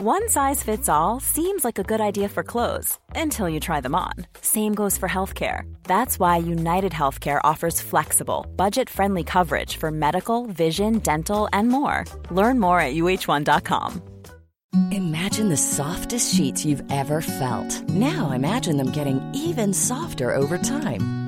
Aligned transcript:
One 0.00 0.28
size 0.28 0.62
fits 0.62 0.88
all 0.88 1.18
seems 1.18 1.64
like 1.64 1.76
a 1.76 1.82
good 1.82 2.00
idea 2.00 2.28
for 2.28 2.44
clothes 2.44 3.00
until 3.16 3.48
you 3.48 3.58
try 3.58 3.80
them 3.80 3.96
on. 3.96 4.12
Same 4.40 4.72
goes 4.72 4.96
for 4.96 5.08
healthcare. 5.08 5.62
That's 5.82 6.20
why 6.20 6.36
United 6.36 6.92
Healthcare 6.92 7.40
offers 7.42 7.80
flexible, 7.80 8.46
budget 8.54 8.88
friendly 8.88 9.24
coverage 9.24 9.76
for 9.76 9.90
medical, 9.90 10.46
vision, 10.46 11.00
dental, 11.00 11.48
and 11.52 11.68
more. 11.68 12.04
Learn 12.30 12.60
more 12.60 12.80
at 12.80 12.94
uh1.com. 12.94 14.00
Imagine 14.92 15.48
the 15.48 15.56
softest 15.56 16.32
sheets 16.32 16.64
you've 16.64 16.84
ever 16.92 17.20
felt. 17.20 17.88
Now 17.88 18.30
imagine 18.30 18.76
them 18.76 18.92
getting 18.92 19.20
even 19.34 19.74
softer 19.74 20.36
over 20.36 20.58
time. 20.58 21.27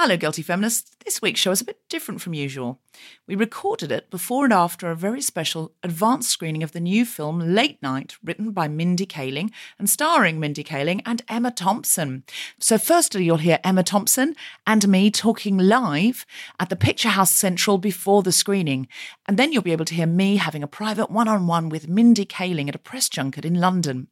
Hello, 0.00 0.16
Guilty 0.16 0.42
Feminists. 0.42 0.92
This 1.04 1.20
week's 1.20 1.40
show 1.40 1.50
is 1.50 1.60
a 1.60 1.64
bit 1.64 1.80
different 1.88 2.20
from 2.20 2.32
usual. 2.32 2.78
We 3.26 3.34
recorded 3.34 3.92
it 3.92 4.10
before 4.10 4.44
and 4.44 4.52
after 4.52 4.90
a 4.90 4.96
very 4.96 5.20
special 5.20 5.72
advanced 5.82 6.30
screening 6.30 6.62
of 6.62 6.72
the 6.72 6.80
new 6.80 7.04
film 7.04 7.40
Late 7.40 7.82
Night, 7.82 8.16
written 8.24 8.52
by 8.52 8.68
Mindy 8.68 9.06
Kaling 9.06 9.50
and 9.78 9.88
starring 9.88 10.40
Mindy 10.40 10.64
Kaling 10.64 11.02
and 11.04 11.22
Emma 11.28 11.50
Thompson. 11.50 12.24
So, 12.58 12.78
firstly, 12.78 13.24
you'll 13.24 13.36
hear 13.36 13.58
Emma 13.62 13.82
Thompson 13.82 14.34
and 14.66 14.88
me 14.88 15.10
talking 15.10 15.58
live 15.58 16.24
at 16.58 16.70
the 16.70 16.76
Picture 16.76 17.10
House 17.10 17.32
Central 17.32 17.78
before 17.78 18.22
the 18.22 18.32
screening. 18.32 18.88
And 19.26 19.36
then 19.36 19.52
you'll 19.52 19.62
be 19.62 19.72
able 19.72 19.84
to 19.84 19.94
hear 19.94 20.06
me 20.06 20.36
having 20.36 20.62
a 20.62 20.68
private 20.68 21.10
one 21.10 21.28
on 21.28 21.46
one 21.46 21.68
with 21.68 21.88
Mindy 21.88 22.24
Kaling 22.24 22.68
at 22.68 22.74
a 22.74 22.78
press 22.78 23.08
junket 23.08 23.44
in 23.44 23.54
London. 23.54 24.08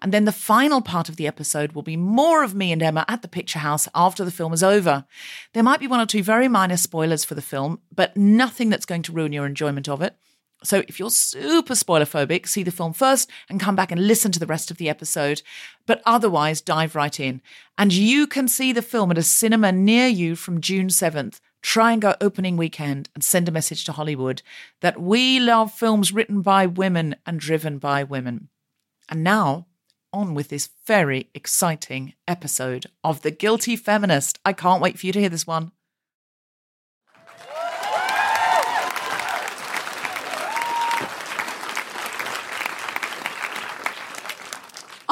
And 0.00 0.12
then 0.12 0.24
the 0.24 0.32
final 0.32 0.80
part 0.80 1.08
of 1.08 1.16
the 1.16 1.26
episode 1.26 1.72
will 1.72 1.82
be 1.82 1.96
more 1.96 2.44
of 2.44 2.54
me 2.54 2.72
and 2.72 2.82
Emma 2.82 3.04
at 3.08 3.22
the 3.22 3.28
Picture 3.28 3.58
House 3.58 3.88
after 3.94 4.24
the 4.24 4.30
film 4.30 4.52
is 4.52 4.62
over. 4.62 5.04
There 5.52 5.62
might 5.62 5.80
be 5.80 5.86
one 5.86 6.00
or 6.00 6.06
two 6.06 6.22
very 6.22 6.48
minor 6.48 6.76
spoilers 6.76 7.24
for 7.24 7.34
the 7.34 7.42
film, 7.42 7.80
but 7.94 8.16
nothing 8.36 8.70
that's 8.70 8.86
going 8.86 9.02
to 9.02 9.12
ruin 9.12 9.32
your 9.32 9.46
enjoyment 9.46 9.88
of 9.88 10.02
it. 10.02 10.16
So 10.62 10.82
if 10.88 10.98
you're 10.98 11.10
super 11.10 11.74
spoiler 11.74 12.04
phobic, 12.04 12.46
see 12.46 12.62
the 12.62 12.70
film 12.70 12.92
first 12.92 13.30
and 13.48 13.58
come 13.58 13.74
back 13.74 13.90
and 13.90 14.06
listen 14.06 14.30
to 14.32 14.38
the 14.38 14.46
rest 14.46 14.70
of 14.70 14.76
the 14.76 14.90
episode. 14.90 15.40
But 15.86 16.02
otherwise, 16.04 16.60
dive 16.60 16.94
right 16.94 17.18
in. 17.18 17.40
And 17.78 17.92
you 17.92 18.26
can 18.26 18.46
see 18.46 18.72
the 18.72 18.82
film 18.82 19.10
at 19.10 19.18
a 19.18 19.22
cinema 19.22 19.72
near 19.72 20.06
you 20.06 20.36
from 20.36 20.60
June 20.60 20.88
7th. 20.88 21.40
Try 21.62 21.92
and 21.92 22.02
go 22.02 22.14
opening 22.20 22.56
weekend 22.56 23.08
and 23.14 23.24
send 23.24 23.48
a 23.48 23.52
message 23.52 23.84
to 23.84 23.92
Hollywood 23.92 24.42
that 24.80 25.00
we 25.00 25.40
love 25.40 25.72
films 25.72 26.12
written 26.12 26.42
by 26.42 26.66
women 26.66 27.16
and 27.24 27.40
driven 27.40 27.78
by 27.78 28.04
women. 28.04 28.48
And 29.08 29.24
now, 29.24 29.66
on 30.12 30.34
with 30.34 30.48
this 30.48 30.70
very 30.86 31.30
exciting 31.34 32.14
episode 32.26 32.86
of 33.04 33.22
The 33.22 33.30
Guilty 33.30 33.76
Feminist. 33.76 34.38
I 34.44 34.52
can't 34.52 34.82
wait 34.82 34.98
for 34.98 35.06
you 35.06 35.12
to 35.12 35.20
hear 35.20 35.28
this 35.28 35.46
one. 35.46 35.72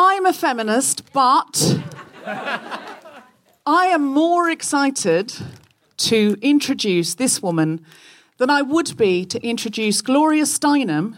I'm 0.00 0.26
a 0.26 0.32
feminist, 0.32 1.12
but 1.12 1.82
I 2.24 3.86
am 3.86 4.04
more 4.04 4.48
excited 4.48 5.34
to 5.96 6.36
introduce 6.40 7.16
this 7.16 7.42
woman 7.42 7.84
than 8.36 8.48
I 8.48 8.62
would 8.62 8.96
be 8.96 9.24
to 9.24 9.44
introduce 9.44 10.00
Gloria 10.00 10.44
Steinem 10.44 11.16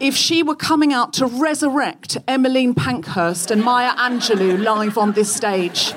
if 0.00 0.16
she 0.16 0.42
were 0.42 0.56
coming 0.56 0.92
out 0.92 1.12
to 1.14 1.26
resurrect 1.26 2.16
Emmeline 2.26 2.74
Pankhurst 2.74 3.52
and 3.52 3.62
Maya 3.62 3.92
Angelou 3.92 4.60
live 4.60 4.98
on 4.98 5.12
this 5.12 5.32
stage. 5.32 5.92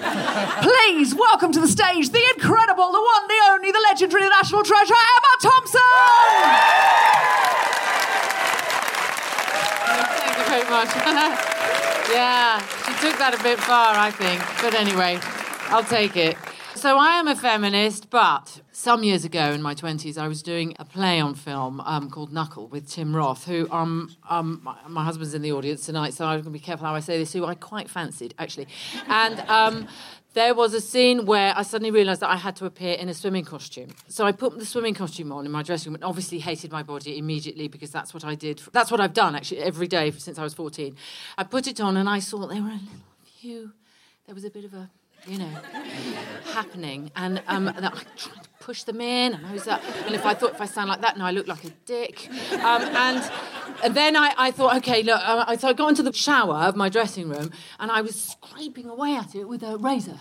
Please 0.62 1.16
welcome 1.16 1.52
to 1.52 1.60
the 1.60 1.68
stage 1.68 2.12
the 2.12 2.24
incredible, 2.36 2.92
the 2.92 3.02
one, 3.02 3.28
the 3.28 3.42
only, 3.50 3.72
the 3.72 3.84
legendary, 3.90 4.22
the 4.22 4.30
national 4.30 4.62
treasure, 4.62 4.94
Emma 4.94 5.34
Thompson! 5.42 5.82
Thank 10.20 10.38
you 10.38 10.44
very 10.46 10.70
much. 10.70 11.48
yeah, 12.12 12.60
she 12.86 12.94
took 13.08 13.18
that 13.20 13.38
a 13.40 13.44
bit 13.44 13.60
far, 13.60 13.96
I 13.96 14.12
think. 14.12 14.42
But 14.62 14.74
anyway, 14.74 15.20
I'll 15.70 15.84
take 15.84 16.18
it. 16.18 16.38
So 16.76 16.98
I 16.98 17.20
am 17.20 17.28
a 17.28 17.36
feminist, 17.36 18.10
but 18.10 18.62
some 18.72 19.04
years 19.04 19.24
ago 19.24 19.52
in 19.52 19.62
my 19.62 19.76
20s, 19.76 20.18
I 20.18 20.28
was 20.28 20.42
doing 20.42 20.76
a 20.80 20.86
play 20.86 21.20
on 21.20 21.36
film 21.36 21.80
um, 21.82 22.10
called 22.10 22.34
Knuckle 22.34 22.68
with 22.68 22.90
Tim 22.90 23.16
Roth, 23.16 23.46
who 23.46 23.70
um, 23.70 24.16
um, 24.30 24.62
my, 24.64 24.76
my, 24.88 25.04
husband's 25.04 25.36
in 25.36 25.44
the 25.44 25.52
audience 25.52 25.86
tonight, 25.86 26.14
so 26.14 26.26
I'm 26.26 26.38
going 26.38 26.46
to 26.46 26.50
be 26.50 26.60
careful 26.60 26.88
how 26.88 26.96
I 26.96 27.00
say 27.00 27.20
this, 27.20 27.34
who 27.34 27.46
I 27.46 27.54
quite 27.54 27.90
fancied, 27.90 28.34
actually. 28.40 28.68
And 29.08 29.40
um, 29.42 29.88
there 30.34 30.54
was 30.54 30.74
a 30.74 30.82
scene 30.82 31.26
where 31.26 31.54
I 31.56 31.64
suddenly 31.64 31.92
realised 31.92 32.22
that 32.22 32.30
I 32.30 32.38
had 32.38 32.56
to 32.58 32.66
appear 32.66 32.94
in 32.94 33.10
a 33.10 33.14
swimming 33.14 33.44
costume. 33.44 33.90
So 34.08 34.26
I 34.26 34.32
put 34.32 34.58
the 34.58 34.66
swimming 34.66 34.94
costume 34.94 35.32
on 35.32 35.46
in 35.46 35.52
my 35.52 35.62
dressing 35.62 35.92
room 35.92 35.96
and 35.96 36.04
obviously 36.04 36.40
hated 36.40 36.72
my 36.72 36.84
body 36.84 37.18
immediately 37.18 37.68
because 37.68 37.92
that's 37.92 38.14
what 38.14 38.24
I 38.24 38.36
did. 38.36 38.62
That's 38.72 38.92
what 38.92 39.02
I've 39.02 39.14
done, 39.14 39.36
actually, 39.36 39.60
every 39.60 39.88
day 39.88 40.12
since 40.12 40.40
I 40.40 40.44
was 40.44 40.54
14. 40.54 40.96
I 41.38 41.44
put 41.44 41.68
it 41.68 41.82
on 41.82 41.98
and 41.98 42.08
I 42.08 42.20
saw 42.20 42.48
there 42.48 42.62
were 42.62 42.70
a 42.70 42.74
little 42.74 42.88
few, 43.40 43.74
there 44.26 44.36
was 44.36 44.46
a 44.46 44.50
bit 44.50 44.64
of 44.64 44.74
a 44.74 44.90
you 45.28 45.38
know, 45.38 45.46
happening. 46.54 47.12
And 47.16 47.42
um, 47.48 47.68
I 47.68 47.74
tried 47.82 48.44
to 48.44 48.50
push 48.60 48.84
them 48.84 49.02
in, 49.02 49.34
and 49.34 49.46
I 49.46 49.54
was, 49.54 49.68
uh, 49.68 49.80
and 50.06 50.16
if 50.16 50.26
I 50.26 50.34
thought 50.34 50.54
if 50.54 50.62
I 50.62 50.66
sound 50.66 50.90
like 50.90 51.02
that, 51.02 51.18
now 51.18 51.26
I 51.26 51.32
look 51.32 51.48
like 51.48 51.64
a 51.64 51.70
dick. 51.86 52.28
Um, 52.54 52.82
and, 52.84 53.32
and 53.84 53.96
then 53.96 54.16
I, 54.16 54.34
I 54.38 54.52
thought, 54.52 54.78
okay, 54.78 55.04
look, 55.04 55.20
uh, 55.24 55.56
so 55.58 55.70
I 55.70 55.74
got 55.74 55.90
into 55.90 56.04
the 56.04 56.14
shower 56.14 56.56
of 56.56 56.76
my 56.76 56.90
dressing 56.90 57.30
room, 57.30 57.52
and 57.80 57.92
I 57.92 58.02
was 58.02 58.16
scraping 58.16 58.90
away 58.90 59.16
at 59.16 59.36
it 59.36 59.46
with 59.46 59.64
a 59.64 59.78
razor. 59.78 60.20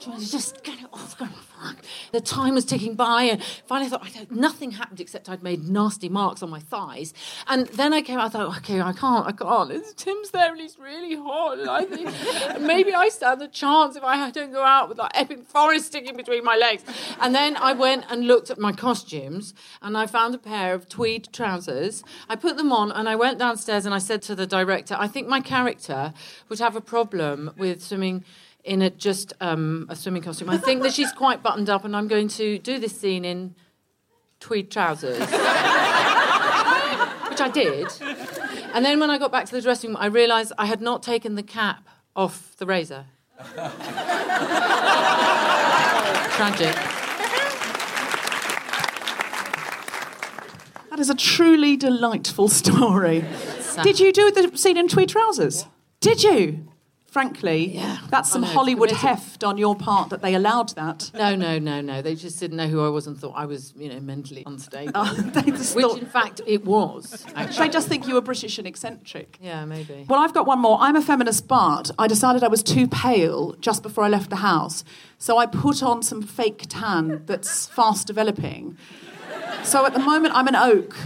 Trying 0.00 0.20
to 0.20 0.30
just 0.30 0.64
get 0.64 0.80
it 0.80 0.86
off, 0.92 1.16
going, 1.16 1.30
fuck. 1.30 1.76
The 2.10 2.20
time 2.20 2.54
was 2.54 2.64
ticking 2.64 2.94
by, 2.94 3.24
and 3.24 3.42
finally 3.66 3.86
I 3.86 3.90
thought, 3.90 4.04
I 4.04 4.26
nothing 4.30 4.72
happened 4.72 5.00
except 5.00 5.28
I'd 5.28 5.42
made 5.42 5.68
nasty 5.68 6.08
marks 6.08 6.42
on 6.42 6.50
my 6.50 6.58
thighs. 6.58 7.14
And 7.46 7.66
then 7.68 7.92
I 7.92 8.02
came, 8.02 8.18
I 8.18 8.28
thought, 8.28 8.56
okay, 8.58 8.80
I 8.80 8.92
can't, 8.92 9.26
I 9.26 9.32
can't. 9.32 9.96
Tim's 9.96 10.30
there, 10.30 10.52
and 10.52 10.60
he's 10.60 10.78
really 10.78 11.14
hot, 11.14 11.58
and 11.58 11.70
I 11.70 11.84
think 11.84 12.10
maybe 12.60 12.94
I 12.94 13.08
stand 13.08 13.42
a 13.42 13.48
chance 13.48 13.96
if 13.96 14.02
I 14.02 14.30
don't 14.30 14.52
go 14.52 14.62
out 14.62 14.88
with 14.88 14.98
that 14.98 15.12
epic 15.14 15.44
forest 15.44 15.86
sticking 15.86 16.16
between 16.16 16.44
my 16.44 16.56
legs. 16.56 16.82
And 17.20 17.34
then 17.34 17.56
I 17.56 17.72
went 17.72 18.04
and 18.10 18.26
looked 18.26 18.50
at 18.50 18.58
my 18.58 18.72
costumes, 18.72 19.54
and 19.80 19.96
I 19.96 20.06
found 20.06 20.34
a 20.34 20.38
pair 20.38 20.74
of 20.74 20.88
tweed 20.88 21.28
trousers. 21.32 22.02
I 22.28 22.36
put 22.36 22.56
them 22.56 22.72
on, 22.72 22.91
and 22.94 23.08
I 23.08 23.16
went 23.16 23.38
downstairs, 23.38 23.86
and 23.86 23.94
I 23.94 23.98
said 23.98 24.22
to 24.22 24.34
the 24.34 24.46
director, 24.46 24.96
I 24.98 25.08
think 25.08 25.28
my 25.28 25.40
character 25.40 26.12
would 26.48 26.58
have 26.58 26.76
a 26.76 26.80
problem 26.80 27.52
with 27.56 27.82
swimming 27.82 28.24
in 28.64 28.82
a 28.82 28.90
just 28.90 29.32
um, 29.40 29.86
a 29.88 29.96
swimming 29.96 30.22
costume. 30.22 30.48
I 30.50 30.58
think 30.58 30.82
that 30.82 30.92
she's 30.92 31.12
quite 31.12 31.42
buttoned 31.42 31.68
up, 31.68 31.84
and 31.84 31.96
I'm 31.96 32.08
going 32.08 32.28
to 32.28 32.58
do 32.58 32.78
this 32.78 32.98
scene 32.98 33.24
in 33.24 33.54
tweed 34.40 34.70
trousers, 34.70 35.18
which 35.20 35.30
I 37.40 37.50
did. 37.52 37.88
And 38.74 38.84
then 38.84 39.00
when 39.00 39.10
I 39.10 39.18
got 39.18 39.32
back 39.32 39.46
to 39.46 39.52
the 39.52 39.60
dressing 39.60 39.90
room, 39.90 39.96
I 40.00 40.06
realised 40.06 40.52
I 40.58 40.66
had 40.66 40.80
not 40.80 41.02
taken 41.02 41.34
the 41.34 41.42
cap 41.42 41.88
off 42.14 42.56
the 42.56 42.66
razor. 42.66 43.06
Tragic. 46.36 47.01
That 50.92 51.00
is 51.00 51.08
a 51.08 51.14
truly 51.14 51.78
delightful 51.78 52.48
story. 52.48 53.24
Did 53.82 53.98
you 53.98 54.12
do 54.12 54.30
the 54.30 54.58
scene 54.58 54.76
in 54.76 54.88
tweed 54.88 55.08
trousers? 55.08 55.64
Did 56.00 56.22
you? 56.22 56.68
Frankly, 57.06 57.74
Yeah. 57.76 57.96
that's 58.10 58.30
some 58.30 58.42
Hollywood 58.42 58.90
committed. 58.90 59.08
heft 59.08 59.42
on 59.42 59.56
your 59.56 59.74
part 59.74 60.10
that 60.10 60.20
they 60.20 60.34
allowed 60.34 60.70
that. 60.76 61.10
No, 61.14 61.34
no, 61.34 61.58
no, 61.58 61.80
no. 61.80 62.02
They 62.02 62.14
just 62.14 62.38
didn't 62.38 62.58
know 62.58 62.68
who 62.68 62.84
I 62.84 62.88
was 62.90 63.06
and 63.06 63.16
thought 63.18 63.32
I 63.34 63.46
was, 63.46 63.72
you 63.74 63.88
know, 63.88 64.00
mentally 64.00 64.42
unstable. 64.46 64.92
Oh, 64.94 65.30
just 65.46 65.74
Which, 65.74 65.84
thought- 65.86 65.98
in 65.98 66.04
fact, 66.06 66.42
it 66.46 66.66
was. 66.66 67.24
Actually. 67.34 67.68
they 67.68 67.72
just 67.72 67.88
think 67.88 68.06
you 68.06 68.12
were 68.14 68.20
British 68.20 68.58
and 68.58 68.66
eccentric. 68.66 69.38
Yeah, 69.40 69.64
maybe. 69.64 70.04
Well, 70.10 70.20
I've 70.20 70.34
got 70.34 70.46
one 70.46 70.58
more. 70.60 70.76
I'm 70.78 70.96
a 70.96 71.02
feminist, 71.02 71.48
but 71.48 71.90
I 71.98 72.06
decided 72.06 72.42
I 72.44 72.48
was 72.48 72.62
too 72.62 72.86
pale 72.86 73.54
just 73.62 73.82
before 73.82 74.04
I 74.04 74.08
left 74.08 74.28
the 74.28 74.36
house. 74.36 74.84
So 75.16 75.38
I 75.38 75.46
put 75.46 75.82
on 75.82 76.02
some 76.02 76.20
fake 76.20 76.66
tan 76.68 77.22
that's 77.24 77.66
fast 77.66 78.06
developing. 78.06 78.76
So 79.64 79.86
at 79.86 79.94
the 79.94 80.00
moment, 80.00 80.34
I'm 80.34 80.48
an 80.48 80.56
oak. 80.56 80.96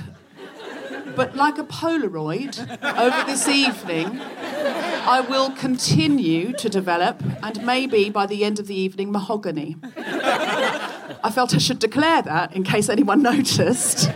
But 1.14 1.34
like 1.34 1.56
a 1.56 1.64
Polaroid, 1.64 2.58
over 2.82 3.24
this 3.24 3.48
evening, 3.48 4.20
I 4.20 5.24
will 5.26 5.50
continue 5.52 6.52
to 6.54 6.68
develop, 6.68 7.22
and 7.42 7.64
maybe 7.64 8.10
by 8.10 8.26
the 8.26 8.44
end 8.44 8.58
of 8.58 8.66
the 8.66 8.74
evening, 8.74 9.12
mahogany. 9.12 9.76
I 9.96 11.30
felt 11.32 11.54
I 11.54 11.58
should 11.58 11.78
declare 11.78 12.22
that 12.22 12.54
in 12.54 12.64
case 12.64 12.88
anyone 12.88 13.22
noticed. 13.34 14.10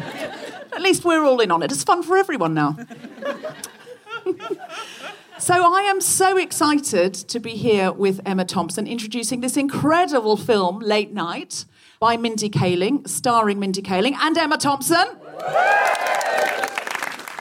At 0.72 0.82
least 0.82 1.04
we're 1.04 1.25
all 1.25 1.40
in 1.40 1.50
on 1.50 1.62
it. 1.62 1.72
It's 1.72 1.84
fun 1.84 2.02
for 2.02 2.16
everyone 2.16 2.54
now. 2.54 2.76
So 5.40 5.54
I 5.54 5.81
am 5.84 6.02
so 6.02 6.37
excited 6.37 7.14
to 7.14 7.40
be 7.40 7.52
here 7.52 7.92
with 7.92 8.20
Emma 8.26 8.44
Thompson 8.44 8.87
introducing 8.87 9.40
this 9.40 9.56
incredible 9.56 10.37
film, 10.37 10.81
Late 10.81 11.14
Night, 11.14 11.64
by 12.00 12.17
Mindy 12.17 12.49
Kaling, 12.49 13.06
starring 13.06 13.61
Mindy 13.61 13.82
Kaling 13.82 14.14
and 14.14 14.35
Emma 14.38 14.56
Thompson. 14.56 15.06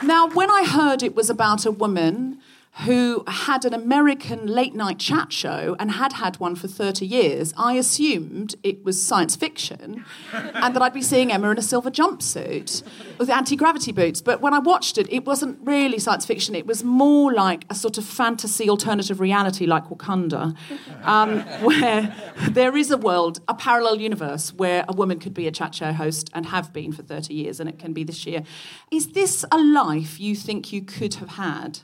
Now, 0.04 0.28
when 0.28 0.52
I 0.52 0.66
heard 0.66 1.02
it 1.02 1.16
was 1.16 1.30
about 1.30 1.66
a 1.66 1.72
woman 1.72 2.40
who 2.86 3.24
had 3.28 3.66
an 3.66 3.74
American 3.74 4.48
late 4.48 4.74
night 4.74 5.00
chat 5.00 5.34
show 5.34 5.76
and 5.80 5.92
had 5.92 6.14
had 6.14 6.40
one 6.40 6.56
for 6.56 6.68
30 6.68 7.06
years, 7.06 7.54
I 7.58 7.74
assumed 7.74 8.56
it 8.64 8.86
was 8.86 9.02
science 9.02 9.36
fiction 9.36 10.06
and 10.34 10.76
that 10.76 10.82
I'd 10.82 10.94
be 10.94 11.02
seeing 11.02 11.32
Emma 11.32 11.50
in 11.52 11.58
a 11.58 11.62
silver 11.62 11.92
jumpsuit 11.92 12.84
with 13.18 13.30
anti 13.30 13.58
gravity 13.58 13.92
boots. 13.92 14.22
But 14.22 14.40
when 14.40 14.54
I 14.54 14.60
watched 14.60 14.98
it, 14.98 15.12
it 15.12 15.26
wasn't 15.26 15.60
really 15.62 16.00
science 16.00 16.26
fiction. 16.26 16.56
It 16.56 16.66
was 16.66 16.84
more 16.84 17.34
like 17.34 17.66
a 17.70 17.76
sort 17.76 17.98
of 17.98 18.06
fantasy 18.06 18.70
alternative 18.70 19.20
reality 19.20 19.66
like 19.66 19.86
Wakanda, 19.90 20.56
um, 21.04 21.40
where 21.62 22.16
there 22.52 22.78
is 22.78 22.92
a 22.92 22.98
world, 22.98 23.42
a 23.50 23.54
parallel 23.54 24.00
universe 24.00 24.54
where 24.54 24.86
a 24.88 24.94
woman 24.94 25.20
could 25.20 25.34
be 25.34 25.48
a 25.48 25.52
chat 25.52 25.76
show 25.76 25.92
host 25.92 26.30
and 26.34 26.46
have 26.46 26.72
been 26.72 26.94
for 26.94 27.04
30 27.04 27.34
years, 27.34 27.60
and 27.60 27.68
it 27.68 27.78
can 27.78 27.92
be 27.92 28.06
this 28.06 28.26
year. 28.26 28.44
Is 28.90 29.12
this 29.12 29.44
a 29.52 29.58
life 29.58 30.18
you 30.18 30.34
think 30.34 30.72
you 30.72 30.82
could 30.82 31.16
have 31.16 31.30
had? 31.30 31.80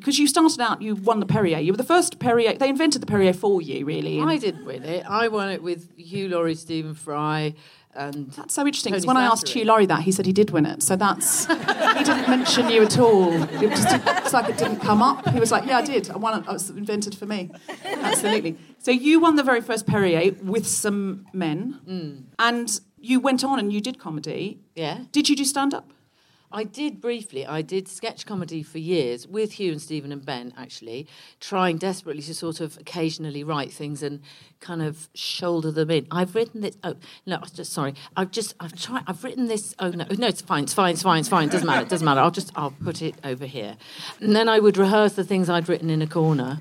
Because 0.00 0.18
you 0.18 0.26
started 0.26 0.60
out, 0.60 0.82
you 0.82 0.94
won 0.96 1.20
the 1.20 1.26
Perrier. 1.26 1.58
You 1.58 1.72
were 1.72 1.76
the 1.76 1.84
first 1.84 2.18
Perrier. 2.18 2.54
They 2.54 2.68
invented 2.68 3.02
the 3.02 3.06
Perrier 3.06 3.32
for 3.32 3.60
you, 3.62 3.84
really. 3.84 4.18
and 4.18 4.30
I 4.30 4.38
didn't 4.38 4.64
win 4.64 4.82
it. 4.82 5.04
I 5.08 5.28
won 5.28 5.50
it 5.50 5.62
with 5.62 5.96
Hugh 5.96 6.28
Laurie, 6.28 6.54
Stephen 6.54 6.94
Fry, 6.94 7.54
and 7.94 8.30
That's 8.32 8.54
so 8.54 8.64
interesting. 8.64 8.92
Because 8.92 9.06
when 9.06 9.16
I 9.16 9.24
asked 9.24 9.48
Hugh 9.48 9.64
Laurie 9.64 9.86
that, 9.86 10.02
he 10.02 10.12
said 10.12 10.24
he 10.24 10.32
did 10.32 10.50
win 10.50 10.64
it. 10.64 10.80
So 10.82 10.94
that's 10.94 11.46
he 11.46 12.04
didn't 12.04 12.28
mention 12.28 12.68
you 12.70 12.82
at 12.82 12.98
all. 12.98 13.32
It 13.32 13.68
was 13.68 13.82
just 13.82 14.00
it's 14.06 14.32
like 14.32 14.48
it 14.48 14.56
didn't 14.56 14.80
come 14.80 15.02
up. 15.02 15.28
He 15.28 15.40
was 15.40 15.50
like, 15.50 15.66
"Yeah, 15.66 15.78
I 15.78 15.82
did. 15.82 16.08
I 16.08 16.16
won 16.16 16.40
it. 16.40 16.46
It 16.46 16.52
was 16.52 16.70
invented 16.70 17.16
for 17.16 17.26
me." 17.26 17.50
Absolutely. 17.84 18.56
So 18.78 18.92
you 18.92 19.18
won 19.18 19.34
the 19.34 19.42
very 19.42 19.60
first 19.60 19.86
Perrier 19.86 20.32
with 20.42 20.66
some 20.68 21.26
men, 21.32 21.80
mm. 21.86 22.22
and 22.38 22.80
you 22.98 23.18
went 23.18 23.42
on 23.42 23.58
and 23.58 23.72
you 23.72 23.80
did 23.80 23.98
comedy. 23.98 24.60
yeah. 24.76 25.00
Did 25.10 25.28
you 25.28 25.34
do 25.34 25.44
stand 25.44 25.74
up? 25.74 25.92
I 26.52 26.64
did 26.64 27.00
briefly. 27.00 27.46
I 27.46 27.62
did 27.62 27.86
sketch 27.86 28.26
comedy 28.26 28.64
for 28.64 28.78
years 28.78 29.26
with 29.26 29.52
Hugh 29.52 29.70
and 29.70 29.80
Stephen 29.80 30.10
and 30.10 30.24
Ben, 30.24 30.52
actually, 30.56 31.06
trying 31.38 31.78
desperately 31.78 32.22
to 32.22 32.34
sort 32.34 32.60
of 32.60 32.76
occasionally 32.76 33.44
write 33.44 33.72
things 33.72 34.02
and 34.02 34.20
kind 34.58 34.82
of 34.82 35.08
shoulder 35.14 35.70
them 35.70 35.90
in. 35.90 36.08
I've 36.10 36.34
written 36.34 36.60
this. 36.62 36.76
Oh 36.82 36.96
no, 37.24 37.40
just 37.54 37.72
sorry. 37.72 37.94
I've 38.16 38.32
just 38.32 38.54
I've 38.58 38.74
tried. 38.74 39.04
I've 39.06 39.22
written 39.22 39.46
this. 39.46 39.76
Oh 39.78 39.90
no, 39.90 40.06
no, 40.10 40.26
it's 40.26 40.40
fine. 40.40 40.64
It's 40.64 40.74
fine. 40.74 40.94
It's 40.94 41.02
fine. 41.02 41.20
It's 41.20 41.28
fine. 41.28 41.48
It 41.48 41.52
doesn't 41.52 41.66
matter. 41.66 41.82
It 41.82 41.88
doesn't 41.88 42.04
matter. 42.04 42.20
I'll 42.20 42.32
just 42.32 42.50
I'll 42.56 42.72
put 42.82 43.00
it 43.00 43.14
over 43.22 43.46
here, 43.46 43.76
and 44.18 44.34
then 44.34 44.48
I 44.48 44.58
would 44.58 44.76
rehearse 44.76 45.12
the 45.12 45.24
things 45.24 45.48
I'd 45.48 45.68
written 45.68 45.88
in 45.90 46.02
a 46.02 46.06
corner. 46.06 46.60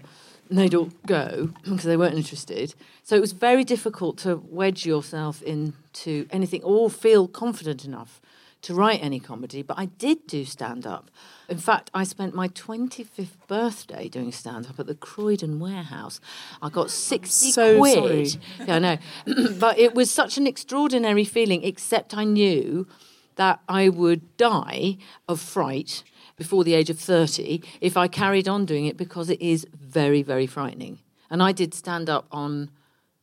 And 0.50 0.58
they'd 0.58 0.74
all 0.74 0.90
go 1.06 1.52
because 1.64 1.84
they 1.84 1.96
weren't 1.96 2.16
interested. 2.16 2.74
So 3.04 3.16
it 3.16 3.22
was 3.22 3.34
very 3.34 3.64
difficult 3.64 4.18
to 4.20 4.38
wedge 4.50 4.84
yourself 4.84 5.44
into 5.44 6.26
anything 6.32 6.64
or 6.64 6.90
feel 6.90 7.28
confident 7.28 7.86
enough 7.86 8.20
to 8.62 8.74
write 8.74 9.02
any 9.02 9.20
comedy, 9.20 9.62
but 9.62 9.78
I 9.80 9.86
did 9.86 10.28
do 10.28 10.44
stand 10.46 10.86
up. 10.86 11.10
In 11.48 11.58
fact, 11.58 11.90
I 11.94 12.04
spent 12.04 12.36
my 12.36 12.50
25th 12.50 13.38
birthday 13.48 14.10
doing 14.10 14.32
stand 14.32 14.68
up 14.68 14.80
at 14.80 14.86
the 14.88 14.96
Croydon 14.96 15.60
Warehouse. 15.60 16.20
I 16.62 16.70
got 16.70 16.92
60 17.12 17.52
So 17.52 17.78
quid. 17.78 17.94
sorry. 18.30 18.42
Yeah, 18.68 18.76
I 18.76 18.80
know. 18.80 18.98
but 19.60 19.80
it 19.80 19.96
was 19.96 20.12
such 20.12 20.38
an 20.38 20.46
extraordinary 20.46 21.24
feeling, 21.26 21.64
except 21.64 22.16
I 22.16 22.26
knew 22.26 22.86
that 23.36 23.62
I 23.70 23.88
would 23.88 24.36
die 24.36 24.98
of 25.30 25.40
fright 25.40 26.04
before 26.36 26.64
the 26.66 26.74
age 26.74 26.90
of 26.90 27.00
30 27.00 27.62
if 27.80 27.96
I 27.96 28.08
carried 28.10 28.48
on 28.50 28.66
doing 28.66 28.86
it 28.86 28.98
because 28.98 29.30
it 29.30 29.42
is 29.42 29.66
very, 29.74 30.22
very 30.22 30.48
frightening. 30.48 31.00
And 31.30 31.42
I 31.42 31.54
did 31.54 31.74
stand 31.74 32.10
up 32.10 32.28
on 32.32 32.70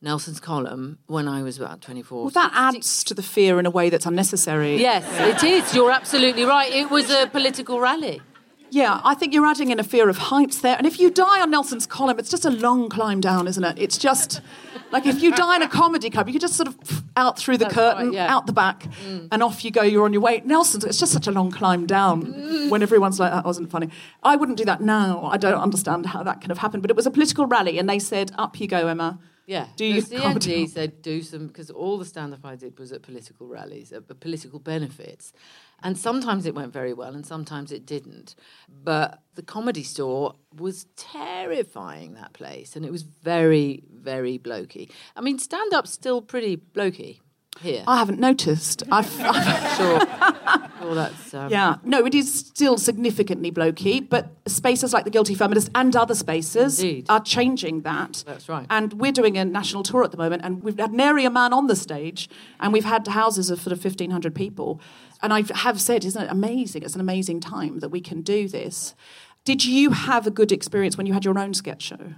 Nelson's 0.01 0.39
column 0.39 0.99
when 1.07 1.27
I 1.27 1.41
was 1.41 1.57
about 1.57 1.81
24. 1.81 2.21
Well, 2.23 2.29
that 2.31 2.51
adds 2.53 3.03
to 3.05 3.13
the 3.13 3.23
fear 3.23 3.59
in 3.59 3.65
a 3.65 3.71
way 3.71 3.89
that's 3.89 4.05
unnecessary. 4.05 4.77
Yes, 4.77 5.03
it 5.43 5.43
is. 5.47 5.73
You're 5.73 5.91
absolutely 5.91 6.43
right. 6.45 6.71
It 6.71 6.91
was 6.91 7.09
a 7.09 7.27
political 7.27 7.79
rally. 7.79 8.21
Yeah, 8.69 8.99
I 9.03 9.13
think 9.15 9.33
you're 9.33 9.45
adding 9.45 9.71
in 9.71 9.79
a 9.79 9.83
fear 9.83 10.09
of 10.09 10.17
heights 10.17 10.59
there. 10.59 10.75
And 10.77 10.85
if 10.85 10.99
you 10.99 11.09
die 11.09 11.41
on 11.41 11.49
Nelson's 11.49 11.87
column, 11.87 12.19
it's 12.19 12.29
just 12.29 12.43
a 12.45 12.49
long 12.51 12.89
climb 12.89 13.21
down, 13.21 13.47
isn't 13.47 13.63
it? 13.63 13.79
It's 13.79 13.97
just 13.97 14.41
like 14.91 15.05
if 15.05 15.21
you 15.23 15.33
die 15.33 15.55
in 15.55 15.61
a 15.61 15.69
comedy 15.69 16.09
club, 16.09 16.27
you 16.27 16.33
could 16.33 16.41
just 16.41 16.55
sort 16.55 16.67
of 16.67 17.03
out 17.15 17.39
through 17.39 17.57
the 17.57 17.63
That's 17.65 17.75
curtain, 17.75 18.07
right, 18.07 18.13
yeah. 18.15 18.27
Mm. 18.27 18.31
out 18.31 18.45
the 18.45 18.51
back, 18.53 18.85
and 19.31 19.41
off 19.41 19.63
you 19.63 19.71
go. 19.71 19.83
You're 19.83 20.03
on 20.03 20.11
your 20.11 20.21
way. 20.21 20.41
Nelson's, 20.45 20.83
it's 20.83 20.99
just 20.99 21.13
such 21.13 21.27
a 21.27 21.31
long 21.31 21.49
climb 21.49 21.85
down 21.87 22.25
Mm. 22.25 22.69
when 22.69 22.83
everyone's 22.83 23.19
like, 23.21 23.31
that 23.31 23.45
wasn't 23.45 23.71
funny. 23.71 23.89
I 24.21 24.35
wouldn't 24.35 24.57
do 24.57 24.65
that 24.65 24.81
now. 24.81 25.23
I 25.31 25.37
don't 25.37 25.59
understand 25.59 26.07
how 26.07 26.21
that 26.23 26.41
could 26.41 26.49
have 26.49 26.57
happened. 26.59 26.83
But 26.83 26.91
it 26.91 26.97
was 26.97 27.05
a 27.07 27.11
political 27.11 27.45
rally, 27.47 27.79
and 27.79 27.89
they 27.89 27.99
said, 27.99 28.31
up 28.37 28.59
you 28.59 28.67
go, 28.67 28.87
Emma. 28.87 29.17
Yeah. 29.47 29.67
Do 29.77 29.85
your 29.85 30.01
the 30.01 30.17
comedy. 30.17 30.67
Said 30.67 31.01
do 31.01 31.23
some 31.23 31.47
because 31.47 31.71
all 31.71 31.97
the 31.97 32.05
stand 32.05 32.33
up 32.33 32.45
I 32.45 32.55
did 32.55 32.77
was 32.77 32.91
at 32.91 33.01
political 33.01 33.47
rallies, 33.47 33.93
at 33.93 34.07
political 34.19 34.59
benefits. 34.59 35.31
And 35.81 35.97
sometimes 35.97 36.45
it 36.45 36.53
went 36.53 36.73
very 36.73 36.93
well 36.93 37.15
and 37.15 37.25
sometimes 37.25 37.71
it 37.71 37.85
didn't. 37.85 38.35
But 38.67 39.21
the 39.35 39.43
comedy 39.43 39.83
store 39.83 40.35
was 40.53 40.85
terrifying 40.97 42.15
that 42.15 42.33
place 42.33 42.75
and 42.75 42.85
it 42.85 42.91
was 42.91 43.03
very, 43.03 43.83
very 43.89 44.37
blokey. 44.37 44.91
I 45.15 45.21
mean, 45.21 45.39
stand 45.39 45.73
up's 45.73 45.91
still 45.91 46.21
pretty 46.21 46.57
blokey 46.57 47.21
here. 47.61 47.83
I 47.87 47.97
haven't 47.97 48.19
noticed. 48.19 48.83
I've, 48.91 49.09
I've 49.21 49.77
sure. 49.77 49.99
That's 50.93 51.33
um, 51.33 51.49
Yeah, 51.49 51.75
no, 51.83 52.05
it 52.05 52.13
is 52.13 52.33
still 52.33 52.77
significantly 52.77 53.51
blokey, 53.51 54.07
but 54.07 54.31
spaces 54.45 54.93
like 54.93 55.03
the 55.03 55.09
Guilty 55.09 55.35
Feminist 55.35 55.69
and 55.75 55.95
other 55.95 56.15
spaces 56.15 56.79
Indeed. 56.79 57.05
are 57.09 57.21
changing 57.21 57.81
that. 57.81 58.23
That's 58.25 58.49
right. 58.49 58.65
And 58.69 58.93
we're 58.93 59.11
doing 59.11 59.37
a 59.37 59.45
national 59.45 59.83
tour 59.83 60.03
at 60.03 60.11
the 60.11 60.17
moment, 60.17 60.43
and 60.43 60.63
we've 60.63 60.77
had 60.77 60.93
nary 60.93 61.25
a 61.25 61.29
man 61.29 61.53
on 61.53 61.67
the 61.67 61.75
stage, 61.75 62.29
and 62.59 62.73
we've 62.73 62.85
had 62.85 63.07
houses 63.07 63.49
of 63.49 63.59
sort 63.61 63.73
of 63.73 63.83
1,500 63.83 64.33
people. 64.33 64.81
And 65.21 65.33
I 65.33 65.43
have 65.55 65.81
said, 65.81 66.05
isn't 66.05 66.21
it 66.21 66.31
amazing? 66.31 66.83
It's 66.83 66.95
an 66.95 67.01
amazing 67.01 67.39
time 67.39 67.79
that 67.79 67.89
we 67.89 68.01
can 68.01 68.21
do 68.21 68.47
this. 68.47 68.93
Did 69.45 69.65
you 69.65 69.91
have 69.91 70.27
a 70.27 70.31
good 70.31 70.51
experience 70.51 70.97
when 70.97 71.05
you 71.05 71.13
had 71.13 71.25
your 71.25 71.37
own 71.39 71.53
sketch 71.53 71.81
show? 71.81 72.13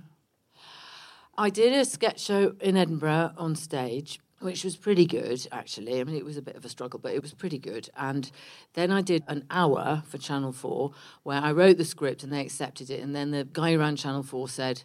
I 1.38 1.50
did 1.50 1.74
a 1.74 1.86
sketch 1.86 2.20
show 2.20 2.56
in 2.60 2.76
Edinburgh 2.76 3.32
on 3.38 3.56
stage, 3.56 4.20
which 4.40 4.64
was 4.64 4.76
pretty 4.76 5.06
good, 5.06 5.48
actually. 5.52 6.00
I 6.00 6.04
mean, 6.04 6.16
it 6.16 6.26
was 6.26 6.38
a 6.38 6.42
bit 6.42 6.56
of 6.56 6.66
a 6.66 6.70
struggle, 6.70 7.00
but 7.00 7.14
it 7.14 7.22
was 7.22 7.34
pretty 7.34 7.58
good. 7.58 7.90
And 7.98 8.32
then 8.74 8.92
I 8.92 9.02
did 9.02 9.24
an 9.28 9.46
hour 9.50 10.04
for 10.08 10.18
Channel 10.18 10.52
4 10.52 10.92
where 11.24 11.42
I 11.42 11.52
wrote 11.52 11.78
the 11.78 11.86
script 11.86 12.24
and 12.24 12.32
they 12.32 12.42
accepted 12.42 12.90
it. 12.90 13.02
And 13.02 13.16
then 13.16 13.32
the 13.32 13.48
guy 13.52 13.74
who 13.74 13.80
ran 13.80 13.96
Channel 13.96 14.24
4 14.24 14.48
said, 14.48 14.84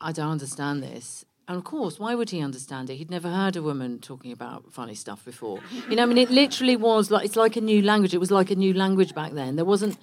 I 0.00 0.12
don't 0.12 0.30
understand 0.30 0.82
this. 0.82 1.24
And 1.48 1.56
of 1.56 1.64
course, 1.64 1.98
why 1.98 2.14
would 2.14 2.30
he 2.30 2.40
understand 2.40 2.90
it? 2.90 2.96
He'd 2.96 3.10
never 3.10 3.28
heard 3.28 3.56
a 3.56 3.62
woman 3.62 3.98
talking 3.98 4.30
about 4.30 4.72
funny 4.72 4.94
stuff 4.94 5.24
before. 5.24 5.58
You 5.88 5.96
know, 5.96 6.04
I 6.04 6.06
mean, 6.06 6.18
it 6.18 6.30
literally 6.30 6.76
was 6.76 7.10
like, 7.10 7.24
it's 7.24 7.34
like 7.34 7.56
a 7.56 7.60
new 7.60 7.82
language. 7.82 8.14
It 8.14 8.18
was 8.18 8.30
like 8.30 8.52
a 8.52 8.54
new 8.54 8.72
language 8.72 9.14
back 9.14 9.32
then. 9.32 9.56
There 9.56 9.64
wasn't 9.64 9.98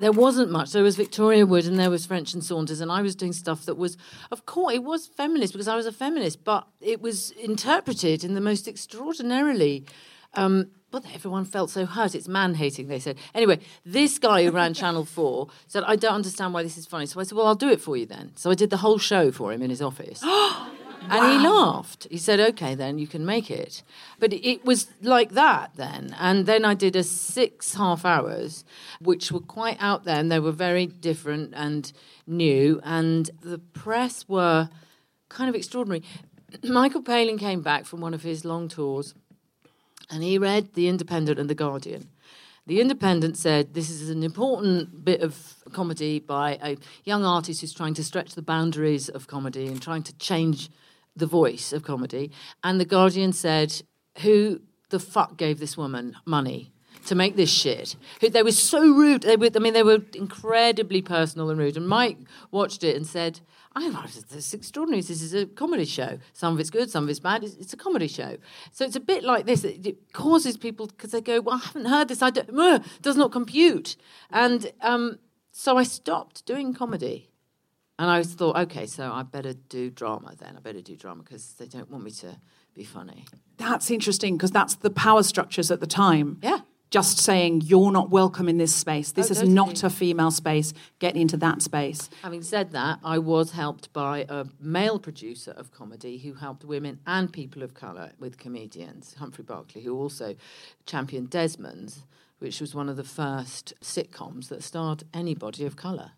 there 0.00 0.12
wasn't 0.12 0.50
much. 0.50 0.72
There 0.72 0.82
was 0.82 0.96
Victoria 0.96 1.46
Wood 1.46 1.66
and 1.66 1.78
there 1.78 1.90
was 1.90 2.06
French 2.06 2.34
and 2.34 2.42
Saunders, 2.42 2.80
and 2.80 2.90
I 2.90 3.02
was 3.02 3.14
doing 3.14 3.32
stuff 3.32 3.66
that 3.66 3.76
was, 3.76 3.96
of 4.30 4.46
course, 4.46 4.74
it 4.74 4.82
was 4.82 5.06
feminist 5.06 5.52
because 5.52 5.68
I 5.68 5.76
was 5.76 5.86
a 5.86 5.92
feminist, 5.92 6.44
but 6.44 6.66
it 6.80 7.00
was 7.00 7.30
interpreted 7.32 8.24
in 8.24 8.34
the 8.34 8.40
most 8.40 8.66
extraordinarily 8.66 9.84
Um, 10.34 10.68
but 10.90 11.04
everyone 11.14 11.44
felt 11.44 11.70
so 11.70 11.84
hurt. 11.86 12.14
It's 12.14 12.28
man 12.28 12.54
hating, 12.54 12.88
they 12.88 12.98
said. 12.98 13.18
Anyway, 13.34 13.60
this 13.84 14.18
guy 14.18 14.44
who 14.44 14.50
ran 14.50 14.74
Channel 14.74 15.04
4 15.16 15.48
said, 15.66 15.84
I 15.86 15.96
don't 15.96 16.14
understand 16.14 16.54
why 16.54 16.62
this 16.62 16.78
is 16.78 16.86
funny. 16.86 17.06
So 17.06 17.20
I 17.20 17.24
said, 17.24 17.36
Well, 17.36 17.46
I'll 17.46 17.54
do 17.54 17.68
it 17.68 17.80
for 17.80 17.96
you 17.96 18.06
then. 18.06 18.32
So 18.34 18.50
I 18.50 18.54
did 18.54 18.70
the 18.70 18.78
whole 18.78 18.98
show 18.98 19.30
for 19.30 19.52
him 19.52 19.62
in 19.62 19.70
his 19.70 19.82
office. 19.82 20.22
And 21.08 21.32
he 21.32 21.46
laughed. 21.46 22.06
He 22.10 22.18
said, 22.18 22.40
okay, 22.40 22.74
then 22.74 22.98
you 22.98 23.06
can 23.06 23.26
make 23.26 23.50
it. 23.50 23.82
But 24.18 24.32
it 24.32 24.64
was 24.64 24.88
like 25.02 25.32
that 25.32 25.72
then. 25.76 26.14
And 26.18 26.46
then 26.46 26.64
I 26.64 26.74
did 26.74 26.96
a 26.96 27.02
six 27.02 27.74
half 27.74 28.04
hours, 28.04 28.64
which 29.00 29.30
were 29.30 29.40
quite 29.40 29.76
out 29.80 30.04
there 30.04 30.18
and 30.18 30.30
they 30.30 30.38
were 30.40 30.52
very 30.52 30.86
different 30.86 31.52
and 31.54 31.92
new. 32.26 32.80
And 32.84 33.30
the 33.40 33.58
press 33.58 34.28
were 34.28 34.70
kind 35.28 35.48
of 35.48 35.54
extraordinary. 35.54 36.02
Michael 36.64 37.02
Palin 37.02 37.38
came 37.38 37.62
back 37.62 37.84
from 37.84 38.00
one 38.00 38.14
of 38.14 38.22
his 38.22 38.44
long 38.44 38.68
tours 38.68 39.14
and 40.10 40.22
he 40.22 40.38
read 40.38 40.74
The 40.74 40.88
Independent 40.88 41.38
and 41.38 41.48
The 41.48 41.54
Guardian. 41.54 42.08
The 42.66 42.80
Independent 42.80 43.36
said 43.36 43.74
this 43.74 43.90
is 43.90 44.08
an 44.08 44.22
important 44.22 45.04
bit 45.04 45.20
of 45.20 45.56
comedy 45.72 46.20
by 46.20 46.58
a 46.62 46.76
young 47.04 47.24
artist 47.24 47.60
who's 47.60 47.74
trying 47.74 47.94
to 47.94 48.04
stretch 48.04 48.34
the 48.34 48.42
boundaries 48.42 49.08
of 49.08 49.26
comedy 49.26 49.66
and 49.66 49.82
trying 49.82 50.04
to 50.04 50.16
change 50.18 50.70
the 51.16 51.26
voice 51.26 51.72
of 51.72 51.82
comedy. 51.82 52.30
And 52.62 52.80
The 52.80 52.84
Guardian 52.84 53.32
said, 53.32 53.82
Who 54.22 54.60
the 54.90 54.98
fuck 54.98 55.36
gave 55.36 55.58
this 55.58 55.76
woman 55.76 56.16
money? 56.24 56.72
To 57.06 57.14
make 57.16 57.34
this 57.34 57.50
shit, 57.50 57.96
they 58.20 58.44
were 58.44 58.52
so 58.52 58.80
rude. 58.80 59.22
They 59.22 59.36
were, 59.36 59.50
I 59.52 59.58
mean, 59.58 59.72
they 59.72 59.82
were 59.82 60.02
incredibly 60.14 61.02
personal 61.02 61.50
and 61.50 61.58
rude. 61.58 61.76
And 61.76 61.88
Mike 61.88 62.18
watched 62.52 62.84
it 62.84 62.94
and 62.94 63.04
said, 63.04 63.40
"I 63.74 63.88
know 63.88 64.02
this 64.02 64.32
is 64.32 64.54
extraordinary. 64.54 65.00
This 65.00 65.20
is 65.20 65.34
a 65.34 65.46
comedy 65.46 65.84
show. 65.84 66.18
Some 66.32 66.54
of 66.54 66.60
it's 66.60 66.70
good, 66.70 66.90
some 66.90 67.02
of 67.04 67.10
it's 67.10 67.18
bad. 67.18 67.42
It's, 67.42 67.56
it's 67.56 67.72
a 67.72 67.76
comedy 67.76 68.06
show. 68.06 68.36
So 68.70 68.84
it's 68.84 68.94
a 68.94 69.00
bit 69.00 69.24
like 69.24 69.46
this. 69.46 69.64
It, 69.64 69.84
it 69.84 70.12
causes 70.12 70.56
people 70.56 70.86
because 70.86 71.10
they 71.10 71.20
go, 71.20 71.40
"Well, 71.40 71.56
I 71.56 71.66
haven't 71.66 71.86
heard 71.86 72.06
this. 72.06 72.22
I 72.22 72.30
don't, 72.30 72.56
uh, 72.56 72.78
does 73.00 73.16
not 73.16 73.32
compute." 73.32 73.96
And 74.30 74.70
um, 74.80 75.18
so 75.50 75.76
I 75.78 75.82
stopped 75.82 76.46
doing 76.46 76.72
comedy. 76.72 77.31
And 78.02 78.10
I 78.10 78.24
thought, 78.24 78.56
okay, 78.56 78.86
so 78.86 79.12
I 79.12 79.22
better 79.22 79.52
do 79.52 79.88
drama 79.88 80.34
then. 80.36 80.56
I 80.56 80.60
better 80.60 80.80
do 80.80 80.96
drama 80.96 81.22
because 81.22 81.52
they 81.52 81.66
don't 81.68 81.88
want 81.88 82.02
me 82.02 82.10
to 82.10 82.36
be 82.74 82.82
funny. 82.82 83.26
That's 83.58 83.92
interesting 83.92 84.36
because 84.36 84.50
that's 84.50 84.74
the 84.74 84.90
power 84.90 85.22
structures 85.22 85.70
at 85.70 85.78
the 85.78 85.86
time. 85.86 86.40
Yeah. 86.42 86.62
Just 86.90 87.18
saying 87.20 87.60
you're 87.60 87.92
not 87.92 88.10
welcome 88.10 88.48
in 88.48 88.58
this 88.58 88.74
space. 88.74 89.12
This 89.12 89.28
Oh, 89.28 89.30
is 89.30 89.38
totally. 89.38 89.54
not 89.54 89.84
a 89.84 89.88
female 89.90 90.32
space. 90.32 90.74
Get 90.98 91.14
into 91.16 91.36
that 91.36 91.62
space. 91.62 92.10
Having 92.24 92.42
said 92.42 92.72
that, 92.72 92.98
I 93.04 93.18
was 93.18 93.52
helped 93.52 93.92
by 93.92 94.26
a 94.28 94.46
male 94.58 94.98
producer 94.98 95.52
of 95.52 95.70
comedy 95.70 96.18
who 96.18 96.34
helped 96.34 96.64
women 96.64 96.98
and 97.06 97.32
people 97.32 97.62
of 97.62 97.72
colour 97.72 98.10
with 98.18 98.36
comedians, 98.36 99.14
Humphrey 99.20 99.44
Barclay, 99.44 99.82
who 99.84 99.96
also 99.96 100.34
championed 100.86 101.30
Desmond's, 101.30 102.04
which 102.40 102.60
was 102.60 102.74
one 102.74 102.88
of 102.88 102.96
the 102.96 103.04
first 103.04 103.74
sitcoms 103.80 104.48
that 104.48 104.64
starred 104.64 105.04
anybody 105.14 105.64
of 105.64 105.76
colour. 105.76 106.10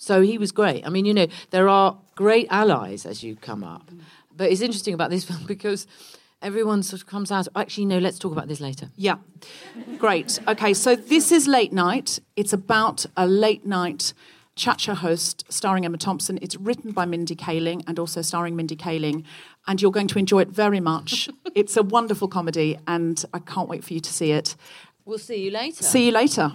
So 0.00 0.22
he 0.22 0.38
was 0.38 0.50
great. 0.50 0.86
I 0.86 0.88
mean, 0.88 1.04
you 1.04 1.12
know, 1.12 1.26
there 1.50 1.68
are 1.68 1.98
great 2.14 2.46
allies 2.48 3.04
as 3.04 3.22
you 3.22 3.36
come 3.36 3.62
up. 3.62 3.90
Mm. 3.90 4.00
But 4.34 4.50
it's 4.50 4.62
interesting 4.62 4.94
about 4.94 5.10
this 5.10 5.24
film 5.28 5.44
because 5.46 5.86
everyone 6.40 6.82
sort 6.82 7.02
of 7.02 7.06
comes 7.06 7.30
out. 7.30 7.46
Actually, 7.54 7.84
no, 7.84 7.98
let's 7.98 8.18
talk 8.18 8.32
about 8.32 8.48
this 8.48 8.60
later. 8.60 8.88
Yeah. 8.96 9.16
Great. 9.98 10.40
Okay, 10.48 10.72
so 10.72 10.96
this 10.96 11.30
is 11.30 11.46
Late 11.46 11.74
Night. 11.74 12.18
It's 12.34 12.54
about 12.54 13.04
a 13.14 13.26
late 13.26 13.66
night 13.66 14.14
chat 14.56 14.80
show 14.80 14.94
host 14.94 15.44
starring 15.50 15.84
Emma 15.84 15.98
Thompson. 15.98 16.38
It's 16.40 16.56
written 16.56 16.92
by 16.92 17.04
Mindy 17.04 17.36
Kaling 17.36 17.84
and 17.86 17.98
also 17.98 18.22
starring 18.22 18.56
Mindy 18.56 18.76
Kaling. 18.76 19.22
And 19.66 19.82
you're 19.82 19.92
going 19.92 20.08
to 20.08 20.18
enjoy 20.18 20.40
it 20.40 20.48
very 20.48 20.80
much. 20.80 21.28
it's 21.54 21.76
a 21.76 21.82
wonderful 21.82 22.26
comedy, 22.26 22.78
and 22.86 23.22
I 23.34 23.38
can't 23.38 23.68
wait 23.68 23.84
for 23.84 23.92
you 23.92 24.00
to 24.00 24.12
see 24.12 24.32
it. 24.32 24.56
We'll 25.04 25.18
see 25.18 25.44
you 25.44 25.50
later. 25.50 25.84
See 25.84 26.06
you 26.06 26.12
later. 26.12 26.52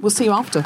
We'll 0.00 0.10
see 0.10 0.24
you 0.24 0.32
after. 0.32 0.64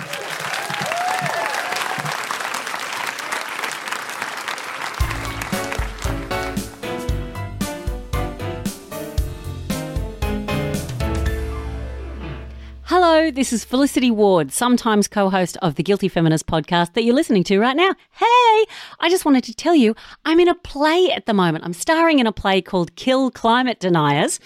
This 13.33 13.55
is 13.55 13.65
Felicity 13.65 14.11
Ward, 14.11 14.53
sometimes 14.53 15.09
co 15.09 15.31
host 15.31 15.57
of 15.63 15.77
the 15.77 15.83
Guilty 15.83 16.09
Feminist 16.09 16.47
podcast 16.47 16.93
that 16.93 17.05
you're 17.05 17.15
listening 17.15 17.43
to 17.45 17.59
right 17.59 17.75
now. 17.75 17.95
Hey, 18.11 18.65
I 19.01 19.09
just 19.09 19.25
wanted 19.25 19.45
to 19.45 19.55
tell 19.55 19.75
you 19.75 19.97
I'm 20.27 20.41
in 20.41 20.49
a 20.49 20.55
play 20.55 21.11
at 21.11 21.25
the 21.25 21.33
moment. 21.33 21.65
I'm 21.65 21.73
starring 21.73 22.19
in 22.19 22.27
a 22.27 22.33
play 22.33 22.61
called 22.61 22.95
Kill 22.97 23.31
Climate 23.31 23.81
Deniers. 23.81 24.41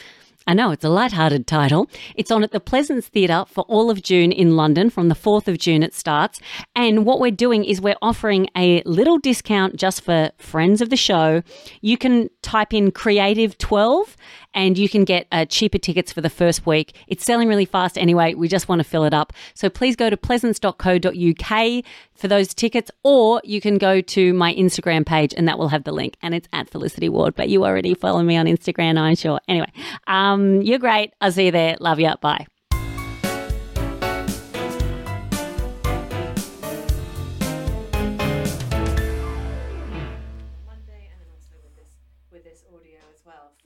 I 0.47 0.55
know 0.55 0.71
it's 0.71 0.85
a 0.85 0.89
light-hearted 0.89 1.47
title. 1.47 1.91
It's 2.15 2.31
on 2.31 2.43
at 2.43 2.53
the 2.53 2.61
Pleasance 2.61 3.07
Theatre 3.09 3.45
for 3.49 3.65
all 3.65 3.91
of 3.91 4.01
June 4.01 4.33
in 4.33 4.57
London. 4.57 4.89
From 4.89 5.09
the 5.09 5.15
4th 5.15 5.47
of 5.47 5.59
June, 5.59 5.83
it 5.83 5.93
starts. 5.93 6.41
And 6.75 7.05
what 7.05 7.21
we're 7.21 7.31
doing 7.31 7.65
is 7.65 7.83
we're 7.83 7.97
offering 8.01 8.49
a 8.57 8.83
little 8.85 9.19
discount 9.19 9.77
just 9.77 10.03
for 10.03 10.31
friends 10.39 10.81
of 10.81 10.89
the 10.89 10.97
show. 10.97 11.43
You 11.83 11.99
can 11.99 12.31
type 12.41 12.73
in 12.73 12.93
Creative 12.93 13.59
12 13.59 14.17
and 14.55 14.79
you 14.79 14.89
can 14.89 15.05
get 15.05 15.27
uh, 15.33 15.45
cheaper 15.45 15.79
tickets 15.79 16.13
for 16.13 16.21
the 16.21 16.31
first 16.31 16.67
week. 16.67 16.97
It's 17.07 17.25
selling 17.25 17.49
really 17.49 17.65
fast 17.65 17.99
anyway. 17.99 18.35
We 18.35 18.49
just 18.49 18.69
want 18.69 18.81
to 18.81 18.85
fill 18.85 19.05
it 19.05 19.15
up. 19.15 19.33
So 19.55 19.69
please 19.69 19.97
go 19.97 20.11
to 20.11 20.17
pleasance.co.uk 20.17 21.85
for 22.15 22.29
those 22.29 22.55
tickets, 22.55 22.91
or 23.03 23.41
you 23.45 23.61
can 23.61 23.79
go 23.79 24.01
to 24.01 24.33
my 24.35 24.55
Instagram 24.55 25.07
page 25.07 25.35
and 25.37 25.47
that 25.49 25.59
will 25.59 25.69
have 25.69 25.85
the 25.85 25.93
link. 25.93 26.17
And 26.23 26.35
it's 26.35 26.49
at 26.53 26.69
Felicity 26.69 27.09
Ward, 27.09 27.35
but 27.35 27.49
you 27.49 27.65
already 27.65 27.95
follow 27.95 28.23
me 28.23 28.37
on 28.37 28.47
Instagram, 28.47 28.99
I'm 28.99 29.15
sure. 29.15 29.41
Anyway, 29.49 29.73
um, 30.07 30.63
you're 30.63 30.79
great. 30.79 31.13
I'll 31.21 31.33
see 31.33 31.47
you 31.47 31.53
there. 31.53 31.77
Love 31.81 32.01
you. 32.01 32.13
Bye. 32.21 32.47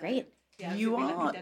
Great. 0.02 0.31
You 0.74 0.96
are 0.96 1.32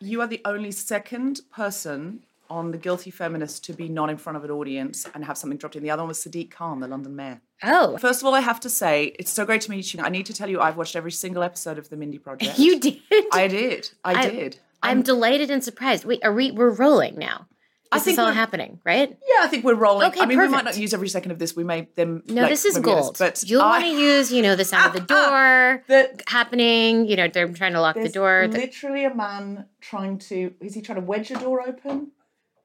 You 0.00 0.20
are 0.20 0.26
the 0.26 0.40
only 0.44 0.70
second 0.70 1.40
person 1.54 2.24
on 2.50 2.70
the 2.70 2.78
Guilty 2.78 3.10
Feminist 3.10 3.64
to 3.64 3.72
be 3.72 3.88
not 3.88 4.10
in 4.10 4.18
front 4.18 4.36
of 4.36 4.44
an 4.44 4.50
audience 4.50 5.06
and 5.14 5.24
have 5.24 5.38
something 5.38 5.56
dropped 5.58 5.74
in. 5.74 5.82
The 5.82 5.90
other 5.90 6.02
one 6.02 6.08
was 6.08 6.18
Sadiq 6.18 6.50
Khan, 6.50 6.80
the 6.80 6.86
London 6.88 7.16
mayor. 7.16 7.40
Oh, 7.62 7.96
First 7.96 8.20
of 8.20 8.26
all, 8.26 8.34
I 8.34 8.40
have 8.40 8.60
to 8.60 8.68
say 8.68 9.14
it's 9.18 9.30
so 9.30 9.46
great 9.46 9.62
to 9.62 9.70
meet 9.70 9.94
you. 9.94 10.02
I 10.02 10.10
need 10.10 10.26
to 10.26 10.34
tell 10.34 10.50
you, 10.50 10.60
I've 10.60 10.76
watched 10.76 10.94
every 10.94 11.12
single 11.12 11.42
episode 11.42 11.78
of 11.78 11.88
the 11.88 11.96
Mindy 11.96 12.18
Project. 12.18 12.58
you 12.64 12.78
did. 12.78 13.00
I 13.32 13.48
did. 13.48 13.90
I, 14.04 14.14
I- 14.14 14.30
did. 14.30 14.58
I'm 14.84 15.02
delighted 15.02 15.48
and 15.48 15.62
surprised. 15.62 16.04
Wait, 16.04 16.24
are 16.24 16.32
we? 16.32 16.50
We're 16.50 16.70
rolling 16.70 17.16
now. 17.16 17.46
I 17.92 17.98
think 17.98 18.18
all 18.18 18.32
happening, 18.32 18.80
right? 18.84 19.08
Yeah, 19.10 19.40
I 19.44 19.48
think 19.48 19.64
we're 19.64 19.74
rolling. 19.74 20.08
Okay, 20.08 20.20
I 20.20 20.26
mean, 20.26 20.38
we 20.38 20.48
might 20.48 20.64
not 20.64 20.76
use 20.76 20.92
every 20.94 21.08
second 21.08 21.30
of 21.30 21.38
this. 21.38 21.54
We 21.54 21.64
may 21.64 21.88
then. 21.94 22.22
No, 22.26 22.42
like, 22.42 22.50
this 22.50 22.64
is 22.64 22.74
when 22.74 22.82
we 22.82 22.88
get 22.90 23.00
gold. 23.02 23.16
but 23.18 23.44
You'll 23.46 23.60
want 23.62 23.84
to 23.84 23.90
use, 23.90 24.32
you 24.32 24.42
know, 24.42 24.56
the 24.56 24.64
sound 24.64 24.86
of 24.86 24.92
the 24.94 25.00
door 25.14 25.84
The- 25.88 26.20
happening. 26.26 27.06
You 27.06 27.16
know, 27.16 27.28
they're 27.28 27.48
trying 27.48 27.72
to 27.74 27.80
lock 27.80 27.96
the 27.96 28.08
door. 28.08 28.48
Literally 28.50 29.04
a 29.04 29.14
man 29.14 29.66
trying 29.80 30.18
to. 30.18 30.54
Is 30.60 30.74
he 30.74 30.80
trying 30.82 31.00
to 31.00 31.04
wedge 31.06 31.30
a 31.30 31.34
door 31.34 31.60
open? 31.66 32.12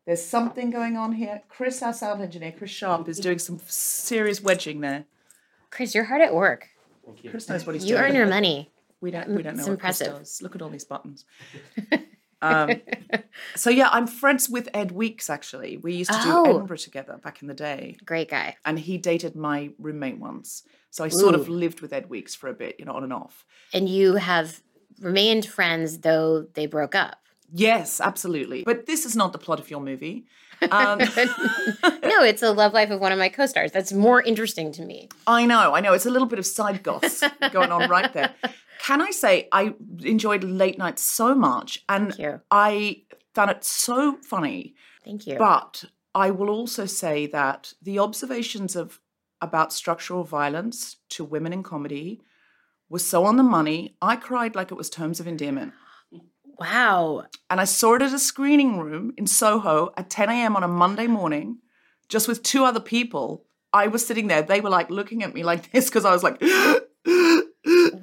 There's 0.05 0.24
something 0.24 0.69
going 0.69 0.96
on 0.96 1.12
here. 1.12 1.41
Chris, 1.50 1.81
our 1.84 1.91
sound 1.93 2.22
engineer, 2.22 2.53
Chris 2.57 2.72
Sharp, 2.72 3.10
is 3.10 3.19
doing 3.19 3.39
some 3.39 3.60
serious 3.67 4.41
wedging 4.41 4.79
there. 4.79 5.03
Chris, 5.69 5.93
you're 5.93 6.05
hard 6.05 6.22
at 6.22 6.34
work. 6.34 6.69
Thank 7.05 7.24
you. 7.25 7.29
Chris 7.29 7.50
knows 7.50 7.65
what 7.65 7.75
he's 7.75 7.84
You 7.86 7.98
doing. 7.98 8.03
earn 8.12 8.15
your 8.15 8.25
money. 8.27 8.72
We 9.01 9.12
don't. 9.12 9.29
We 9.29 9.43
don't 9.43 9.55
know 9.57 9.60
It's 9.63 9.69
what 9.69 9.79
Chris 9.79 10.00
impressive. 10.01 10.19
does. 10.24 10.41
Look 10.41 10.55
at 10.55 10.62
all 10.62 10.69
these 10.69 10.86
buttons. 10.86 11.25
um, 12.41 12.72
so 13.56 13.70
yeah, 13.70 13.89
I'm 13.91 14.08
friends 14.08 14.50
with 14.50 14.70
Ed 14.74 14.91
Weeks. 14.91 15.29
Actually, 15.29 15.77
we 15.77 15.94
used 15.96 16.12
to 16.12 16.17
do 16.22 16.29
Oh. 16.32 16.50
Edinburgh 16.50 16.77
together 16.77 17.17
back 17.24 17.41
in 17.41 17.48
the 17.48 17.53
day, 17.53 17.98
Great 18.06 18.29
guy. 18.29 18.56
and 18.65 18.77
he 18.79 18.98
dated 18.98 19.36
my 19.36 19.72
roommate 19.79 20.20
once. 20.20 20.63
So 20.89 21.03
I 21.03 21.10
sort 21.10 21.36
of 21.36 21.48
lived 21.50 21.82
with 21.82 21.94
Ed 21.94 22.10
Weeks 22.10 22.34
for 22.36 22.48
a 22.50 22.53
bit, 22.53 22.75
you 22.79 22.86
know, 22.86 22.94
on 22.94 23.03
and 23.03 23.13
off. 23.13 23.46
And 23.74 23.88
you 23.89 24.15
have 24.15 24.62
remained 25.00 25.46
friends 25.46 26.00
though 26.00 26.48
they 26.53 26.65
broke 26.65 26.96
up. 26.96 27.17
Yes, 27.53 28.01
absolutely. 28.01 28.63
But 28.63 28.88
this 28.88 29.06
is 29.06 29.15
not 29.15 29.32
the 29.32 29.38
plot 29.38 29.60
of 29.60 29.70
your 29.70 29.79
movie. 29.79 30.25
Um, 30.72 30.98
no, 31.00 31.06
it's 32.24 32.41
a 32.41 32.51
love 32.51 32.74
life 32.74 32.89
of 32.89 33.00
one 33.00 33.12
of 33.12 33.20
my 33.20 33.29
co-stars. 33.29 33.72
That's 33.72 33.94
more 33.94 34.22
interesting 34.22 34.72
to 34.74 34.84
me. 34.84 35.08
I 35.27 35.46
know, 35.46 35.74
I 35.75 35.79
know. 35.82 35.94
It's 35.94 36.06
a 36.06 36.10
little 36.10 36.27
bit 36.27 36.39
of 36.39 36.46
side 36.46 36.84
goss 36.84 37.24
going 37.51 37.72
on 37.72 37.89
right 37.89 38.12
there. 38.12 38.34
Can 38.79 39.01
I 39.01 39.12
say 39.12 39.48
I 39.51 39.74
enjoyed 40.03 40.43
late 40.43 40.77
night 40.77 41.00
so 41.00 41.36
much, 41.36 41.84
and. 41.89 42.13
I 42.51 43.03
found 43.34 43.51
it 43.51 43.63
so 43.63 44.17
funny. 44.24 44.74
Thank 45.05 45.27
you. 45.27 45.38
But 45.38 45.86
I 46.15 46.31
will 46.31 46.50
also 46.50 46.88
say 46.88 47.27
that 47.27 47.74
the 47.81 48.00
observations 48.00 48.75
of 48.75 49.00
about 49.41 49.72
structural 49.72 50.24
violence 50.24 50.98
to 51.10 51.24
women 51.24 51.53
in 51.53 51.62
comedy 51.62 52.22
was 52.89 53.05
so 53.05 53.25
on 53.25 53.38
the 53.38 53.43
money. 53.43 53.96
I 54.01 54.15
cried 54.15 54.55
like 54.55 54.72
it 54.72 54.77
was 54.77 54.89
terms 54.89 55.19
of 55.19 55.27
endearment. 55.27 55.74
wow. 56.60 57.25
And 57.51 57.62
I 57.62 57.65
saw 57.65 57.93
it 57.93 58.01
at 58.01 58.13
a 58.13 58.17
screening 58.17 58.79
room 58.79 59.13
in 59.17 59.27
Soho 59.27 59.91
at 59.96 60.10
10 60.10 60.29
a.m. 60.29 60.55
on 60.55 60.63
a 60.63 60.67
Monday 60.67 61.05
morning, 61.05 61.60
just 62.10 62.27
with 62.27 62.41
two 62.41 62.63
other 62.63 62.79
people. 62.79 63.46
I 63.72 63.86
was 63.86 64.03
sitting 64.03 64.27
there. 64.27 64.41
They 64.41 64.62
were 64.62 64.72
like 64.72 64.89
looking 64.89 65.22
at 65.22 65.36
me 65.36 65.43
like 65.43 65.72
this 65.72 65.86
because 65.86 66.05
I 66.05 66.12
was 66.13 66.24
like, 66.24 66.41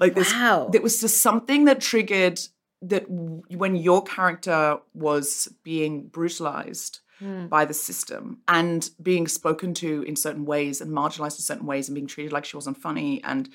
like 0.00 0.14
this. 0.14 0.32
Wow. 0.32 0.70
It 0.72 0.82
was 0.82 1.00
just 1.00 1.22
something 1.22 1.64
that 1.64 1.80
triggered 1.80 2.40
that 2.82 3.08
w- 3.08 3.42
when 3.50 3.76
your 3.76 4.02
character 4.02 4.78
was 4.94 5.48
being 5.62 6.08
brutalized 6.08 7.00
hmm. 7.18 7.46
by 7.46 7.64
the 7.64 7.74
system 7.74 8.38
and 8.46 8.90
being 9.02 9.26
spoken 9.26 9.74
to 9.74 10.02
in 10.02 10.16
certain 10.16 10.44
ways 10.44 10.80
and 10.80 10.90
marginalized 10.92 11.38
in 11.38 11.42
certain 11.42 11.66
ways 11.66 11.88
and 11.88 11.94
being 11.94 12.06
treated 12.06 12.32
like 12.32 12.44
she 12.44 12.56
wasn't 12.56 12.76
funny 12.76 13.22
and 13.24 13.48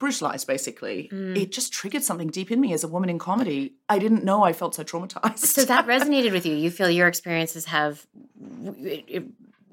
brutalized 0.00 0.46
basically 0.48 1.06
hmm. 1.06 1.36
it 1.36 1.52
just 1.52 1.72
triggered 1.72 2.02
something 2.02 2.28
deep 2.28 2.50
in 2.50 2.60
me 2.60 2.72
as 2.72 2.82
a 2.82 2.88
woman 2.88 3.08
in 3.08 3.16
comedy 3.16 3.74
i 3.88 3.96
didn't 3.96 4.24
know 4.24 4.42
i 4.42 4.52
felt 4.52 4.74
so 4.74 4.82
traumatized 4.82 5.38
So 5.38 5.64
that 5.64 5.86
resonated 5.94 6.32
with 6.32 6.44
you. 6.44 6.56
You 6.56 6.70
feel 6.70 6.90
your 6.90 7.06
experiences 7.06 7.66
have 7.66 8.04
it, 8.64 9.04
it, 9.06 9.24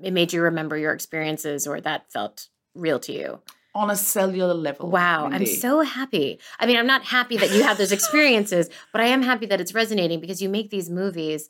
it 0.01 0.13
made 0.13 0.33
you 0.33 0.41
remember 0.41 0.77
your 0.77 0.93
experiences, 0.93 1.67
or 1.67 1.81
that 1.81 2.11
felt 2.11 2.47
real 2.75 2.99
to 2.99 3.13
you. 3.13 3.39
On 3.73 3.89
a 3.89 3.95
cellular 3.95 4.53
level 4.53 4.89
Wow, 4.89 5.27
I'm 5.31 5.45
so 5.45 5.81
happy. 5.81 6.39
I 6.59 6.65
mean, 6.65 6.77
I'm 6.77 6.87
not 6.87 7.03
happy 7.05 7.37
that 7.37 7.51
you 7.51 7.63
have 7.63 7.77
those 7.77 7.91
experiences, 7.91 8.69
but 8.91 9.01
I 9.01 9.05
am 9.05 9.21
happy 9.21 9.45
that 9.47 9.61
it's 9.61 9.73
resonating 9.73 10.19
because 10.19 10.41
you 10.41 10.49
make 10.49 10.69
these 10.69 10.89
movies, 10.89 11.47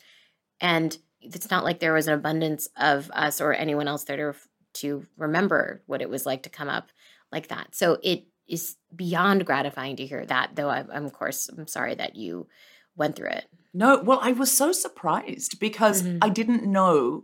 and 0.59 0.95
it's 1.21 1.49
not 1.49 1.63
like 1.63 1.79
there 1.79 1.93
was 1.93 2.07
an 2.07 2.13
abundance 2.13 2.69
of 2.77 3.09
us 3.13 3.41
or 3.41 3.53
anyone 3.53 3.87
else 3.87 4.03
there 4.03 4.17
to 4.17 4.37
to 4.73 5.05
remember 5.17 5.81
what 5.85 6.01
it 6.01 6.09
was 6.09 6.25
like 6.25 6.43
to 6.43 6.49
come 6.49 6.69
up 6.69 6.91
like 7.31 7.47
that. 7.49 7.75
So 7.75 7.97
it 8.01 8.25
is 8.47 8.77
beyond 8.95 9.45
gratifying 9.45 9.95
to 9.97 10.05
hear 10.05 10.25
that. 10.25 10.55
Though 10.55 10.69
I'm, 10.69 10.89
I'm 10.91 11.05
of 11.05 11.13
course, 11.13 11.49
I'm 11.49 11.67
sorry 11.67 11.95
that 11.95 12.15
you 12.15 12.47
went 12.95 13.15
through 13.15 13.29
it. 13.29 13.45
No, 13.73 14.01
well, 14.01 14.19
I 14.21 14.31
was 14.33 14.51
so 14.51 14.71
surprised 14.71 15.59
because 15.59 16.03
Mm-hmm. 16.03 16.17
I 16.21 16.29
didn't 16.29 16.65
know. 16.65 17.23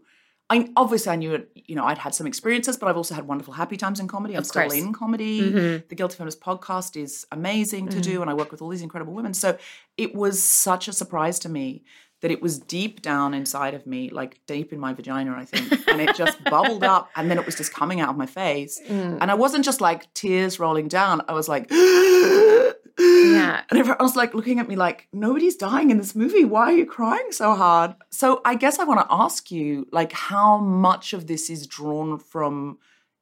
I 0.49 0.69
obviously 0.77 1.11
I 1.11 1.15
knew 1.17 1.33
it. 1.33 1.49
You 1.55 1.75
know, 1.75 1.83
I'd 1.83 1.97
had 1.97 2.15
some 2.15 2.25
experiences, 2.25 2.77
but 2.77 2.87
I've 2.87 2.95
also 2.95 3.13
had 3.15 3.27
wonderful 3.27 3.53
happy 3.53 3.75
times 3.75 3.99
in 3.99 4.07
comedy. 4.07 4.33
I'm 4.35 4.39
Of 4.39 4.45
still 4.47 4.61
course. 4.61 4.73
in 4.75 4.93
comedy. 4.93 5.51
Mhm. 5.51 5.89
The 5.89 5.95
Guilty 5.95 6.15
Feminist 6.15 6.39
podcast 6.39 6.95
is 6.95 7.25
amazing 7.31 7.89
to 7.89 7.99
do, 7.99 8.21
and 8.21 8.29
I 8.31 8.33
work 8.33 8.51
with 8.51 8.61
all 8.61 8.69
these 8.69 8.81
incredible 8.81 9.13
women. 9.13 9.33
So 9.33 9.57
it 9.97 10.15
was 10.15 10.41
such 10.41 10.87
a 10.87 10.93
surprise 10.93 11.37
to 11.39 11.49
me 11.49 11.83
that 12.21 12.31
it 12.31 12.41
was 12.41 12.57
deep 12.57 13.01
down 13.03 13.33
inside 13.33 13.73
of 13.75 13.85
me, 13.85 14.09
like 14.09 14.39
deep 14.47 14.71
in 14.73 14.79
my 14.79 14.91
vagina, 14.93 15.35
I 15.37 15.45
think, 15.45 15.71
and 15.87 16.01
it 16.01 16.15
just 16.15 16.41
bubbled 16.55 16.83
up, 16.83 17.09
and 17.15 17.29
then 17.29 17.37
it 17.37 17.45
was 17.45 17.55
just 17.55 17.73
coming 17.73 17.99
out 17.99 18.09
of 18.09 18.17
my 18.17 18.25
face, 18.25 18.79
Mm. 18.89 19.17
and 19.21 19.29
I 19.29 19.35
wasn't 19.35 19.63
just 19.65 19.81
like 19.81 20.11
tears 20.13 20.59
rolling 20.59 20.87
down. 20.87 21.21
I 21.27 21.33
was 21.33 21.47
like. 21.49 21.69
Yeah. 22.99 23.61
And 23.69 23.79
everyone 23.79 24.03
was 24.03 24.15
like 24.15 24.33
looking 24.33 24.59
at 24.59 24.67
me 24.67 24.75
like, 24.75 25.07
nobody's 25.13 25.55
dying 25.55 25.91
in 25.91 25.97
this 25.97 26.15
movie. 26.15 26.45
Why 26.45 26.63
are 26.65 26.77
you 26.77 26.85
crying 26.85 27.31
so 27.31 27.53
hard? 27.53 27.95
So 28.11 28.41
I 28.43 28.55
guess 28.55 28.79
I 28.79 28.83
want 28.85 29.01
to 29.01 29.07
ask 29.09 29.51
you, 29.51 29.87
like, 29.91 30.11
how 30.13 30.57
much 30.57 31.13
of 31.13 31.27
this 31.27 31.49
is 31.49 31.67
drawn 31.67 32.17
from 32.17 32.79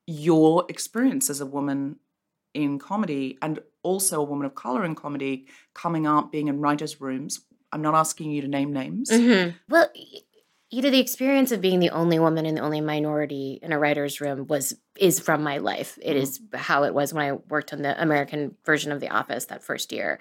your 0.08 0.66
experience 0.70 1.30
as 1.30 1.42
a 1.42 1.46
woman 1.46 1.98
in 2.54 2.80
comedy 2.80 3.38
and 3.42 3.60
also 3.84 4.22
a 4.22 4.24
woman 4.24 4.46
of 4.46 4.56
color 4.56 4.86
in 4.86 4.96
comedy, 4.96 5.48
coming 5.74 6.08
up, 6.08 6.32
being 6.32 6.48
in 6.48 6.60
writers' 6.62 7.02
rooms. 7.02 7.42
I'm 7.72 7.82
not 7.82 7.96
asking 7.96 8.32
you 8.32 8.42
to 8.42 8.48
name 8.48 8.72
names. 8.72 9.10
Mhm. 9.12 9.56
Well, 9.68 9.90
know, 10.72 10.90
the 10.90 11.00
experience 11.00 11.52
of 11.52 11.62
being 11.62 11.80
the 11.80 11.92
only 11.92 12.20
woman 12.20 12.46
and 12.46 12.58
the 12.58 12.62
only 12.62 12.82
minority 12.82 13.60
in 13.62 13.72
a 13.72 13.80
writer's 13.80 14.20
room 14.20 14.48
was 14.48 14.76
is 14.98 15.20
from 15.20 15.44
my 15.44 15.58
life. 15.58 15.98
It 16.02 16.14
mm-hmm. 16.14 16.24
is 16.24 16.40
how 16.54 16.84
it 16.84 16.94
was 16.94 17.14
when 17.14 17.26
I 17.26 17.34
worked 17.34 17.74
on 17.74 17.82
the 17.82 18.02
American 18.02 18.56
version 18.66 18.92
of 18.92 19.00
The 19.00 19.10
Office 19.10 19.46
that 19.46 19.64
first 19.64 19.92
year. 19.92 20.20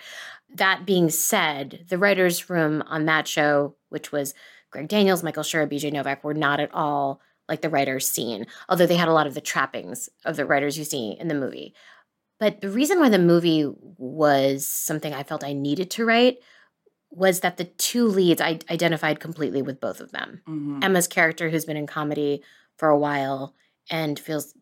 That 0.54 0.84
being 0.84 1.10
said, 1.10 1.86
the 1.88 1.98
writers' 1.98 2.50
room 2.50 2.82
on 2.86 3.06
that 3.06 3.26
show, 3.26 3.76
which 3.88 4.12
was 4.12 4.34
Greg 4.70 4.88
Daniels, 4.88 5.22
Michael 5.22 5.42
Schur, 5.42 5.70
BJ 5.70 5.92
Novak, 5.92 6.24
were 6.24 6.34
not 6.34 6.60
at 6.60 6.74
all 6.74 7.20
like 7.48 7.60
the 7.60 7.70
writers' 7.70 8.10
scene, 8.10 8.46
although 8.68 8.86
they 8.86 8.96
had 8.96 9.08
a 9.08 9.12
lot 9.12 9.26
of 9.26 9.34
the 9.34 9.40
trappings 9.40 10.08
of 10.24 10.36
the 10.36 10.46
writers 10.46 10.76
you 10.78 10.84
see 10.84 11.16
in 11.18 11.28
the 11.28 11.34
movie. 11.34 11.74
But 12.40 12.60
the 12.60 12.70
reason 12.70 12.98
why 12.98 13.08
the 13.08 13.18
movie 13.18 13.70
was 13.96 14.66
something 14.66 15.14
I 15.14 15.22
felt 15.22 15.44
I 15.44 15.52
needed 15.52 15.90
to 15.92 16.04
write 16.04 16.38
was 17.16 17.40
that 17.40 17.56
the 17.56 17.64
two 17.64 18.06
leads 18.06 18.40
I 18.40 18.58
identified 18.70 19.20
completely 19.20 19.62
with 19.62 19.80
both 19.80 20.00
of 20.00 20.10
them. 20.12 20.42
Mhm. 20.48 20.82
Emma's 20.82 21.06
character, 21.06 21.48
who's 21.50 21.64
been 21.64 21.76
in 21.76 21.86
comedy 21.86 22.42
for 22.76 22.88
a 22.88 22.98
while 22.98 23.54
and 23.90 24.18
feels, 24.18 24.54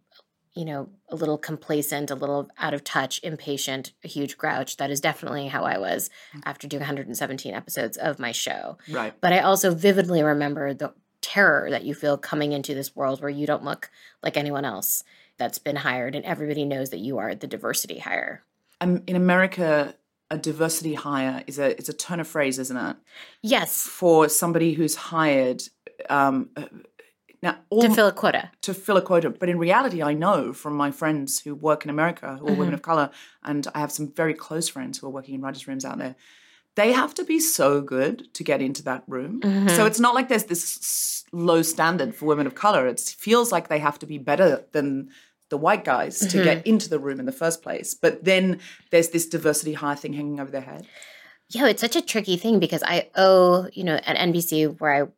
you 0.54 0.64
know, 0.64 0.90
a 1.08 1.16
little 1.16 1.38
complacent, 1.38 2.10
a 2.10 2.14
little 2.14 2.50
out 2.58 2.74
of 2.74 2.84
touch, 2.84 3.20
impatient, 3.22 3.92
a 4.04 4.08
huge 4.08 4.36
grouch. 4.36 4.76
That 4.76 4.90
is 4.90 5.00
definitely 5.00 5.48
how 5.48 5.64
I 5.64 5.78
was 5.78 6.10
after 6.44 6.68
doing 6.68 6.80
117 6.82 7.54
episodes 7.54 7.96
of 7.96 8.18
my 8.18 8.32
show. 8.32 8.76
Right. 8.90 9.14
But 9.20 9.32
I 9.32 9.38
also 9.40 9.74
vividly 9.74 10.22
remember 10.22 10.74
the 10.74 10.92
terror 11.22 11.70
that 11.70 11.84
you 11.84 11.94
feel 11.94 12.18
coming 12.18 12.52
into 12.52 12.74
this 12.74 12.94
world 12.94 13.20
where 13.22 13.30
you 13.30 13.46
don't 13.46 13.64
look 13.64 13.90
like 14.22 14.36
anyone 14.36 14.64
else 14.64 15.04
that's 15.38 15.58
been 15.58 15.76
hired 15.76 16.14
and 16.14 16.24
everybody 16.24 16.64
knows 16.64 16.90
that 16.90 16.98
you 16.98 17.16
are 17.18 17.34
the 17.34 17.46
diversity 17.46 17.98
hire. 18.00 18.42
Um, 18.80 19.02
in 19.06 19.16
America, 19.16 19.94
a 20.32 20.38
diversity 20.38 20.94
hire 20.94 21.36
is 21.46 21.58
a 21.58 21.68
it's 21.78 21.88
a 21.88 21.92
turn 22.06 22.18
of 22.20 22.26
phrase, 22.26 22.58
isn't 22.58 22.76
it? 22.88 22.96
Yes, 23.42 23.70
For 24.00 24.28
somebody 24.28 24.72
who's 24.72 24.94
hired. 25.12 25.62
Um, 26.10 26.50
uh, 26.56 26.64
now, 27.42 27.56
all, 27.70 27.82
to 27.82 27.90
fill 27.94 28.06
a 28.06 28.12
quota. 28.12 28.50
to 28.62 28.72
fill 28.72 28.96
a 28.96 29.02
quota. 29.02 29.28
But 29.30 29.48
in 29.48 29.58
reality, 29.58 30.00
I 30.10 30.14
know 30.14 30.52
from 30.52 30.74
my 30.84 30.90
friends 30.92 31.40
who 31.42 31.54
work 31.54 31.84
in 31.84 31.90
America 31.90 32.36
who 32.38 32.46
are 32.46 32.50
Mm-hmm. 32.50 32.58
women 32.60 32.74
of 32.74 32.82
color, 32.82 33.10
and 33.42 33.66
I 33.74 33.80
have 33.80 33.92
some 33.92 34.08
very 34.22 34.34
close 34.46 34.68
friends 34.68 34.98
who 34.98 35.06
are 35.06 35.10
working 35.18 35.34
in 35.34 35.40
writers' 35.42 35.66
rooms 35.68 35.84
out 35.84 35.98
there. 35.98 36.14
They 36.74 36.92
have 36.92 37.12
to 37.14 37.24
be 37.24 37.38
so 37.40 37.82
good 37.82 38.32
to 38.34 38.42
get 38.44 38.62
into 38.62 38.82
that 38.84 39.02
room. 39.06 39.40
Mm-hmm. 39.42 39.68
So 39.76 39.84
it's 39.86 40.00
not 40.00 40.14
like 40.14 40.28
there's 40.28 40.44
this 40.44 41.24
low 41.32 41.62
standard 41.62 42.14
for 42.14 42.24
women 42.26 42.46
of 42.46 42.54
color. 42.54 42.86
It 42.86 43.00
feels 43.00 43.52
like 43.52 43.66
they 43.68 43.80
have 43.80 43.98
to 43.98 44.06
be 44.06 44.18
better 44.18 44.64
than 44.72 45.10
the 45.52 45.56
white 45.58 45.84
guys 45.84 46.18
to 46.18 46.26
Mm-hmm. 46.26 46.44
get 46.44 46.66
into 46.66 46.88
the 46.88 46.98
room 46.98 47.20
in 47.20 47.26
the 47.26 47.32
first 47.42 47.62
place. 47.62 47.94
But 47.94 48.24
then 48.24 48.58
there's 48.90 49.10
this 49.10 49.26
diversity 49.28 49.74
hire 49.74 49.94
thing 49.94 50.14
hanging 50.14 50.40
over 50.40 50.50
their 50.50 50.62
head. 50.62 50.86
Yeah, 51.50 51.66
it's 51.66 51.82
such 51.82 51.94
a 51.94 52.02
tricky 52.02 52.36
thing 52.38 52.58
because 52.58 52.82
I 52.82 53.10
owe, 53.14 53.68
you 53.74 53.84
know, 53.84 53.96
at 53.96 54.16
NBC 54.16 54.80
where 54.80 55.04
I 55.04 55.08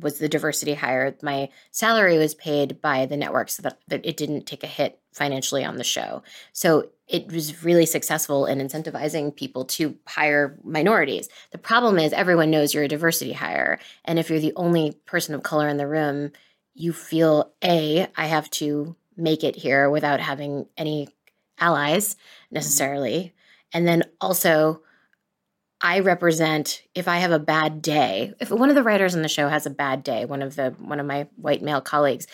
was 0.00 0.18
the 0.18 0.28
diversity 0.28 0.74
hire, 0.74 1.14
my 1.22 1.48
salary 1.70 2.18
was 2.18 2.34
paid 2.34 2.80
by 2.80 3.06
the 3.06 3.16
network 3.16 3.48
so 3.48 3.62
that, 3.62 3.78
that 3.86 4.04
it 4.04 4.16
didn't 4.16 4.44
take 4.46 4.64
a 4.64 4.66
hit 4.66 4.98
financially 5.12 5.64
on 5.64 5.76
the 5.76 5.84
show. 5.84 6.24
So 6.52 6.88
it 7.06 7.30
was 7.30 7.62
really 7.62 7.86
successful 7.86 8.46
in 8.46 8.58
incentivizing 8.58 9.36
people 9.36 9.64
to 9.66 9.96
hire 10.08 10.58
minorities. 10.64 11.28
The 11.52 11.58
problem 11.58 12.00
is 12.00 12.12
everyone 12.12 12.50
knows 12.50 12.74
you're 12.74 12.82
a 12.82 12.88
diversity 12.88 13.32
hire. 13.32 13.78
And 14.04 14.18
if 14.18 14.28
you're 14.28 14.40
the 14.40 14.54
only 14.56 14.98
person 15.06 15.32
of 15.36 15.44
color 15.44 15.68
in 15.68 15.76
the 15.76 15.86
room, 15.86 16.32
you 16.74 16.92
feel 16.92 17.52
A, 17.62 18.08
I 18.16 18.26
have 18.26 18.50
to 18.50 18.96
make 19.16 19.44
it 19.44 19.56
here 19.56 19.88
without 19.90 20.20
having 20.20 20.66
any 20.76 21.08
allies 21.58 22.14
mm-hmm. 22.14 22.54
necessarily. 22.56 23.32
And 23.72 23.86
then 23.86 24.04
also, 24.20 24.82
I 25.80 26.00
represent 26.00 26.82
if 26.94 27.08
I 27.08 27.18
have 27.18 27.32
a 27.32 27.38
bad 27.38 27.82
day, 27.82 28.32
if 28.40 28.50
one 28.50 28.70
of 28.70 28.74
the 28.74 28.82
writers 28.82 29.14
on 29.14 29.22
the 29.22 29.28
show 29.28 29.48
has 29.48 29.66
a 29.66 29.70
bad 29.70 30.02
day, 30.02 30.24
one 30.24 30.42
of 30.42 30.56
the 30.56 30.70
one 30.78 31.00
of 31.00 31.06
my 31.06 31.28
white 31.36 31.62
male 31.62 31.80
colleagues, 31.80 32.26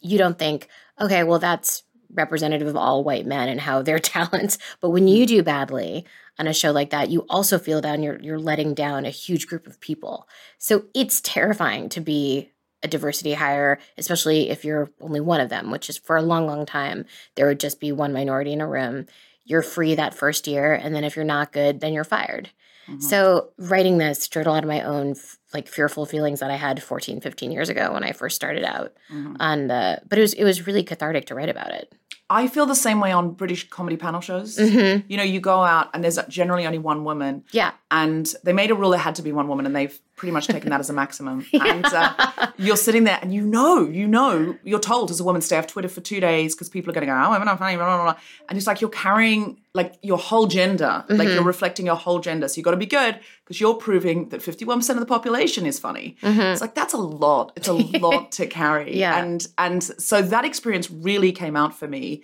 you 0.00 0.18
don't 0.18 0.38
think, 0.38 0.68
okay, 1.00 1.22
well 1.22 1.38
that's 1.38 1.84
representative 2.14 2.68
of 2.68 2.76
all 2.76 3.04
white 3.04 3.26
men 3.26 3.48
and 3.48 3.60
how 3.60 3.82
their 3.82 3.98
talents. 4.00 4.58
But 4.80 4.90
when 4.90 5.06
you 5.08 5.24
mm-hmm. 5.24 5.36
do 5.36 5.42
badly 5.42 6.06
on 6.38 6.46
a 6.46 6.54
show 6.54 6.72
like 6.72 6.90
that, 6.90 7.10
you 7.10 7.26
also 7.28 7.58
feel 7.58 7.80
down 7.80 8.02
you're 8.02 8.20
you're 8.20 8.38
letting 8.38 8.74
down 8.74 9.04
a 9.04 9.10
huge 9.10 9.46
group 9.46 9.66
of 9.66 9.80
people. 9.80 10.28
So 10.58 10.86
it's 10.94 11.20
terrifying 11.20 11.88
to 11.90 12.00
be 12.00 12.50
a 12.82 12.88
diversity 12.88 13.34
hire, 13.34 13.78
especially 13.98 14.50
if 14.50 14.64
you're 14.64 14.90
only 15.00 15.20
one 15.20 15.40
of 15.40 15.48
them, 15.48 15.70
which 15.70 15.88
is 15.88 15.98
for 15.98 16.16
a 16.16 16.22
long, 16.22 16.46
long 16.46 16.66
time, 16.66 17.04
there 17.34 17.46
would 17.46 17.60
just 17.60 17.80
be 17.80 17.92
one 17.92 18.12
minority 18.12 18.52
in 18.52 18.60
a 18.60 18.68
room. 18.68 19.06
You're 19.44 19.62
free 19.62 19.94
that 19.94 20.14
first 20.14 20.46
year, 20.46 20.74
and 20.74 20.94
then 20.94 21.04
if 21.04 21.16
you're 21.16 21.24
not 21.24 21.52
good, 21.52 21.80
then 21.80 21.92
you're 21.92 22.04
fired. 22.04 22.50
Mm-hmm. 22.88 23.00
So 23.00 23.50
writing 23.58 23.98
this 23.98 24.22
stirred 24.22 24.46
a 24.46 24.50
lot 24.50 24.62
of 24.62 24.68
my 24.68 24.82
own 24.82 25.16
like 25.52 25.68
fearful 25.68 26.06
feelings 26.06 26.40
that 26.40 26.50
I 26.50 26.56
had 26.56 26.82
14, 26.82 27.20
15 27.20 27.50
years 27.50 27.68
ago 27.68 27.92
when 27.92 28.04
I 28.04 28.12
first 28.12 28.36
started 28.36 28.64
out 28.64 28.92
mm-hmm. 29.12 29.36
on 29.40 29.66
the 29.66 30.00
but 30.08 30.18
it 30.18 30.22
was 30.22 30.34
it 30.34 30.44
was 30.44 30.66
really 30.66 30.84
cathartic 30.84 31.26
to 31.26 31.34
write 31.34 31.48
about 31.48 31.72
it. 31.72 31.92
I 32.28 32.48
feel 32.48 32.66
the 32.66 32.74
same 32.74 32.98
way 33.00 33.12
on 33.12 33.30
British 33.32 33.68
comedy 33.68 33.96
panel 33.96 34.20
shows. 34.20 34.56
Mm-hmm. 34.58 35.06
You 35.08 35.16
know, 35.16 35.22
you 35.22 35.38
go 35.40 35.60
out 35.62 35.90
and 35.94 36.02
there's 36.02 36.18
generally 36.28 36.66
only 36.66 36.78
one 36.78 37.04
woman. 37.04 37.44
Yeah. 37.52 37.72
and 37.90 38.26
they 38.42 38.52
made 38.52 38.70
a 38.70 38.74
rule 38.74 38.90
there 38.90 38.98
had 38.98 39.14
to 39.16 39.22
be 39.22 39.30
one 39.32 39.46
woman, 39.46 39.64
and 39.64 39.74
they've 39.76 39.96
pretty 40.16 40.32
much 40.32 40.46
taken 40.48 40.70
that 40.70 40.80
as 40.80 40.90
a 40.90 40.92
maximum. 40.92 41.46
And 41.52 41.84
uh, 41.84 42.48
you're 42.56 42.76
sitting 42.76 43.04
there, 43.04 43.18
and 43.22 43.32
you 43.32 43.42
know, 43.42 43.86
you 43.86 44.08
know, 44.08 44.56
you're 44.64 44.80
told 44.80 45.10
as 45.10 45.20
a 45.20 45.24
woman, 45.24 45.40
stay 45.40 45.56
off 45.58 45.66
Twitter 45.68 45.88
for 45.88 46.00
two 46.00 46.18
days 46.20 46.54
because 46.54 46.68
people 46.68 46.90
are 46.90 46.94
going 46.94 47.06
to 47.06 47.12
go, 47.12 47.16
oh, 47.16 47.30
women 47.30 47.46
are 47.48 47.56
funny, 47.56 47.76
blah, 47.76 47.86
blah, 47.96 48.12
blah. 48.12 48.20
And 48.48 48.58
it's 48.58 48.66
like 48.66 48.80
you're 48.80 48.90
carrying 48.90 49.58
like 49.72 49.94
your 50.02 50.16
whole 50.18 50.46
gender, 50.46 51.04
like 51.10 51.28
you're 51.28 51.44
reflecting 51.44 51.84
your 51.86 51.96
whole 51.96 52.18
gender. 52.18 52.48
So 52.48 52.56
you 52.56 52.62
got 52.62 52.70
to 52.70 52.78
be 52.78 52.86
good 52.86 53.20
because 53.44 53.60
you're 53.60 53.74
proving 53.74 54.30
that 54.30 54.40
51% 54.40 54.88
of 54.90 55.00
the 55.00 55.06
population 55.06 55.66
is 55.66 55.78
funny. 55.78 56.16
It's 56.22 56.62
like 56.62 56.74
that's 56.74 56.94
a 56.94 56.98
lot. 56.98 57.52
It's 57.56 57.68
a 57.68 57.72
lot 58.06 58.32
to 58.32 58.46
carry. 58.46 58.96
Yeah. 58.96 59.22
And 59.22 59.46
and 59.58 59.84
so 59.84 60.22
that 60.22 60.46
experience 60.46 60.90
really 60.90 61.30
came 61.30 61.56
out 61.56 61.78
for 61.78 61.86
me. 61.86 62.15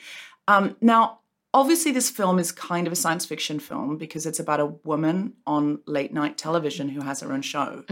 Um, 0.49 0.77
now, 0.81 1.21
obviously, 1.55 1.93
this 1.93 2.11
film 2.11 2.39
is 2.39 2.51
kind 2.53 2.87
of 2.87 2.93
a 2.93 2.97
science 2.97 3.25
fiction 3.27 3.61
film 3.61 3.97
because 3.99 4.27
it's 4.27 4.41
about 4.41 4.61
a 4.61 4.67
woman 4.67 5.35
on 5.47 5.81
late 5.87 6.13
night 6.13 6.37
television 6.39 6.89
who 6.89 7.01
has 7.03 7.21
her 7.21 7.33
own 7.33 7.43
show. 7.43 7.85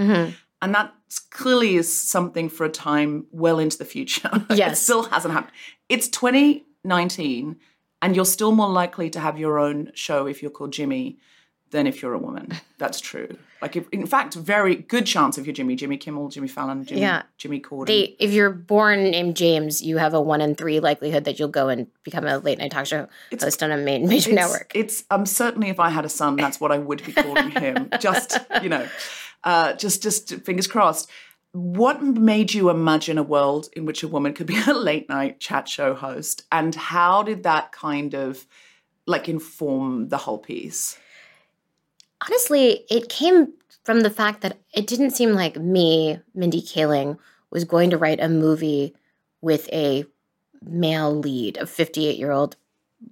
And 0.62 0.74
that 0.74 0.92
clearly 1.30 1.76
is 1.76 1.90
something 2.00 2.50
for 2.50 2.66
a 2.66 2.68
time 2.68 3.26
well 3.30 3.58
into 3.58 3.78
the 3.78 3.84
future. 3.86 4.28
it 4.50 4.58
Yes. 4.58 4.82
still 4.82 5.04
hasn't 5.04 5.32
happened. 5.32 5.52
It's 5.88 6.06
2019, 6.84 7.56
and 8.02 8.16
you're 8.16 8.24
still 8.24 8.52
more 8.52 8.68
likely 8.68 9.10
to 9.10 9.20
have 9.20 9.38
your 9.38 9.58
own 9.58 9.90
show 9.94 10.26
if 10.26 10.42
you're 10.42 10.50
called 10.50 10.72
Jimmy 10.72 11.18
than 11.70 11.86
if 11.86 12.02
you're 12.02 12.14
a 12.14 12.18
woman. 12.18 12.52
That's 12.78 13.00
true. 13.00 13.36
Like, 13.62 13.76
if, 13.76 13.88
in 13.90 14.06
fact, 14.06 14.34
very 14.34 14.74
good 14.74 15.06
chance 15.06 15.38
if 15.38 15.46
you're 15.46 15.54
Jimmy, 15.54 15.76
Jimmy 15.76 15.96
Kimmel, 15.96 16.28
Jimmy 16.28 16.48
Fallon, 16.48 16.84
Jimmy, 16.84 17.02
Yeah. 17.02 17.22
Jimmy 17.36 17.60
Corden. 17.60 17.86
They, 17.86 18.16
if 18.18 18.32
you're 18.32 18.50
born 18.50 19.10
named 19.10 19.36
James, 19.36 19.82
you 19.82 19.98
have 19.98 20.14
a 20.14 20.20
one 20.20 20.40
in 20.40 20.54
three 20.54 20.80
likelihood 20.80 21.24
that 21.24 21.38
you'll 21.38 21.48
go 21.48 21.68
and 21.68 21.86
become 22.02 22.24
a 22.26 22.38
late 22.38 22.58
night 22.58 22.70
talk 22.70 22.86
show 22.86 23.06
host 23.38 23.62
on 23.62 23.70
a 23.70 23.76
main, 23.76 24.08
major 24.08 24.30
it's, 24.30 24.36
network. 24.36 24.72
It's 24.74 25.04
um 25.10 25.26
certainly 25.26 25.68
if 25.68 25.78
I 25.78 25.90
had 25.90 26.04
a 26.04 26.08
son, 26.08 26.36
that's 26.36 26.58
what 26.60 26.72
I 26.72 26.78
would 26.78 27.04
be 27.04 27.12
calling 27.12 27.50
him. 27.50 27.90
just 28.00 28.38
you 28.62 28.68
know, 28.68 28.88
uh, 29.44 29.74
just 29.74 30.02
just 30.02 30.34
fingers 30.40 30.66
crossed. 30.66 31.10
What 31.52 32.02
made 32.02 32.54
you 32.54 32.70
imagine 32.70 33.18
a 33.18 33.22
world 33.22 33.68
in 33.74 33.84
which 33.84 34.02
a 34.02 34.08
woman 34.08 34.32
could 34.32 34.46
be 34.46 34.60
a 34.66 34.72
late 34.72 35.08
night 35.08 35.40
chat 35.40 35.68
show 35.68 35.94
host, 35.94 36.44
and 36.50 36.74
how 36.74 37.22
did 37.22 37.42
that 37.42 37.72
kind 37.72 38.14
of 38.14 38.46
like 39.06 39.28
inform 39.28 40.08
the 40.08 40.16
whole 40.16 40.38
piece? 40.38 40.96
Honestly, 42.26 42.84
it 42.90 43.08
came 43.08 43.52
from 43.84 44.00
the 44.00 44.10
fact 44.10 44.42
that 44.42 44.58
it 44.74 44.86
didn't 44.86 45.12
seem 45.12 45.32
like 45.32 45.56
me, 45.56 46.20
Mindy 46.34 46.60
Kaling, 46.60 47.18
was 47.50 47.64
going 47.64 47.90
to 47.90 47.98
write 47.98 48.20
a 48.20 48.28
movie 48.28 48.94
with 49.40 49.68
a 49.72 50.04
male 50.62 51.14
lead, 51.14 51.56
a 51.56 51.66
58 51.66 52.18
year 52.18 52.30
old 52.30 52.56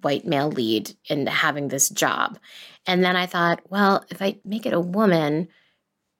white 0.02 0.26
male 0.26 0.50
lead, 0.50 0.94
and 1.08 1.28
having 1.28 1.68
this 1.68 1.88
job. 1.88 2.38
And 2.86 3.02
then 3.02 3.16
I 3.16 3.26
thought, 3.26 3.60
well, 3.70 4.04
if 4.10 4.20
I 4.20 4.38
make 4.44 4.66
it 4.66 4.72
a 4.72 4.80
woman, 4.80 5.48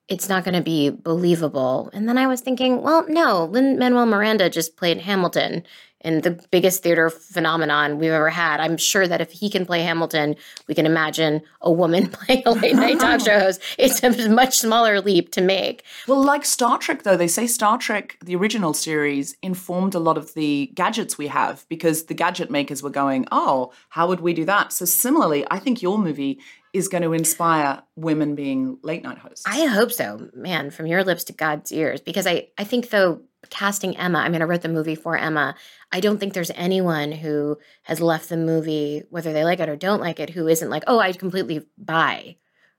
it's 0.09 0.29
not 0.29 0.45
going 0.45 0.55
to 0.55 0.63
be 0.63 0.89
believable. 0.89 1.91
And 1.93 2.09
then 2.09 2.17
I 2.17 2.27
was 2.27 2.41
thinking, 2.41 2.81
well, 2.81 3.05
no, 3.09 3.45
Lin 3.45 3.79
Manuel 3.79 4.07
Miranda 4.07 4.49
just 4.49 4.77
played 4.77 5.03
Hamilton 5.03 5.65
in 6.01 6.21
the 6.21 6.31
biggest 6.51 6.83
theater 6.83 7.11
phenomenon 7.11 7.99
we've 7.99 8.13
ever 8.13 8.31
had. 8.31 8.61
I'm 8.61 8.77
sure 8.77 9.09
that 9.09 9.21
if 9.21 9.33
he 9.33 9.51
can 9.51 9.67
play 9.67 9.83
Hamilton, 9.83 10.37
we 10.67 10.75
can 10.75 10.87
imagine 10.87 11.43
a 11.61 11.73
woman 11.73 12.09
playing 12.11 12.43
a 12.47 12.53
late 12.53 12.77
night 12.77 13.01
talk 13.01 13.21
show 13.21 13.39
host. 13.39 13.61
It's 13.79 14.03
a 14.03 14.29
much 14.29 14.59
smaller 14.59 15.01
leap 15.01 15.33
to 15.33 15.41
make. 15.41 15.85
Well, 16.07 16.23
like 16.23 16.45
Star 16.45 16.79
Trek, 16.79 17.03
though, 17.03 17.17
they 17.17 17.29
say 17.29 17.47
Star 17.47 17.79
Trek, 17.79 18.17
the 18.25 18.37
original 18.37 18.75
series, 18.75 19.37
informed 19.43 19.95
a 19.95 19.99
lot 19.99 20.17
of 20.17 20.35
the 20.35 20.71
gadgets 20.75 21.19
we 21.19 21.27
have 21.29 21.67
because 21.69 22.05
the 22.05 22.15
gadget 22.15 22.51
makers 22.51 22.83
were 22.83 22.91
going, 22.91 23.27
oh, 23.33 23.73
how 23.89 24.07
would 24.09 24.21
we 24.21 24.35
do 24.35 24.45
that? 24.45 24.73
So, 24.73 24.85
similarly, 24.85 25.45
I 25.51 25.59
think 25.59 25.83
your 25.83 25.99
movie 25.99 26.39
is 26.73 26.89
going 26.89 27.03
to 27.03 27.13
inspire 27.13 27.83
women 27.97 28.35
being 28.35 28.79
late 28.83 29.03
night 29.03 29.19
hosts. 29.19 29.45
I 29.47 29.67
hope 29.67 29.91
so, 29.91 30.29
man, 30.35 30.71
from 30.71 30.87
your 30.87 31.03
lips 31.03 31.25
to 31.25 31.33
God's 31.33 31.73
ears. 31.73 32.01
Because 32.01 32.27
I, 32.27 32.49
I 32.59 32.65
think 32.65 32.91
though 32.91 33.23
casting 33.51 33.97
Emma, 33.97 34.19
I 34.19 34.29
mean, 34.29 34.43
I 34.43 34.45
wrote 34.45 34.63
the 34.63 34.69
movie 34.69 34.95
for 34.95 35.17
Emma. 35.17 35.55
I 35.93 36.01
don't 36.01 36.19
think 36.19 36.35
there's 36.35 36.51
anyone 36.55 37.13
who 37.13 37.59
has 37.83 38.01
left 38.01 38.29
the 38.29 38.37
movie, 38.37 39.03
whether 39.11 39.33
they 39.33 39.45
like 39.45 39.61
it 39.61 39.69
or 39.69 39.77
don't 39.77 40.01
like 40.01 40.21
it, 40.21 40.31
who 40.31 40.49
isn't 40.49 40.71
like, 40.71 40.85
oh, 40.87 40.99
I 40.99 41.13
completely 41.13 41.67
buy 41.77 42.37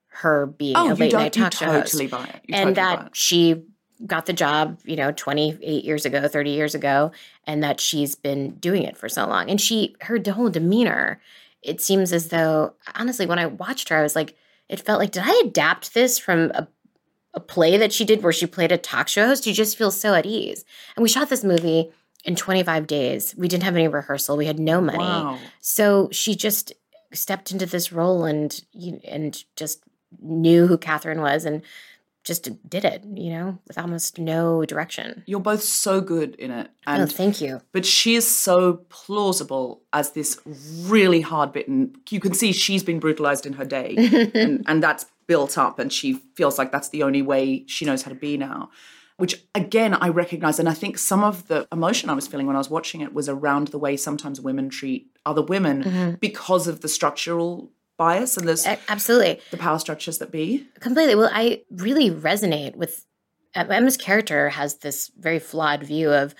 her 0.08 0.46
being 0.48 0.76
oh, 0.76 0.94
a 0.94 0.96
late 0.96 1.14
night 1.14 1.34
talk 1.34 1.54
show 1.54 1.66
host. 1.66 1.98
buy 2.10 2.26
it. 2.26 2.42
You 2.46 2.56
and 2.56 2.76
totally 2.76 2.96
buy 2.98 3.04
that 3.04 3.16
she 3.16 3.64
got 4.06 4.26
the 4.26 4.34
job, 4.34 4.80
you 4.86 4.96
know, 4.96 5.12
28 5.12 5.84
years 5.84 6.06
ago, 6.06 6.28
30 6.28 6.52
years 6.52 6.74
ago, 6.74 7.12
and 7.46 7.64
that 7.64 7.80
she's 7.80 8.16
been 8.16 8.52
doing 8.56 8.84
it 8.84 8.98
for 8.98 9.10
so 9.10 9.28
long. 9.28 9.50
And 9.50 9.60
she, 9.60 9.96
her 10.02 10.20
whole 10.32 10.50
demeanor, 10.50 11.22
it 11.62 11.82
seems 11.82 12.14
as 12.14 12.30
though, 12.30 12.74
honestly, 12.96 13.26
when 13.26 13.40
I 13.40 13.48
watched 13.48 13.90
her, 13.90 13.98
I 13.98 14.02
was 14.02 14.16
like, 14.16 14.36
it 14.70 14.80
felt 14.80 15.00
like, 15.00 15.12
did 15.12 15.24
I 15.26 15.42
adapt 15.46 15.94
this 15.94 16.18
from 16.18 16.52
a, 16.54 16.68
a 17.34 17.40
play 17.40 17.78
that 17.78 17.94
she 17.94 18.06
did 18.06 18.24
where 18.24 18.34
she 18.34 18.46
played 18.48 18.72
a 18.72 18.78
talk 18.78 19.08
show 19.08 19.28
host? 19.28 19.46
You 19.48 19.54
just 19.54 19.78
feel 19.78 19.92
so 19.92 20.14
at 20.14 20.26
ease. 20.26 20.66
And 20.96 21.04
we 21.04 21.10
shot 21.10 21.30
this 21.30 21.44
movie 21.44 21.92
in 22.26 22.36
25 22.36 22.88
days. 22.88 23.36
We 23.38 23.48
didn't 23.48 23.64
have 23.64 23.76
any 23.76 23.88
rehearsal. 23.88 24.36
We 24.38 24.46
had 24.46 24.60
no 24.60 24.82
money. 24.82 24.98
Wow. 25.00 25.38
So 25.60 26.10
she 26.12 26.36
just 26.36 26.74
stepped 27.14 27.52
into 27.52 27.66
this 27.66 27.92
role 27.92 28.24
and 28.26 28.62
and 29.08 29.44
just 29.56 29.84
knew 30.22 30.68
who 30.68 30.78
Katherine 30.78 31.22
was 31.22 31.46
and 31.46 31.62
just 32.26 32.50
did 32.70 32.84
it, 32.84 33.04
you 33.16 33.30
know, 33.32 33.58
with 33.68 33.78
almost 33.78 34.20
no 34.20 34.66
direction. 34.66 35.24
You're 35.26 35.40
both 35.40 35.64
so 35.64 36.02
good 36.02 36.36
in 36.36 36.52
it. 36.52 36.68
oh, 36.86 36.94
And 36.94 37.12
thank 37.12 37.40
you. 37.42 37.62
but 37.72 37.86
she 37.86 38.16
is 38.16 38.28
so 38.30 38.86
plausible 38.90 39.82
as 39.94 40.12
this 40.12 40.40
really 40.82 41.22
hard 41.22 41.52
bitten. 41.54 41.96
You 42.10 42.20
can 42.20 42.34
see 42.34 42.52
she's 42.52 42.84
been 42.84 43.00
brutalized 43.00 43.46
in 43.46 43.54
her 43.54 43.66
day, 43.66 43.96
and, 44.36 44.64
and 44.68 44.84
that's 44.84 45.06
built 45.30 45.60
up, 45.60 45.78
and 45.78 45.94
she 45.94 46.14
feels 46.34 46.58
like 46.58 46.72
that's 46.72 46.90
the 46.90 47.04
only 47.04 47.22
way 47.22 47.64
she 47.68 47.86
knows 47.86 48.02
how 48.02 48.10
to 48.10 48.16
be 48.16 48.36
now. 48.36 48.72
Which 49.18 49.46
again, 49.54 49.94
I 49.94 50.10
recognize, 50.10 50.60
and 50.60 50.68
I 50.68 50.74
think 50.74 50.98
some 50.98 51.24
of 51.24 51.48
the 51.48 51.68
emotion 51.72 52.10
I 52.10 52.14
was 52.14 52.28
feeling 52.28 52.48
when 52.48 52.56
I 52.56 52.60
was 52.60 52.70
watching 52.70 53.02
it 53.02 53.14
was 53.14 53.30
around 53.30 53.68
the 53.68 53.78
way 53.78 53.96
sometimes 53.96 54.42
women 54.42 54.70
treat 54.70 55.08
other 55.26 55.44
women 55.44 55.84
mm-hmm. 55.84 56.12
because 56.16 56.68
of 56.68 56.82
the 56.82 56.88
structural 56.88 57.72
bias 57.96 58.38
and 58.38 58.48
there's 58.48 58.66
Absolutely. 58.66 59.40
the 59.52 59.58
power 59.58 59.78
structures 59.78 60.18
that 60.18 60.32
be. 60.32 60.68
Completely. 60.80 61.14
Well, 61.16 61.30
I 61.32 61.62
really 61.70 62.10
resonate 62.10 62.76
with 62.76 63.06
Emma's 63.54 63.98
character 63.98 64.50
has 64.50 64.78
this 64.78 65.12
very 65.20 65.38
flawed 65.38 65.84
view 65.84 66.12
of 66.12 66.34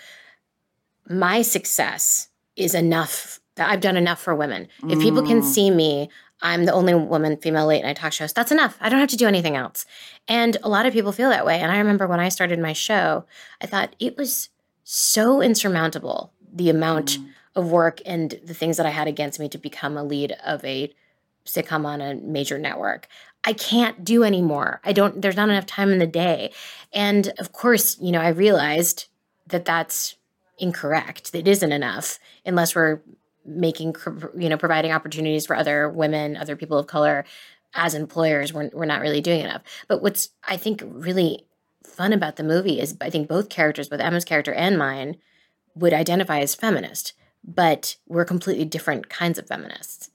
my 1.08 1.42
success 1.42 2.30
is 2.56 2.74
enough 2.74 3.40
that 3.56 3.70
I've 3.70 3.82
done 3.82 3.98
enough 3.98 4.22
for 4.22 4.34
women. 4.34 4.70
If 4.88 5.00
people 5.02 5.22
can 5.22 5.42
mm. 5.42 5.44
see 5.44 5.70
me, 5.70 6.10
I'm 6.42 6.66
the 6.66 6.74
only 6.74 6.94
woman, 6.94 7.38
female 7.38 7.66
late 7.68 7.84
night 7.84 7.98
talk 7.98 8.14
shows. 8.14 8.34
That's 8.34 8.52
enough. 8.52 8.78
I 8.80 8.90
don't 8.90 9.00
have 9.00 9.10
to 9.10 9.18
do 9.18 9.28
anything 9.28 9.56
else. 9.56 9.86
And 10.28 10.58
a 10.64 10.70
lot 10.70 10.86
of 10.86 10.94
people 10.94 11.12
feel 11.12 11.30
that 11.30 11.46
way. 11.46 11.60
And 11.60 11.72
I 11.72 11.78
remember 11.78 12.08
when 12.08 12.20
I 12.20 12.30
started 12.30 12.60
my 12.60 12.74
show, 12.74 13.26
I 13.62 13.66
thought 13.66 13.96
it 14.00 14.18
was 14.18 14.50
so 14.84 15.42
insurmountable 15.42 16.32
the 16.52 16.70
amount 16.70 17.20
mm. 17.20 17.30
of 17.56 17.72
work 17.72 18.02
and 18.06 18.40
the 18.44 18.54
things 18.54 18.78
that 18.78 18.86
I 18.86 18.92
had 18.92 19.08
against 19.08 19.40
me 19.40 19.50
to 19.50 19.58
become 19.58 19.98
a 19.98 20.04
lead 20.04 20.36
of 20.46 20.64
a 20.64 20.94
sitcom 21.46 21.86
on 21.86 22.02
a 22.02 22.16
major 22.16 22.58
network. 22.58 23.08
I 23.44 23.54
can't 23.54 24.04
do 24.04 24.24
anymore. 24.24 24.82
I 24.84 24.94
don't, 24.94 25.22
there's 25.22 25.36
not 25.36 25.50
enough 25.50 25.66
time 25.66 25.92
in 25.92 26.00
the 26.00 26.08
day. 26.08 26.52
And 26.94 27.32
of 27.38 27.52
course, 27.52 27.98
you 28.00 28.12
know, 28.12 28.22
I 28.22 28.30
realized 28.30 29.08
that 29.48 29.66
that's 29.66 30.16
incorrect. 30.58 31.34
It 31.34 31.48
isn't 31.48 31.72
enough 31.72 32.20
unless 32.46 32.76
we're 32.76 33.02
making, 33.46 33.96
you 34.38 34.50
know, 34.50 34.58
providing 34.58 34.92
opportunities 34.92 35.46
for 35.46 35.56
other 35.56 35.90
women, 35.90 36.38
other 36.38 36.56
people 36.56 36.78
of 36.78 36.88
color 36.88 37.26
as 37.74 37.94
employers. 37.94 38.54
We're, 38.54 38.70
we're 38.74 38.86
not 38.86 39.02
really 39.02 39.22
doing 39.22 39.42
enough. 39.42 39.62
But 39.88 40.02
what's, 40.02 40.30
I 40.48 40.58
think, 40.58 40.84
really 40.86 41.46
fun 41.86 42.14
about 42.14 42.36
the 42.36 42.44
movie 42.44 42.80
is 42.80 42.96
I 43.02 43.10
think 43.10 43.28
both 43.28 43.50
characters, 43.50 43.90
both 43.90 44.00
Emma's 44.00 44.26
character 44.26 44.54
and 44.54 44.78
mine, 44.78 45.18
would 45.76 45.94
identify 45.94 46.40
as 46.40 46.56
feminist 46.56 47.14
but 47.44 47.96
we're 48.08 48.26
completely 48.26 48.66
different 48.66 49.10
kinds 49.10 49.40
of 49.40 49.48
feminists. 49.48 50.10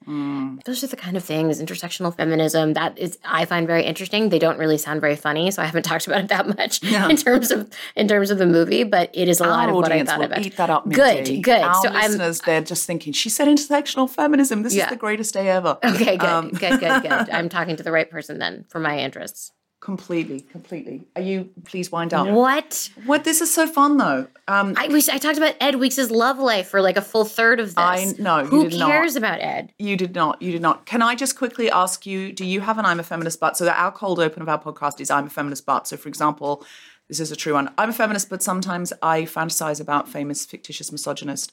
Those 0.67 0.85
are 0.85 0.87
the 0.87 0.97
kind 0.97 1.17
of 1.17 1.25
things, 1.25 1.61
intersectional 1.61 2.15
feminism, 2.15 2.75
that 2.75 2.99
is 2.99 3.19
I 3.25 3.45
find 3.47 3.67
very 3.67 3.83
interesting. 3.85 4.29
They 4.29 4.39
don't 4.39 4.59
really 4.59 4.77
sound 4.79 5.01
very 5.01 5.17
funny, 5.17 5.51
so 5.51 5.63
I 5.63 5.65
haven't 5.67 5.83
talked 5.91 6.07
about 6.07 6.21
it 6.25 6.29
that 6.29 6.47
much 6.47 6.83
in 6.83 7.17
terms 7.17 7.51
of 7.51 7.71
in 7.97 8.07
terms 8.09 8.31
of 8.31 8.39
the 8.39 8.47
movie, 8.47 8.85
but 8.85 9.11
it 9.15 9.29
is 9.29 9.41
a 9.41 9.45
lot 9.47 9.65
Our 9.65 9.71
of 9.71 9.77
what 9.77 9.91
I 9.93 10.05
thought 10.05 10.23
about. 10.25 10.45
eat 10.45 10.57
that 10.57 10.71
up. 10.71 10.89
Good, 10.89 11.43
good. 11.43 11.63
Our 11.63 11.75
so 11.83 11.89
I'm 11.89 12.11
listeners, 12.11 12.41
they're 12.43 12.61
just 12.61 12.87
thinking 12.87 13.13
she 13.13 13.31
said 13.31 13.49
intersectional 13.49 14.09
feminism. 14.09 14.63
This 14.63 14.75
Yeah. 14.75 14.85
is 14.85 14.91
the 14.91 14.97
greatest 14.97 15.33
day 15.35 15.49
ever. 15.49 15.79
okay, 15.83 16.17
good, 16.19 16.29
Um, 16.29 16.51
good, 16.51 16.79
good, 16.81 17.03
good. 17.03 17.31
I'm 17.33 17.49
talking 17.49 17.77
to 17.77 17.83
the 17.83 17.93
right 17.93 18.11
person 18.11 18.39
then 18.39 18.65
for 18.69 18.79
my 18.81 18.99
interests. 18.99 19.53
Completely, 19.85 20.41
completely. 20.41 21.03
Are 21.15 21.21
you? 21.23 21.51
Please 21.67 21.93
wind 21.93 22.15
up. 22.15 22.27
What? 22.27 22.89
What? 23.05 23.25
This 23.25 23.41
is 23.43 23.53
so 23.53 23.67
fun 23.67 23.99
though. 23.99 24.27
Um, 24.49 24.75
I 24.77 24.89
wish 24.89 25.09
I 25.09 25.19
talked 25.19 25.37
about 25.37 25.55
Ed 25.61 25.75
Weeks' 25.77 26.11
love 26.11 26.39
life 26.39 26.69
for 26.69 26.81
like 26.81 26.97
a 26.97 27.03
full 27.03 27.25
third 27.27 27.61
of 27.61 27.69
this. 27.69 27.77
I- 27.77 28.15
no, 28.19 28.39
you 28.41 28.47
Who 28.47 28.69
did 28.71 28.79
not. 28.79 28.91
cares 28.91 29.15
about 29.15 29.41
Ed? 29.41 29.73
You 29.79 29.97
did 29.97 30.15
not. 30.15 30.41
You 30.41 30.53
did 30.53 30.63
not. 30.63 30.87
Can 30.87 31.03
I 31.03 31.15
just 31.15 31.37
quickly 31.37 31.71
ask 31.71 32.07
you? 32.07 32.33
Do 32.33 32.45
you 32.45 32.61
have 32.63 32.79
an 32.79 32.87
"I'm 32.87 32.99
a 32.99 33.05
feminist" 33.05 33.39
but? 33.41 33.57
So 33.59 33.65
that 33.67 33.79
our 33.79 33.93
cold 33.93 34.19
open 34.19 34.41
of 34.43 34.49
our 34.49 34.61
podcast 34.61 35.01
is 35.01 35.11
"I'm 35.11 35.27
a 35.27 35.31
feminist 35.31 35.67
but." 35.67 35.87
So, 35.87 35.97
for 35.99 36.09
example, 36.09 36.65
this 37.09 37.21
is 37.21 37.31
a 37.31 37.37
true 37.37 37.53
one. 37.53 37.71
I'm 37.77 37.91
a 37.91 37.93
feminist, 37.93 38.31
but 38.31 38.43
sometimes 38.43 38.93
I 39.03 39.23
fantasize 39.23 39.81
about 39.81 40.09
famous 40.09 40.47
fictitious 40.47 40.91
misogynist 40.91 41.53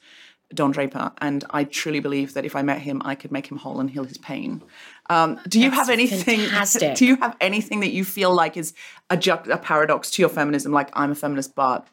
Don 0.54 0.72
Draper, 0.72 1.12
and 1.20 1.44
I 1.52 1.64
truly 1.64 2.00
believe 2.00 2.34
that 2.34 2.46
if 2.46 2.56
I 2.56 2.62
met 2.62 2.80
him, 2.80 3.02
I 3.06 3.16
could 3.16 3.32
make 3.32 3.48
him 3.48 3.58
whole 3.58 3.80
and 3.80 3.90
heal 3.90 4.04
his 4.04 4.18
pain. 4.18 4.64
Um, 5.10 5.40
do 5.48 5.60
you 5.60 5.70
That's 5.70 5.82
have 5.82 5.90
anything? 5.90 6.20
fantastic. 6.40 6.96
Do 6.98 7.06
you 7.06 7.16
have 7.18 7.36
anything 7.42 7.82
that 7.82 7.92
you 7.92 8.06
feel 8.06 8.34
like 8.34 8.56
is 8.58 8.74
a, 9.10 9.18
a 9.50 9.58
paradox 9.58 10.10
to 10.12 10.22
your 10.22 10.30
feminism? 10.30 10.72
Like 10.72 10.90
I'm 10.94 11.12
a 11.12 11.16
feminist, 11.16 11.56
but 11.56 11.88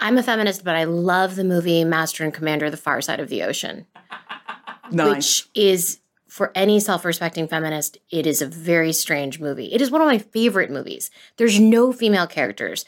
I'm 0.00 0.18
a 0.18 0.22
feminist, 0.22 0.64
but 0.64 0.74
I 0.74 0.84
love 0.84 1.36
the 1.36 1.44
movie 1.44 1.84
Master 1.84 2.24
and 2.24 2.34
Commander: 2.34 2.70
The 2.70 2.76
Far 2.76 3.00
Side 3.00 3.20
of 3.20 3.28
the 3.28 3.42
Ocean. 3.42 3.86
nice. 4.90 5.14
which 5.16 5.48
is 5.54 6.00
for 6.28 6.50
any 6.54 6.80
self-respecting 6.80 7.46
feminist 7.48 7.96
it 8.10 8.26
is 8.26 8.42
a 8.42 8.46
very 8.46 8.92
strange 8.92 9.38
movie 9.40 9.72
it 9.72 9.80
is 9.80 9.90
one 9.90 10.00
of 10.00 10.06
my 10.06 10.18
favorite 10.18 10.70
movies 10.70 11.10
there's 11.36 11.60
no 11.60 11.92
female 11.92 12.26
characters 12.26 12.84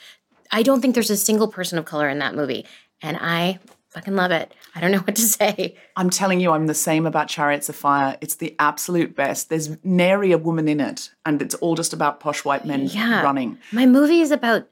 i 0.51 0.63
don't 0.63 0.81
think 0.81 0.95
there's 0.95 1.11
a 1.11 1.17
single 1.17 1.49
person 1.49 1.79
of 1.79 1.85
color 1.85 2.09
in 2.09 2.19
that 2.19 2.35
movie 2.35 2.67
and 3.03 3.17
i 3.21 3.59
fucking 3.91 4.17
love 4.17 4.31
it 4.31 4.53
i 4.77 4.81
don't 4.81 4.93
know 4.93 4.99
what 4.99 5.17
to 5.17 5.23
say 5.23 5.75
I'm 5.97 6.11
telling 6.11 6.41
you, 6.41 6.53
I'm 6.53 6.67
the 6.67 6.75
same 6.75 7.07
about 7.07 7.27
Chariots 7.29 7.71
of 7.71 7.77
Fire. 7.77 8.19
It's 8.21 8.35
the 8.35 8.55
absolute 8.59 9.17
best. 9.17 9.49
There's 9.49 9.83
nary 9.83 10.31
a 10.33 10.37
woman 10.39 10.69
in 10.69 10.79
it, 10.79 11.11
and 11.25 11.41
it's 11.41 11.55
all 11.55 11.75
just 11.75 11.95
about 11.95 12.21
posh 12.21 12.45
white 12.45 12.67
men 12.67 12.83
yeah 12.87 13.23
running. 13.23 13.59
my 13.73 13.87
movie 13.87 14.21
is 14.21 14.31
about 14.31 14.69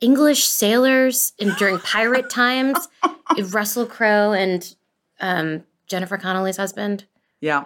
english 0.00 0.44
sailors 0.44 1.32
in, 1.38 1.50
during 1.58 1.78
pirate 1.78 2.28
times 2.42 2.88
russell 3.52 3.86
crowe 3.86 4.32
and 4.32 4.74
um, 5.20 5.62
jennifer 5.86 6.16
Connelly's 6.16 6.56
husband 6.56 7.04
Yeah. 7.40 7.64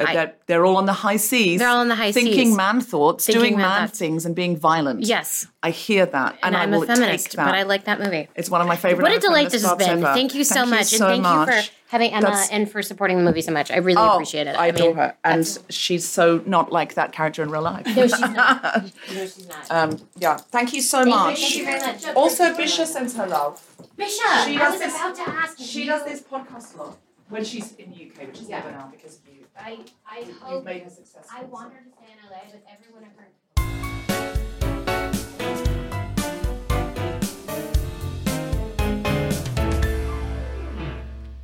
I- 0.00 0.12
they're, 0.14 0.34
they're 0.46 0.66
all 0.66 0.76
on 0.76 0.86
the 0.86 0.92
high 0.92 1.16
seas. 1.16 1.60
They're 1.60 1.68
all 1.68 1.80
on 1.80 1.88
the 1.88 1.94
high 1.94 2.10
thinking 2.12 2.48
seas. 2.48 2.56
man 2.56 2.80
thoughts, 2.80 3.26
Thinking 3.26 3.40
doing 3.42 3.56
man 3.56 3.88
things, 3.88 4.26
and 4.26 4.34
being 4.34 4.56
violent. 4.56 5.04
Yes. 5.04 5.46
I 5.62 5.70
hear 5.70 6.06
that, 6.06 6.32
and, 6.42 6.54
And, 6.54 6.56
I 6.56 6.62
I'm 6.64 6.70
will 6.72 6.82
a 6.82 6.86
feminist, 6.86 7.26
take 7.26 7.32
that. 7.36 7.46
but 7.46 7.54
I 7.54 7.62
like 7.62 7.84
that 7.84 8.00
movie. 8.00 8.28
It's 8.34 8.50
one 8.50 8.60
of 8.60 8.66
my 8.66 8.76
favorite. 8.76 9.02
What 9.04 9.12
a 9.12 9.18
delight 9.20 9.50
this 9.50 9.64
has 9.64 9.76
been. 9.76 9.88
ever. 10.04 10.12
Thank 10.14 10.34
you 10.34 10.44
so 10.44 10.66
much. 10.66 10.86
so 10.86 11.06
and 11.08 11.22
thank 11.24 11.48
you 11.48 11.54
for 11.62 11.70
having 11.88 12.12
Emma 12.12 12.22
That's- 12.26 12.50
and 12.50 12.70
for 12.70 12.82
supporting 12.82 13.16
the 13.18 13.24
movie 13.24 13.42
so 13.42 13.52
much. 13.52 13.70
I 13.70 13.76
really 13.76 14.00
Oh, 14.00 14.14
appreciate 14.14 14.46
it. 14.48 14.56
I 14.56 14.66
adore 14.68 14.88
mean, 14.88 14.96
her, 14.96 15.16
and 15.24 15.58
she's 15.70 16.06
so 16.06 16.42
not 16.46 16.72
like 16.72 16.94
that 16.94 17.12
character 17.12 17.42
in 17.44 17.50
real 17.50 17.62
life. 17.62 17.86
no, 17.86 18.02
she's 18.08 18.20
not. 18.20 18.74
No, 19.14 19.20
she's 19.26 19.48
not. 19.48 19.70
Um, 19.70 19.98
yeah, 20.18 20.36
thank 20.36 20.72
you 20.72 20.82
so 20.82 21.00
you, 21.00 21.10
much. 21.10 21.38
thank 21.38 21.56
you 21.56 21.64
very 21.64 21.80
much. 21.80 22.04
Also, 22.14 22.52
Bisha 22.54 22.86
sends 22.86 23.14
her 23.16 23.26
love. 23.26 23.62
She 23.98 24.20
I 24.26 24.56
does 24.58 24.72
was 24.72 24.80
this- 24.80 24.94
about 24.96 25.14
to 25.16 25.28
ask. 25.28 25.58
She 25.58 25.86
does 25.86 26.04
this 26.04 26.20
podcast 26.22 26.74
a 26.74 26.82
lot 26.82 26.96
when 27.28 27.44
she's 27.44 27.72
in 27.76 27.90
the 27.90 27.96
UK, 28.10 28.26
which 28.28 28.40
is 28.40 28.48
never 28.48 28.70
now 28.72 28.88
because 28.92 29.16
of 29.16 29.20
you. 29.28 29.45
I, 29.58 29.78
I 30.06 30.20
You've 30.20 30.38
hope. 30.38 30.64
made 30.64 30.82
her 30.82 30.90
successful. 30.90 31.30
I 31.32 31.44
want 31.44 31.72
her 31.72 31.80
to 31.80 31.90
stay 31.96 32.12
in 32.12 32.30
LA, 32.30 32.40
but 32.52 32.62
everyone 32.70 33.04
of 33.04 33.12
her. 33.16 34.36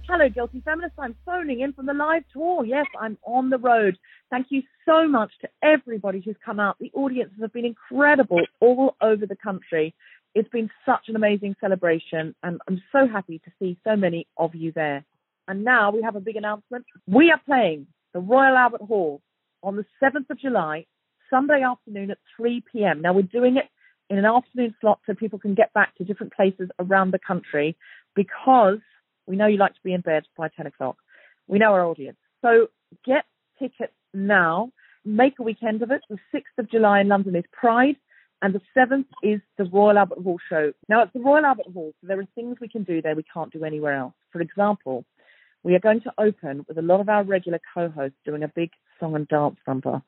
Hello, 0.08 0.28
Guilty 0.28 0.60
Feminists. 0.62 0.98
I'm 0.98 1.16
phoning 1.24 1.60
in 1.60 1.72
from 1.72 1.86
the 1.86 1.94
live 1.94 2.24
tour. 2.32 2.66
Yes, 2.66 2.84
I'm 3.00 3.16
on 3.24 3.48
the 3.48 3.56
road. 3.58 3.96
Thank 4.30 4.48
you 4.50 4.62
so 4.84 5.08
much 5.08 5.30
to 5.40 5.48
everybody 5.62 6.20
who's 6.22 6.36
come 6.44 6.60
out. 6.60 6.76
The 6.78 6.90
audiences 6.94 7.38
have 7.40 7.52
been 7.52 7.64
incredible 7.64 8.42
all 8.60 8.94
over 9.00 9.24
the 9.24 9.36
country. 9.36 9.94
It's 10.34 10.48
been 10.50 10.70
such 10.84 11.08
an 11.08 11.16
amazing 11.16 11.56
celebration, 11.60 12.34
and 12.42 12.60
I'm 12.68 12.82
so 12.92 13.06
happy 13.10 13.38
to 13.38 13.50
see 13.58 13.78
so 13.84 13.96
many 13.96 14.26
of 14.36 14.54
you 14.54 14.70
there. 14.72 15.04
And 15.48 15.64
now 15.64 15.90
we 15.90 16.02
have 16.02 16.14
a 16.16 16.20
big 16.20 16.36
announcement. 16.36 16.84
We 17.06 17.30
are 17.30 17.40
playing 17.46 17.86
the 18.12 18.20
Royal 18.20 18.56
Albert 18.56 18.82
Hall 18.82 19.20
on 19.62 19.76
the 19.76 19.84
7th 20.02 20.30
of 20.30 20.38
July, 20.38 20.86
Sunday 21.30 21.62
afternoon 21.62 22.10
at 22.10 22.18
3 22.36 22.62
p.m. 22.72 23.00
Now 23.00 23.12
we're 23.14 23.22
doing 23.22 23.56
it 23.56 23.64
in 24.10 24.18
an 24.18 24.26
afternoon 24.26 24.74
slot 24.80 25.00
so 25.06 25.14
people 25.14 25.38
can 25.38 25.54
get 25.54 25.72
back 25.72 25.96
to 25.96 26.04
different 26.04 26.34
places 26.34 26.68
around 26.78 27.12
the 27.12 27.18
country 27.18 27.76
because 28.14 28.80
we 29.26 29.36
know 29.36 29.46
you 29.46 29.56
like 29.56 29.74
to 29.74 29.80
be 29.82 29.94
in 29.94 30.00
bed 30.00 30.24
by 30.36 30.48
10 30.48 30.66
o'clock. 30.66 30.96
We 31.46 31.58
know 31.58 31.72
our 31.72 31.84
audience. 31.84 32.18
So 32.42 32.68
get 33.06 33.24
tickets 33.58 33.94
now. 34.12 34.72
Make 35.04 35.38
a 35.38 35.42
weekend 35.42 35.82
of 35.82 35.90
it. 35.90 36.02
The 36.10 36.18
6th 36.34 36.58
of 36.58 36.70
July 36.70 37.00
in 37.00 37.08
London 37.08 37.34
is 37.34 37.44
Pride, 37.52 37.96
and 38.40 38.54
the 38.54 38.60
7th 38.76 39.06
is 39.22 39.40
the 39.56 39.64
Royal 39.64 39.98
Albert 39.98 40.18
Hall 40.22 40.38
show. 40.48 40.72
Now, 40.88 41.02
it's 41.02 41.12
the 41.12 41.20
Royal 41.20 41.44
Albert 41.44 41.66
Hall, 41.72 41.92
so 42.00 42.06
there 42.06 42.20
are 42.20 42.28
things 42.34 42.58
we 42.60 42.68
can 42.68 42.82
do 42.84 43.00
there 43.00 43.16
we 43.16 43.24
can't 43.32 43.52
do 43.52 43.64
anywhere 43.64 43.94
else. 43.94 44.14
For 44.32 44.40
example, 44.40 45.04
we 45.62 45.74
are 45.74 45.80
going 45.80 46.00
to 46.02 46.12
open 46.18 46.64
with 46.68 46.78
a 46.78 46.82
lot 46.82 47.00
of 47.00 47.08
our 47.08 47.24
regular 47.24 47.60
co 47.74 47.88
hosts 47.88 48.18
doing 48.24 48.42
a 48.42 48.48
big 48.48 48.70
song 48.98 49.14
and 49.14 49.28
dance 49.28 49.58
number. 49.66 50.02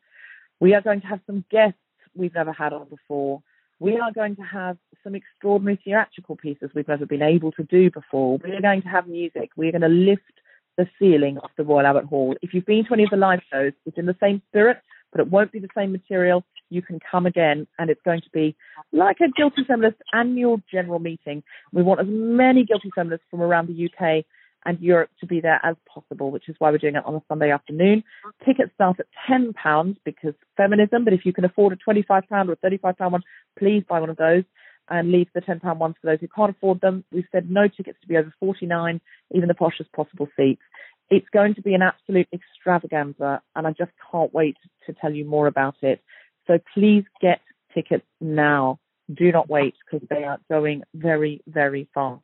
We 0.60 0.74
are 0.74 0.80
going 0.80 1.00
to 1.02 1.06
have 1.06 1.20
some 1.26 1.44
guests 1.50 1.78
we've 2.14 2.34
never 2.34 2.52
had 2.52 2.72
on 2.72 2.88
before. 2.88 3.42
We 3.78 3.98
are 3.98 4.12
going 4.12 4.36
to 4.36 4.42
have 4.42 4.78
some 5.02 5.14
extraordinary 5.14 5.78
theatrical 5.84 6.36
pieces 6.36 6.70
we've 6.74 6.88
never 6.88 7.06
been 7.06 7.22
able 7.22 7.52
to 7.52 7.64
do 7.64 7.90
before. 7.90 8.38
We 8.42 8.52
are 8.52 8.60
going 8.60 8.82
to 8.82 8.88
have 8.88 9.06
music. 9.06 9.50
We're 9.56 9.72
going 9.72 9.82
to 9.82 9.88
lift 9.88 10.22
the 10.76 10.88
ceiling 10.98 11.38
of 11.38 11.50
the 11.56 11.64
Royal 11.64 11.86
Albert 11.86 12.06
Hall. 12.06 12.36
If 12.42 12.54
you've 12.54 12.66
been 12.66 12.84
to 12.86 12.94
any 12.94 13.04
of 13.04 13.10
the 13.10 13.16
live 13.16 13.40
shows, 13.52 13.72
it's 13.84 13.98
in 13.98 14.06
the 14.06 14.16
same 14.20 14.42
spirit, 14.48 14.78
but 15.12 15.20
it 15.20 15.28
won't 15.28 15.52
be 15.52 15.58
the 15.58 15.68
same 15.76 15.92
material. 15.92 16.44
You 16.70 16.82
can 16.82 16.98
come 16.98 17.26
again, 17.26 17.66
and 17.78 17.90
it's 17.90 18.00
going 18.04 18.22
to 18.22 18.30
be 18.32 18.56
like 18.92 19.18
a 19.20 19.30
Guilty 19.36 19.62
Feminist 19.66 19.98
annual 20.12 20.60
general 20.70 20.98
meeting. 20.98 21.42
We 21.72 21.82
want 21.82 22.00
as 22.00 22.06
many 22.08 22.64
Guilty 22.64 22.90
Feminists 22.94 23.26
from 23.30 23.42
around 23.42 23.68
the 23.68 23.88
UK 23.88 24.24
and 24.64 24.80
Europe 24.80 25.10
to 25.20 25.26
be 25.26 25.40
there 25.40 25.60
as 25.62 25.76
possible, 25.92 26.30
which 26.30 26.48
is 26.48 26.56
why 26.58 26.70
we're 26.70 26.78
doing 26.78 26.96
it 26.96 27.04
on 27.04 27.14
a 27.14 27.22
Sunday 27.28 27.50
afternoon. 27.50 28.02
Tickets 28.44 28.72
start 28.74 28.98
at 29.00 29.06
£10 29.30 29.96
because 30.04 30.34
feminism, 30.56 31.04
but 31.04 31.12
if 31.12 31.24
you 31.24 31.32
can 31.32 31.44
afford 31.44 31.72
a 31.72 31.90
£25 31.90 32.22
or 32.30 32.52
a 32.52 32.56
£35 32.56 33.12
one, 33.12 33.22
please 33.58 33.84
buy 33.88 34.00
one 34.00 34.10
of 34.10 34.16
those 34.16 34.44
and 34.88 35.12
leave 35.12 35.28
the 35.34 35.40
£10 35.40 35.78
ones 35.78 35.94
for 36.00 36.10
those 36.10 36.20
who 36.20 36.28
can't 36.28 36.50
afford 36.50 36.80
them. 36.80 37.04
We've 37.12 37.24
said 37.32 37.50
no 37.50 37.68
tickets 37.68 37.98
to 38.02 38.08
be 38.08 38.16
over 38.16 38.32
49 38.40 39.00
even 39.34 39.48
the 39.48 39.54
poshest 39.54 39.92
possible 39.94 40.28
seats. 40.36 40.62
It's 41.10 41.28
going 41.32 41.54
to 41.54 41.62
be 41.62 41.74
an 41.74 41.82
absolute 41.82 42.28
extravaganza, 42.32 43.42
and 43.54 43.66
I 43.66 43.70
just 43.70 43.92
can't 44.10 44.32
wait 44.32 44.56
to 44.86 44.94
tell 44.94 45.12
you 45.12 45.24
more 45.24 45.46
about 45.46 45.76
it. 45.82 46.00
So 46.46 46.58
please 46.72 47.04
get 47.20 47.40
tickets 47.74 48.06
now. 48.20 48.78
Do 49.12 49.30
not 49.32 49.50
wait 49.50 49.74
because 49.84 50.06
they 50.08 50.24
are 50.24 50.38
going 50.50 50.82
very, 50.94 51.42
very 51.46 51.88
fast. 51.92 52.23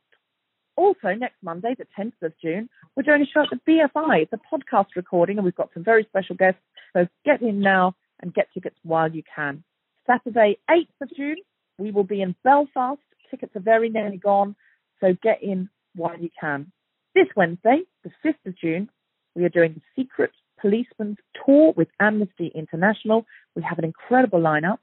Also, 0.77 1.13
next 1.13 1.35
Monday, 1.43 1.75
the 1.77 1.85
10th 1.97 2.13
of 2.21 2.33
June, 2.41 2.69
we're 2.95 3.03
doing 3.03 3.21
a 3.21 3.25
show 3.25 3.41
at 3.41 3.49
the 3.49 3.71
BFI. 3.71 4.23
It's 4.23 4.33
a 4.33 4.55
podcast 4.55 4.87
recording, 4.95 5.37
and 5.37 5.45
we've 5.45 5.55
got 5.55 5.69
some 5.73 5.83
very 5.83 6.05
special 6.05 6.35
guests. 6.35 6.61
So 6.93 7.07
get 7.25 7.41
in 7.41 7.59
now 7.59 7.95
and 8.21 8.33
get 8.33 8.47
tickets 8.53 8.77
while 8.83 9.11
you 9.11 9.23
can. 9.35 9.63
Saturday, 10.07 10.57
8th 10.69 10.87
of 11.01 11.09
June, 11.15 11.37
we 11.77 11.91
will 11.91 12.03
be 12.03 12.21
in 12.21 12.35
Belfast. 12.43 13.01
Tickets 13.29 13.55
are 13.55 13.61
very 13.61 13.89
nearly 13.89 14.17
gone, 14.17 14.55
so 14.99 15.15
get 15.21 15.43
in 15.43 15.69
while 15.95 16.17
you 16.19 16.29
can. 16.39 16.71
This 17.15 17.27
Wednesday, 17.35 17.81
the 18.03 18.11
5th 18.23 18.45
of 18.45 18.57
June, 18.57 18.89
we 19.35 19.43
are 19.43 19.49
doing 19.49 19.73
the 19.73 20.01
Secret 20.01 20.31
Policeman's 20.61 21.17
Tour 21.45 21.73
with 21.75 21.87
Amnesty 21.99 22.51
International. 22.53 23.25
We 23.55 23.63
have 23.63 23.79
an 23.79 23.85
incredible 23.85 24.39
lineup, 24.39 24.77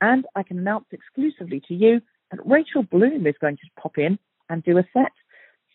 and 0.00 0.26
I 0.34 0.42
can 0.42 0.58
announce 0.58 0.86
exclusively 0.92 1.62
to 1.68 1.74
you 1.74 2.00
that 2.30 2.46
Rachel 2.46 2.82
Bloom 2.82 3.26
is 3.26 3.34
going 3.40 3.56
to 3.56 3.80
pop 3.80 3.98
in 3.98 4.18
and 4.48 4.62
do 4.62 4.78
a 4.78 4.84
set. 4.92 5.12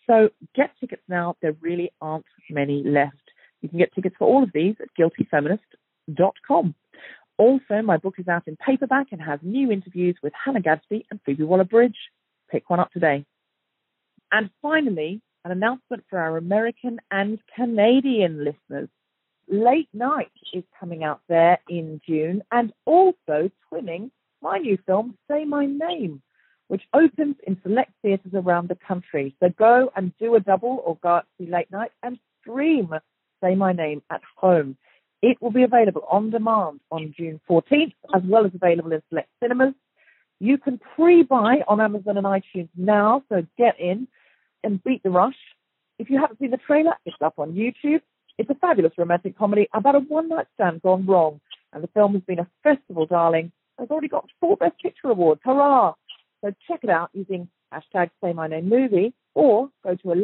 So 0.06 0.30
get 0.54 0.70
tickets 0.80 1.02
now. 1.08 1.36
There 1.42 1.56
really 1.60 1.92
aren't 2.00 2.26
many 2.50 2.82
left. 2.84 3.16
You 3.60 3.68
can 3.68 3.78
get 3.78 3.94
tickets 3.94 4.16
for 4.18 4.28
all 4.28 4.42
of 4.42 4.50
these 4.52 4.76
at 4.80 4.88
guiltyfeminist.com. 4.98 6.74
Also, 7.38 7.82
my 7.82 7.96
book 7.98 8.14
is 8.18 8.28
out 8.28 8.44
in 8.46 8.56
paperback 8.56 9.08
and 9.12 9.20
has 9.20 9.40
new 9.42 9.70
interviews 9.70 10.16
with 10.22 10.32
Hannah 10.42 10.60
Gadsby 10.60 11.06
and 11.10 11.20
Phoebe 11.24 11.44
Waller-Bridge. 11.44 11.96
Pick 12.50 12.70
one 12.70 12.80
up 12.80 12.90
today. 12.92 13.26
And 14.32 14.50
finally, 14.62 15.20
an 15.44 15.52
announcement 15.52 16.04
for 16.08 16.18
our 16.18 16.36
American 16.36 16.98
and 17.10 17.38
Canadian 17.54 18.44
listeners. 18.44 18.88
Late 19.48 19.88
Night 19.92 20.32
is 20.52 20.64
coming 20.80 21.04
out 21.04 21.20
there 21.28 21.58
in 21.68 22.00
June 22.06 22.42
and 22.50 22.72
also 22.84 23.50
twinning 23.72 24.10
my 24.42 24.58
new 24.58 24.78
film, 24.86 25.16
Say 25.30 25.44
My 25.44 25.66
Name, 25.66 26.22
which 26.68 26.82
opens 26.92 27.36
in 27.46 27.58
select 27.62 27.92
theatres 28.02 28.32
around 28.34 28.68
the 28.68 28.78
country. 28.86 29.36
So 29.40 29.48
go 29.50 29.90
and 29.94 30.12
do 30.18 30.34
a 30.34 30.40
double 30.40 30.82
or 30.84 30.98
go 31.02 31.08
out 31.08 31.26
to 31.38 31.44
see 31.44 31.50
Late 31.50 31.70
Night 31.70 31.92
and 32.02 32.18
stream 32.40 32.90
Say 33.42 33.54
My 33.54 33.72
Name 33.72 34.02
at 34.10 34.22
home. 34.36 34.76
It 35.22 35.40
will 35.40 35.50
be 35.50 35.62
available 35.62 36.04
on 36.10 36.30
demand 36.30 36.80
on 36.90 37.14
June 37.16 37.40
14th, 37.48 37.94
as 38.14 38.22
well 38.24 38.44
as 38.44 38.52
available 38.54 38.92
in 38.92 39.02
select 39.08 39.28
cinemas. 39.42 39.74
You 40.38 40.58
can 40.58 40.78
pre-buy 40.94 41.62
on 41.66 41.80
Amazon 41.80 42.18
and 42.18 42.26
iTunes 42.26 42.68
now, 42.76 43.22
so 43.28 43.46
get 43.56 43.80
in 43.80 44.08
and 44.62 44.82
beat 44.84 45.02
the 45.02 45.10
rush. 45.10 45.36
If 45.98 46.10
you 46.10 46.20
haven't 46.20 46.38
seen 46.40 46.50
the 46.50 46.58
trailer, 46.58 46.92
it's 47.06 47.16
up 47.24 47.34
on 47.38 47.52
YouTube. 47.52 48.02
It's 48.36 48.50
a 48.50 48.54
fabulous 48.54 48.92
romantic 48.98 49.38
comedy 49.38 49.66
about 49.72 49.94
a 49.94 50.00
one-night 50.00 50.46
stand 50.54 50.82
gone 50.82 51.06
wrong, 51.06 51.40
and 51.72 51.82
the 51.82 51.88
film 51.88 52.12
has 52.12 52.22
been 52.22 52.38
a 52.38 52.48
festival 52.62 53.06
darling. 53.06 53.50
It's 53.78 53.90
already 53.90 54.08
got 54.08 54.28
four 54.40 54.56
Best 54.56 54.78
Picture 54.82 55.08
awards. 55.08 55.40
Hurrah! 55.42 55.94
So 56.42 56.52
check 56.68 56.80
it 56.82 56.90
out 56.90 57.10
using 57.12 57.48
hashtag 57.72 58.10
Say 58.22 58.32
My 58.32 58.46
Name 58.46 58.68
Movie, 58.68 59.14
or 59.34 59.70
go 59.84 59.94
to 59.94 60.14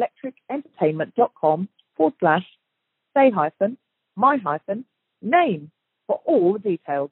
electricentertainment.com 0.51 1.69
forward 1.95 2.13
slash 2.19 2.45
say 3.15 3.29
hyphen 3.29 3.77
my 4.15 4.37
hyphen 4.37 4.85
name 5.21 5.71
for 6.07 6.19
all 6.25 6.53
the 6.53 6.59
details. 6.59 7.11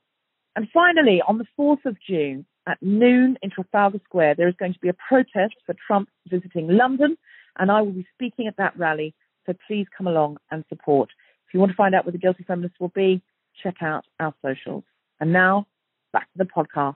And 0.55 0.67
finally, 0.73 1.21
on 1.25 1.37
the 1.37 1.45
4th 1.57 1.85
of 1.85 1.97
June 2.07 2.45
at 2.67 2.77
noon 2.81 3.37
in 3.41 3.49
Trafalgar 3.49 4.01
Square, 4.03 4.35
there 4.35 4.47
is 4.47 4.55
going 4.59 4.73
to 4.73 4.79
be 4.79 4.89
a 4.89 4.95
protest 5.07 5.55
for 5.65 5.75
Trump 5.87 6.09
visiting 6.29 6.67
London, 6.67 7.17
and 7.57 7.71
I 7.71 7.81
will 7.81 7.93
be 7.93 8.07
speaking 8.13 8.47
at 8.47 8.57
that 8.57 8.77
rally. 8.77 9.15
So 9.45 9.53
please 9.67 9.87
come 9.97 10.07
along 10.07 10.37
and 10.51 10.63
support. 10.69 11.09
If 11.47 11.53
you 11.53 11.59
want 11.59 11.71
to 11.71 11.75
find 11.75 11.95
out 11.95 12.05
where 12.05 12.11
the 12.11 12.17
Guilty 12.17 12.43
Feminists 12.43 12.79
will 12.79 12.91
be, 12.93 13.21
check 13.63 13.75
out 13.81 14.05
our 14.19 14.33
socials. 14.41 14.83
And 15.19 15.33
now, 15.33 15.67
back 16.13 16.31
to 16.33 16.37
the 16.37 16.45
podcast. 16.45 16.95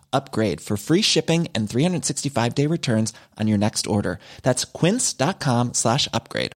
upgrade 0.13 0.61
for 0.61 0.77
free 0.77 1.01
shipping 1.01 1.47
and 1.53 1.69
365 1.69 2.55
day 2.55 2.67
returns 2.67 3.13
on 3.37 3.47
your 3.47 3.57
next 3.57 3.87
order. 3.87 4.19
That's 4.43 4.65
quince.com 4.65 5.73
slash 5.73 6.07
upgrade. 6.13 6.53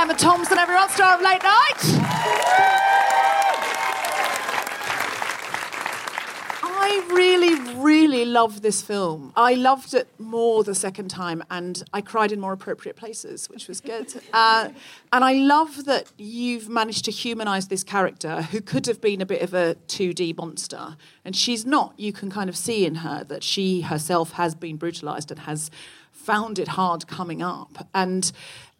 Emma 0.00 0.14
thompson 0.14 0.56
everyone 0.58 0.88
star 0.88 1.14
of 1.14 1.22
late 1.22 1.42
night. 1.42 2.79
I 6.92 7.06
really, 7.12 7.54
really 7.76 8.24
loved 8.24 8.64
this 8.64 8.82
film. 8.82 9.32
I 9.36 9.54
loved 9.54 9.94
it 9.94 10.08
more 10.18 10.64
the 10.64 10.74
second 10.74 11.08
time, 11.08 11.44
and 11.48 11.84
I 11.92 12.00
cried 12.00 12.32
in 12.32 12.40
more 12.40 12.52
appropriate 12.52 12.96
places, 12.96 13.48
which 13.48 13.68
was 13.68 13.80
good. 13.80 14.12
Uh, 14.32 14.70
and 15.12 15.24
I 15.24 15.34
love 15.34 15.84
that 15.84 16.06
you've 16.16 16.68
managed 16.68 17.04
to 17.06 17.10
humanise 17.10 17.68
this 17.68 17.84
character 17.84 18.42
who 18.42 18.60
could 18.60 18.86
have 18.86 19.00
been 19.00 19.20
a 19.20 19.26
bit 19.26 19.42
of 19.42 19.52
a 19.52 19.76
2D 19.86 20.36
monster, 20.36 20.96
and 21.24 21.36
she's 21.36 21.66
not. 21.66 21.94
You 21.98 22.12
can 22.12 22.30
kind 22.30 22.48
of 22.48 22.56
see 22.56 22.86
in 22.86 22.96
her 22.96 23.24
that 23.24 23.42
she 23.42 23.82
herself 23.82 24.32
has 24.32 24.54
been 24.54 24.76
brutalised 24.76 25.30
and 25.30 25.40
has 25.40 25.70
found 26.10 26.58
it 26.58 26.68
hard 26.68 27.06
coming 27.06 27.42
up, 27.42 27.86
and 27.94 28.32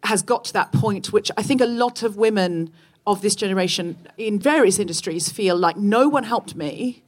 has 0.03 0.21
got 0.23 0.45
to 0.45 0.53
that 0.53 0.71
point, 0.71 1.13
which 1.13 1.31
I 1.37 1.43
think 1.43 1.61
a 1.61 1.65
lot 1.65 2.01
of 2.01 2.17
women 2.17 2.71
of 3.05 3.21
this 3.21 3.35
generation 3.35 3.97
in 4.17 4.39
various 4.39 4.79
industries 4.79 5.29
feel 5.29 5.55
like 5.55 5.77
no 5.77 6.09
one 6.09 6.23
helped 6.23 6.55
me 6.55 7.03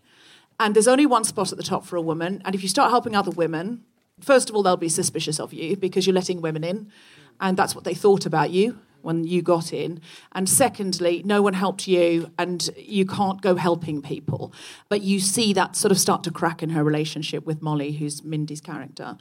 and 0.60 0.76
there's 0.76 0.88
only 0.88 1.06
one 1.06 1.24
spot 1.24 1.52
at 1.52 1.58
the 1.58 1.64
top 1.64 1.86
for 1.86 1.96
a 1.96 2.02
woman. 2.02 2.42
And 2.46 2.56
if 2.56 2.64
you 2.64 2.70
start 2.70 2.92
helping 2.92 3.16
other 3.16 3.32
women, 3.32 3.84
first 4.20 4.50
of 4.50 4.56
all, 4.56 4.64
they'll 4.64 4.78
be 4.78 4.90
suspicious 4.90 5.40
of 5.40 5.54
you 5.54 5.76
because 5.76 6.06
you're 6.06 6.14
letting 6.14 6.42
women 6.42 6.64
in. 6.64 6.92
And 7.40 7.58
that's 7.58 7.76
what 7.76 7.84
they 7.84 7.94
thought 7.94 8.26
about 8.26 8.52
you 8.52 8.80
when 9.02 9.26
you 9.26 9.42
got 9.42 9.74
in. 9.74 10.02
And 10.32 10.50
secondly, 10.50 11.22
no 11.26 11.42
one 11.42 11.54
helped 11.54 11.88
you 11.88 12.32
and 12.40 12.70
you 12.78 13.06
can't 13.06 13.42
go 13.42 13.56
helping 13.56 14.02
people. 14.02 14.54
But 14.90 15.02
you 15.02 15.20
see 15.20 15.54
that 15.54 15.76
sort 15.76 15.92
of 15.92 16.00
start 16.00 16.24
to 16.24 16.32
crack 16.32 16.64
in 16.64 16.70
her 16.70 16.84
relationship 16.84 17.46
with 17.46 17.62
Molly, 17.62 17.94
who's 17.94 18.24
Mindy's 18.24 18.62
character. 18.62 19.18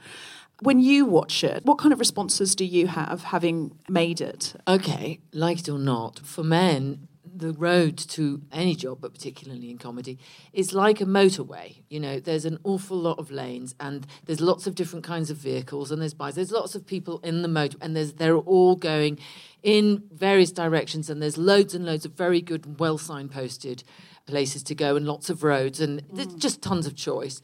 When 0.61 0.79
you 0.79 1.05
watch 1.05 1.43
it, 1.43 1.65
what 1.65 1.77
kind 1.77 1.91
of 1.91 1.99
responses 1.99 2.55
do 2.55 2.63
you 2.63 2.87
have 2.87 3.23
having 3.23 3.77
made 3.89 4.21
it? 4.21 4.55
Okay, 4.67 5.19
like 5.33 5.59
it 5.59 5.69
or 5.69 5.79
not, 5.79 6.19
for 6.19 6.43
men, 6.43 7.07
the 7.35 7.53
road 7.53 7.97
to 7.97 8.41
any 8.51 8.75
job, 8.75 8.99
but 9.01 9.13
particularly 9.13 9.69
in 9.69 9.77
comedy, 9.77 10.19
is 10.51 10.73
like 10.73 11.01
a 11.01 11.05
motorway. 11.05 11.81
You 11.89 11.99
know, 11.99 12.19
there's 12.19 12.45
an 12.45 12.59
awful 12.63 12.97
lot 12.97 13.19
of 13.19 13.31
lanes, 13.31 13.75
and 13.79 14.05
there's 14.25 14.41
lots 14.41 14.67
of 14.67 14.75
different 14.75 15.05
kinds 15.05 15.29
of 15.29 15.37
vehicles, 15.37 15.91
and 15.91 16.01
there's 16.01 16.13
bikes. 16.13 16.35
There's 16.35 16.51
lots 16.51 16.75
of 16.75 16.85
people 16.85 17.19
in 17.19 17.41
the 17.41 17.47
motor, 17.47 17.77
and 17.81 17.95
there's 17.95 18.13
they're 18.13 18.37
all 18.37 18.75
going 18.75 19.19
in 19.61 20.03
various 20.11 20.51
directions, 20.51 21.09
and 21.09 21.21
there's 21.21 21.37
loads 21.37 21.73
and 21.73 21.85
loads 21.85 22.05
of 22.05 22.13
very 22.13 22.41
good, 22.41 22.79
well 22.79 22.97
signposted 22.97 23.83
places 24.25 24.63
to 24.63 24.75
go, 24.75 24.95
and 24.95 25.05
lots 25.05 25.29
of 25.29 25.43
roads, 25.43 25.79
and 25.79 26.03
there's 26.11 26.27
mm. 26.27 26.39
just 26.39 26.61
tons 26.61 26.85
of 26.85 26.95
choice. 26.95 27.41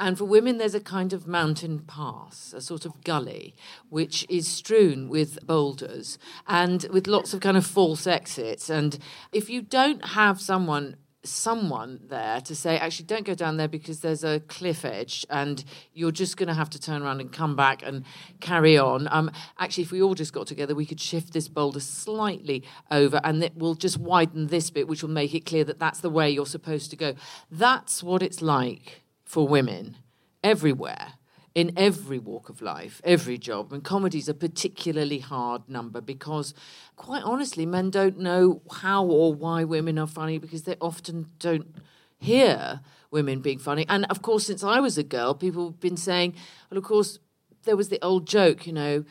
And 0.00 0.16
for 0.16 0.24
women, 0.24 0.56
there's 0.56 0.74
a 0.74 0.80
kind 0.80 1.12
of 1.12 1.28
mountain 1.28 1.80
pass, 1.80 2.54
a 2.54 2.62
sort 2.62 2.86
of 2.86 3.04
gully, 3.04 3.54
which 3.90 4.26
is 4.30 4.48
strewn 4.48 5.10
with 5.10 5.46
boulders 5.46 6.18
and 6.48 6.86
with 6.90 7.06
lots 7.06 7.34
of 7.34 7.40
kind 7.40 7.58
of 7.58 7.66
false 7.66 8.06
exits. 8.06 8.70
And 8.70 8.98
if 9.30 9.50
you 9.50 9.60
don't 9.60 10.02
have 10.06 10.40
someone 10.40 10.96
someone 11.22 12.00
there 12.08 12.40
to 12.40 12.54
say 12.54 12.78
actually 12.78 13.04
don't 13.04 13.26
go 13.26 13.34
down 13.34 13.58
there 13.58 13.68
because 13.68 14.00
there's 14.00 14.24
a 14.24 14.40
cliff 14.40 14.86
edge 14.86 15.26
and 15.28 15.64
you're 15.92 16.10
just 16.10 16.38
going 16.38 16.46
to 16.46 16.54
have 16.54 16.70
to 16.70 16.80
turn 16.80 17.02
around 17.02 17.20
and 17.20 17.30
come 17.30 17.54
back 17.54 17.82
and 17.82 18.04
carry 18.40 18.78
on 18.78 19.06
um, 19.10 19.30
actually 19.58 19.82
if 19.82 19.92
we 19.92 20.00
all 20.00 20.14
just 20.14 20.32
got 20.32 20.46
together 20.46 20.74
we 20.74 20.86
could 20.86 20.98
shift 20.98 21.34
this 21.34 21.46
boulder 21.46 21.78
slightly 21.78 22.64
over 22.90 23.20
and 23.22 23.44
it 23.44 23.54
will 23.54 23.74
just 23.74 23.98
widen 23.98 24.46
this 24.46 24.70
bit 24.70 24.88
which 24.88 25.02
will 25.02 25.10
make 25.10 25.34
it 25.34 25.44
clear 25.44 25.62
that 25.62 25.78
that's 25.78 26.00
the 26.00 26.08
way 26.08 26.30
you're 26.30 26.46
supposed 26.46 26.88
to 26.88 26.96
go 26.96 27.14
that's 27.50 28.02
what 28.02 28.22
it's 28.22 28.40
like 28.40 28.99
for 29.30 29.46
women 29.46 29.96
everywhere 30.42 31.12
in 31.54 31.72
every 31.76 32.18
walk 32.18 32.48
of 32.48 32.60
life, 32.60 33.00
every 33.04 33.38
job. 33.38 33.72
And 33.72 33.84
comedy's 33.84 34.28
a 34.28 34.34
particularly 34.34 35.20
hard 35.20 35.68
number 35.68 36.00
because, 36.00 36.52
quite 36.96 37.22
honestly, 37.22 37.64
men 37.64 37.90
don't 37.90 38.18
know 38.18 38.60
how 38.78 39.04
or 39.04 39.32
why 39.32 39.62
women 39.62 40.00
are 40.00 40.08
funny 40.08 40.38
because 40.38 40.64
they 40.64 40.74
often 40.80 41.26
don't 41.38 41.76
hear 42.18 42.80
women 43.12 43.40
being 43.40 43.60
funny. 43.60 43.86
And 43.88 44.04
of 44.10 44.20
course, 44.20 44.46
since 44.48 44.64
I 44.64 44.80
was 44.80 44.98
a 44.98 45.04
girl, 45.04 45.32
people 45.34 45.66
have 45.66 45.78
been 45.78 45.96
saying, 45.96 46.34
well, 46.68 46.78
of 46.78 46.84
course, 46.84 47.20
there 47.62 47.76
was 47.76 47.88
the 47.88 48.04
old 48.04 48.26
joke, 48.26 48.66
you 48.66 48.72
know. 48.72 49.04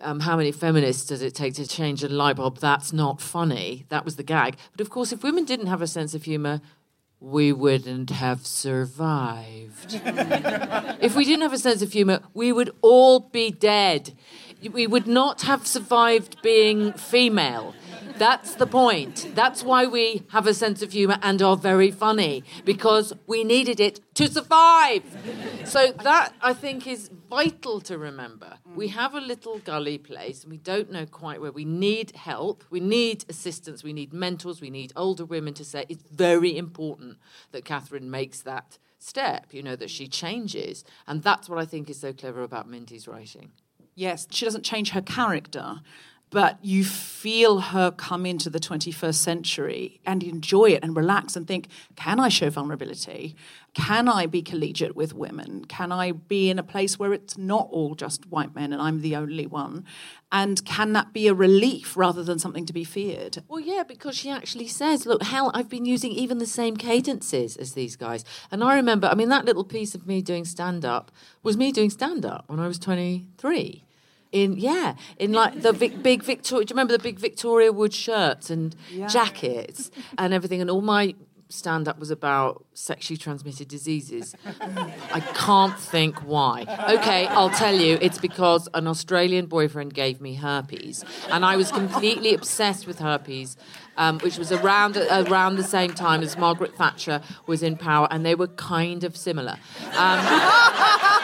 Um, 0.00 0.20
how 0.20 0.38
many 0.38 0.52
feminists 0.52 1.04
does 1.04 1.20
it 1.20 1.34
take 1.34 1.54
to 1.54 1.66
change 1.66 2.02
a 2.02 2.08
light 2.08 2.36
bulb? 2.36 2.60
That's 2.60 2.94
not 2.94 3.20
funny. 3.20 3.84
That 3.90 4.06
was 4.06 4.16
the 4.16 4.22
gag. 4.22 4.56
But 4.72 4.80
of 4.80 4.88
course, 4.88 5.12
if 5.12 5.22
women 5.22 5.44
didn't 5.44 5.66
have 5.66 5.82
a 5.82 5.86
sense 5.86 6.14
of 6.14 6.22
humour, 6.22 6.62
we 7.20 7.52
wouldn't 7.52 8.10
have 8.10 8.46
survived. 8.46 10.00
if 10.04 11.16
we 11.16 11.24
didn't 11.24 11.42
have 11.42 11.52
a 11.52 11.58
sense 11.58 11.82
of 11.82 11.92
humour, 11.92 12.20
we 12.34 12.52
would 12.52 12.70
all 12.82 13.20
be 13.20 13.50
dead. 13.50 14.14
We 14.72 14.86
would 14.86 15.06
not 15.06 15.42
have 15.42 15.66
survived 15.66 16.42
being 16.42 16.92
female. 16.92 17.74
That's 18.18 18.54
the 18.54 18.66
point. 18.66 19.32
That's 19.34 19.62
why 19.62 19.84
we 19.86 20.22
have 20.30 20.46
a 20.46 20.54
sense 20.54 20.80
of 20.80 20.92
humour 20.92 21.18
and 21.22 21.42
are 21.42 21.56
very 21.56 21.90
funny, 21.90 22.44
because 22.64 23.12
we 23.26 23.44
needed 23.44 23.78
it 23.78 24.00
to 24.14 24.28
survive. 24.28 25.02
So, 25.66 25.92
that 26.02 26.32
I 26.40 26.54
think 26.54 26.86
is 26.86 27.10
vital 27.28 27.80
to 27.82 27.98
remember. 27.98 28.58
We 28.74 28.88
have 28.88 29.14
a 29.14 29.20
little 29.20 29.58
gully 29.58 29.98
place 29.98 30.42
and 30.42 30.50
we 30.50 30.58
don't 30.58 30.90
know 30.90 31.04
quite 31.04 31.40
where. 31.40 31.52
We 31.52 31.66
need 31.66 32.16
help, 32.16 32.64
we 32.70 32.80
need 32.80 33.26
assistance, 33.28 33.84
we 33.84 33.92
need 33.92 34.12
mentors, 34.12 34.60
we 34.60 34.70
need 34.70 34.92
older 34.96 35.24
women 35.24 35.52
to 35.54 35.64
say 35.64 35.84
it's 35.88 36.04
very 36.10 36.56
important 36.56 37.18
that 37.52 37.64
Katherine 37.64 38.10
makes 38.10 38.40
that 38.42 38.78
step, 38.98 39.52
you 39.52 39.62
know, 39.62 39.76
that 39.76 39.90
she 39.90 40.08
changes. 40.08 40.84
And 41.06 41.22
that's 41.22 41.48
what 41.48 41.58
I 41.58 41.66
think 41.66 41.90
is 41.90 42.00
so 42.00 42.12
clever 42.12 42.42
about 42.42 42.68
Mindy's 42.68 43.06
writing. 43.06 43.52
Yes, 43.96 44.28
she 44.30 44.44
doesn't 44.44 44.62
change 44.62 44.90
her 44.90 45.00
character, 45.00 45.80
but 46.28 46.58
you 46.62 46.84
feel 46.84 47.60
her 47.60 47.90
come 47.90 48.26
into 48.26 48.50
the 48.50 48.58
21st 48.58 49.14
century 49.14 50.00
and 50.04 50.22
enjoy 50.22 50.66
it 50.66 50.82
and 50.82 50.94
relax 50.94 51.34
and 51.34 51.48
think, 51.48 51.68
can 51.94 52.20
I 52.20 52.28
show 52.28 52.50
vulnerability? 52.50 53.34
Can 53.72 54.06
I 54.06 54.26
be 54.26 54.42
collegiate 54.42 54.94
with 54.94 55.14
women? 55.14 55.64
Can 55.64 55.92
I 55.92 56.12
be 56.12 56.50
in 56.50 56.58
a 56.58 56.62
place 56.62 56.98
where 56.98 57.14
it's 57.14 57.38
not 57.38 57.68
all 57.70 57.94
just 57.94 58.26
white 58.26 58.54
men 58.54 58.74
and 58.74 58.82
I'm 58.82 59.00
the 59.00 59.16
only 59.16 59.46
one? 59.46 59.86
And 60.30 60.62
can 60.66 60.92
that 60.92 61.14
be 61.14 61.26
a 61.26 61.34
relief 61.34 61.96
rather 61.96 62.22
than 62.22 62.38
something 62.38 62.66
to 62.66 62.72
be 62.74 62.84
feared? 62.84 63.42
Well, 63.48 63.60
yeah, 63.60 63.84
because 63.86 64.14
she 64.14 64.28
actually 64.28 64.68
says, 64.68 65.06
look, 65.06 65.22
hell, 65.22 65.50
I've 65.54 65.70
been 65.70 65.86
using 65.86 66.12
even 66.12 66.36
the 66.36 66.46
same 66.46 66.76
cadences 66.76 67.56
as 67.56 67.72
these 67.72 67.96
guys. 67.96 68.26
And 68.50 68.62
I 68.62 68.74
remember, 68.74 69.06
I 69.06 69.14
mean, 69.14 69.30
that 69.30 69.46
little 69.46 69.64
piece 69.64 69.94
of 69.94 70.06
me 70.06 70.20
doing 70.20 70.44
stand 70.44 70.84
up 70.84 71.12
was 71.42 71.56
me 71.56 71.72
doing 71.72 71.88
stand 71.88 72.26
up 72.26 72.44
when 72.48 72.60
I 72.60 72.66
was 72.66 72.78
23 72.78 73.84
in 74.32 74.56
yeah 74.56 74.94
in 75.18 75.32
like 75.32 75.62
the 75.62 75.72
big, 75.72 76.02
big 76.02 76.22
Victoria. 76.22 76.64
Do 76.64 76.72
you 76.72 76.74
remember 76.74 76.92
the 76.96 77.02
big 77.02 77.18
Victoria 77.18 77.72
Wood 77.72 77.94
shirts 77.94 78.50
and 78.50 78.74
Yeah. 78.90 79.06
jackets 79.06 79.90
and 80.18 80.34
everything? 80.34 80.60
And 80.60 80.70
all 80.70 80.82
my 80.82 81.14
stand 81.48 81.86
up 81.86 81.96
was 82.00 82.10
about 82.10 82.64
sexually 82.74 83.16
transmitted 83.16 83.68
diseases. 83.68 84.34
I 85.14 85.20
can't 85.34 85.78
think 85.78 86.16
why. 86.24 86.62
Okay, 86.98 87.26
I'll 87.28 87.50
tell 87.50 87.74
you. 87.74 87.98
It's 88.00 88.18
because 88.18 88.68
an 88.74 88.88
Australian 88.88 89.46
boyfriend 89.46 89.94
gave 89.94 90.20
me 90.20 90.34
herpes, 90.34 91.04
and 91.30 91.44
I 91.44 91.54
was 91.56 91.70
completely 91.70 92.34
obsessed 92.34 92.86
with 92.86 92.98
herpes. 92.98 93.56
Um, 93.98 94.18
which 94.18 94.36
was 94.36 94.52
around 94.52 94.98
around 94.98 95.56
the 95.56 95.64
same 95.64 95.94
time 95.94 96.22
as 96.22 96.36
Margaret 96.36 96.76
Thatcher 96.76 97.22
was 97.46 97.62
in 97.62 97.78
power, 97.78 98.06
and 98.10 98.26
they 98.26 98.34
were 98.34 98.48
kind 98.48 99.04
of 99.04 99.16
similar. 99.16 99.56
Um, 99.96 100.18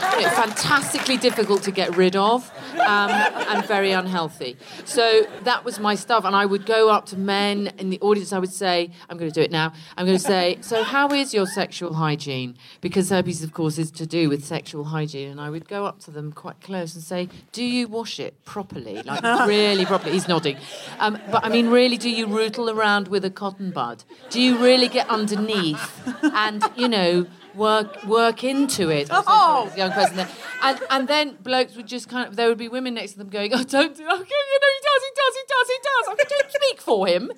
fantastically 0.00 1.16
difficult 1.16 1.62
to 1.62 1.70
get 1.70 1.96
rid 1.96 2.16
of 2.16 2.50
um, 2.80 3.10
and 3.10 3.64
very 3.66 3.92
unhealthy. 3.92 4.56
So 4.84 5.26
that 5.44 5.64
was 5.64 5.78
my 5.78 5.94
stuff. 5.94 6.24
And 6.24 6.34
I 6.34 6.46
would 6.46 6.66
go 6.66 6.90
up 6.90 7.06
to 7.06 7.18
men 7.18 7.72
in 7.78 7.90
the 7.90 8.00
audience. 8.00 8.32
I 8.32 8.38
would 8.38 8.52
say, 8.52 8.90
I'm 9.08 9.18
going 9.18 9.30
to 9.30 9.34
do 9.34 9.42
it 9.42 9.50
now. 9.50 9.72
I'm 9.96 10.06
going 10.06 10.18
to 10.18 10.24
say, 10.24 10.58
So, 10.60 10.82
how 10.82 11.08
is 11.08 11.34
your 11.34 11.46
sexual 11.46 11.94
hygiene? 11.94 12.56
Because 12.80 13.10
herpes, 13.10 13.42
of 13.42 13.52
course, 13.52 13.78
is 13.78 13.90
to 13.92 14.06
do 14.06 14.28
with 14.28 14.44
sexual 14.44 14.84
hygiene. 14.84 15.30
And 15.30 15.40
I 15.40 15.50
would 15.50 15.68
go 15.68 15.84
up 15.84 16.00
to 16.00 16.10
them 16.10 16.32
quite 16.32 16.60
close 16.60 16.94
and 16.94 17.02
say, 17.02 17.28
Do 17.52 17.64
you 17.64 17.88
wash 17.88 18.20
it 18.20 18.44
properly? 18.44 19.02
Like, 19.02 19.22
really 19.46 19.86
properly? 19.86 20.12
He's 20.12 20.28
nodding. 20.28 20.56
Um, 20.98 21.18
but 21.30 21.44
I 21.44 21.48
mean, 21.48 21.68
really, 21.68 21.96
do 21.96 22.10
you 22.10 22.26
rootle 22.26 22.70
around 22.70 23.08
with 23.08 23.24
a 23.24 23.30
cotton 23.30 23.70
bud? 23.70 24.04
Do 24.30 24.40
you 24.40 24.58
really 24.58 24.88
get 24.88 25.08
underneath 25.08 25.92
and, 26.22 26.64
you 26.76 26.88
know, 26.88 27.26
work 27.56 28.04
work 28.04 28.44
into 28.44 28.90
it. 28.90 29.08
Oh. 29.10 29.72
young 29.76 29.92
person 29.92 30.16
there, 30.16 30.28
and 30.62 30.80
and 30.90 31.08
then 31.08 31.36
blokes 31.42 31.76
would 31.76 31.86
just 31.86 32.08
kind 32.08 32.28
of 32.28 32.36
there 32.36 32.48
would 32.48 32.58
be 32.58 32.68
women 32.68 32.94
next 32.94 33.12
to 33.12 33.18
them 33.18 33.28
going, 33.28 33.52
"Oh, 33.54 33.62
don't 33.62 33.96
do, 33.96 34.04
oh, 34.06 34.16
you 34.16 34.18
know, 34.18 34.22
he 34.22 34.80
does, 34.88 35.02
he 35.02 35.12
does, 35.20 35.34
he 35.34 35.44
does, 35.54 35.68
he 35.68 35.78
does." 35.82 36.04
I 36.08 36.14
"Don't 36.28 36.52
speak 36.52 36.80
for 36.80 37.06
him. 37.06 37.32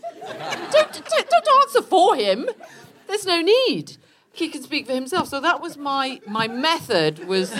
Don't, 0.72 0.92
don't 0.92 1.30
don't 1.30 1.48
answer 1.62 1.82
for 1.82 2.16
him. 2.16 2.48
There's 3.06 3.26
no 3.26 3.40
need. 3.40 3.96
He 4.32 4.48
can 4.48 4.62
speak 4.62 4.86
for 4.86 4.94
himself." 4.94 5.28
So 5.28 5.40
that 5.40 5.60
was 5.60 5.76
my 5.76 6.20
my 6.26 6.48
method 6.48 7.26
was. 7.26 7.52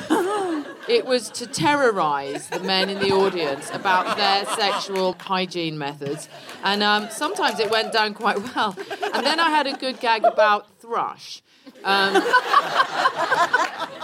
It 0.88 1.04
was 1.04 1.28
to 1.32 1.46
terrorise 1.46 2.48
the 2.48 2.60
men 2.60 2.88
in 2.88 2.98
the 2.98 3.12
audience 3.12 3.68
about 3.74 4.16
their 4.16 4.46
sexual 4.56 5.14
hygiene 5.20 5.76
methods, 5.76 6.30
and 6.64 6.82
um, 6.82 7.08
sometimes 7.10 7.60
it 7.60 7.70
went 7.70 7.92
down 7.92 8.14
quite 8.14 8.38
well. 8.54 8.74
And 9.12 9.26
then 9.26 9.38
I 9.38 9.50
had 9.50 9.66
a 9.66 9.74
good 9.76 10.00
gag 10.00 10.24
about 10.24 10.66
thrush, 10.80 11.42
um, 11.84 12.22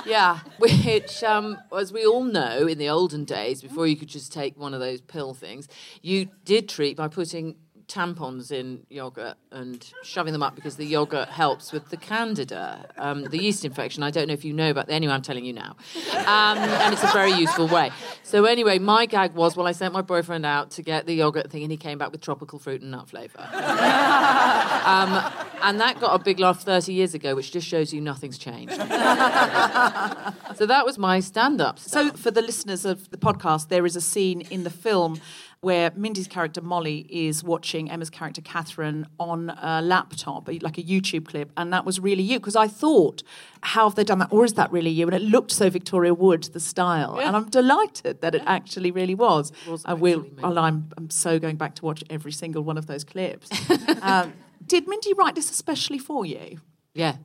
Yeah, 0.07 0.41
which, 0.59 1.23
um, 1.25 1.59
as 1.77 1.93
we 1.93 2.05
all 2.05 2.25
know, 2.25 2.67
in 2.67 2.79
the 2.79 2.89
olden 2.89 3.25
days, 3.25 3.63
before 3.63 3.87
you 3.87 3.97
could 3.97 4.09
just 4.09 4.33
take 4.33 4.59
one 4.59 4.75
of 4.75 4.81
those 4.81 5.01
pill 5.01 5.33
things, 5.33 5.67
you 6.03 6.29
did 6.45 6.69
treat 6.69 6.97
by 6.97 7.09
putting 7.09 7.57
tampons 7.89 8.51
in 8.51 8.87
yogurt 8.89 9.37
and 9.51 9.93
shoving 10.03 10.33
them 10.33 10.43
up 10.43 10.55
because 10.55 10.77
the 10.77 10.85
yogurt 10.85 11.29
helps 11.29 11.73
with 11.73 11.91
the 11.91 11.97
candida, 11.97 12.89
um, 12.97 13.25
the 13.25 13.39
yeast 13.39 13.65
infection. 13.65 14.03
I 14.03 14.11
don't 14.11 14.29
know 14.29 14.35
if 14.35 14.45
you 14.45 14.53
know 14.53 14.71
about. 14.71 14.91
Anyway, 14.91 15.13
I'm 15.13 15.23
telling 15.23 15.45
you 15.45 15.53
now, 15.53 15.77
um, 16.13 16.59
and 16.59 16.93
it's 16.93 17.03
a 17.03 17.13
very 17.13 17.33
useful 17.33 17.69
way. 17.69 17.91
So 18.23 18.45
anyway, 18.45 18.79
my 18.79 19.07
gag 19.07 19.35
was 19.35 19.57
well, 19.57 19.67
I 19.67 19.73
sent 19.73 19.93
my 19.93 20.03
boyfriend 20.03 20.47
out 20.47 20.71
to 20.73 20.83
get 20.83 21.07
the 21.07 21.15
yogurt 21.15 21.51
thing, 21.51 21.63
and 21.63 21.71
he 21.71 21.77
came 21.77 21.99
back 21.99 22.13
with 22.13 22.21
tropical 22.21 22.59
fruit 22.59 22.83
and 22.83 22.91
nut 22.91 23.09
flavour. 23.09 23.41
um, 23.53 25.33
and 25.63 25.81
that 25.81 25.99
got 26.01 26.19
a 26.19 26.23
big 26.23 26.39
laugh 26.41 26.63
30 26.63 26.93
years 26.93 27.15
ago, 27.15 27.35
which 27.35 27.53
just 27.53 27.67
shows 27.67 27.93
you 27.93 28.01
nothing's 28.01 28.39
changed. 28.39 28.75
so 30.57 30.67
that 30.67 30.83
was 30.85 30.99
my 30.99 31.21
stand-up. 31.21 31.79
So, 31.79 32.11
for 32.11 32.31
the 32.31 32.43
listeners 32.43 32.85
of 32.85 33.11
the 33.11 33.17
podcast, 33.17 33.69
there 33.69 33.87
is 33.87 33.97
a 33.97 34.01
scene 34.01 34.43
in 34.43 34.65
the 34.65 34.71
film 34.71 35.21
where 35.65 35.91
Mindy's 35.97 36.29
character 36.29 36.61
Molly 36.61 37.07
is 37.11 37.43
watching 37.43 37.91
Emma's 37.91 38.11
character 38.11 38.41
Katherine 38.43 39.07
on 39.19 39.51
a 39.51 39.81
laptop, 39.83 40.49
like 40.63 40.79
a 40.79 40.83
YouTube 40.83 41.25
clip, 41.27 41.51
and 41.57 41.73
that 41.73 41.85
was 41.85 41.99
really 41.99 42.23
you. 42.23 42.39
Because 42.39 42.55
I 42.55 42.69
thought, 42.69 43.23
how 43.63 43.89
have 43.89 43.97
they 43.97 44.05
done 44.05 44.19
that? 44.21 44.29
Or 44.31 44.45
is 44.45 44.53
that 44.55 44.71
really 44.71 44.91
you? 44.91 45.07
And 45.07 45.15
it 45.15 45.23
looked 45.23 45.51
so 45.51 45.71
Victoria 45.71 46.15
Wood, 46.15 46.45
the 46.53 46.61
style, 46.61 47.17
Yeah. 47.19 47.27
and 47.29 47.37
I'm 47.37 47.49
delighted 47.49 48.21
that 48.21 48.35
it 48.35 48.43
actually 48.47 48.91
really 48.91 49.15
was. 49.15 49.53
was 49.67 49.83
I 49.85 49.95
will. 49.95 50.21
actually 50.21 50.37
me. 50.37 50.43
Well, 50.43 50.59
I'm, 50.59 50.91
I'm 50.97 51.11
so 51.11 51.39
going 51.39 51.57
back 51.57 51.75
to 51.77 51.85
watch 51.85 52.05
every 52.11 52.33
single 52.33 52.63
one 52.63 52.79
of 52.79 52.87
those 52.87 53.03
clips. 53.03 53.49
um, 54.03 54.33
did 54.67 54.87
Mindy 54.87 55.13
write 55.15 55.35
this 55.35 55.51
especially 55.51 55.99
for 55.99 56.25
you? 56.27 56.61
Yeah. 56.95 57.17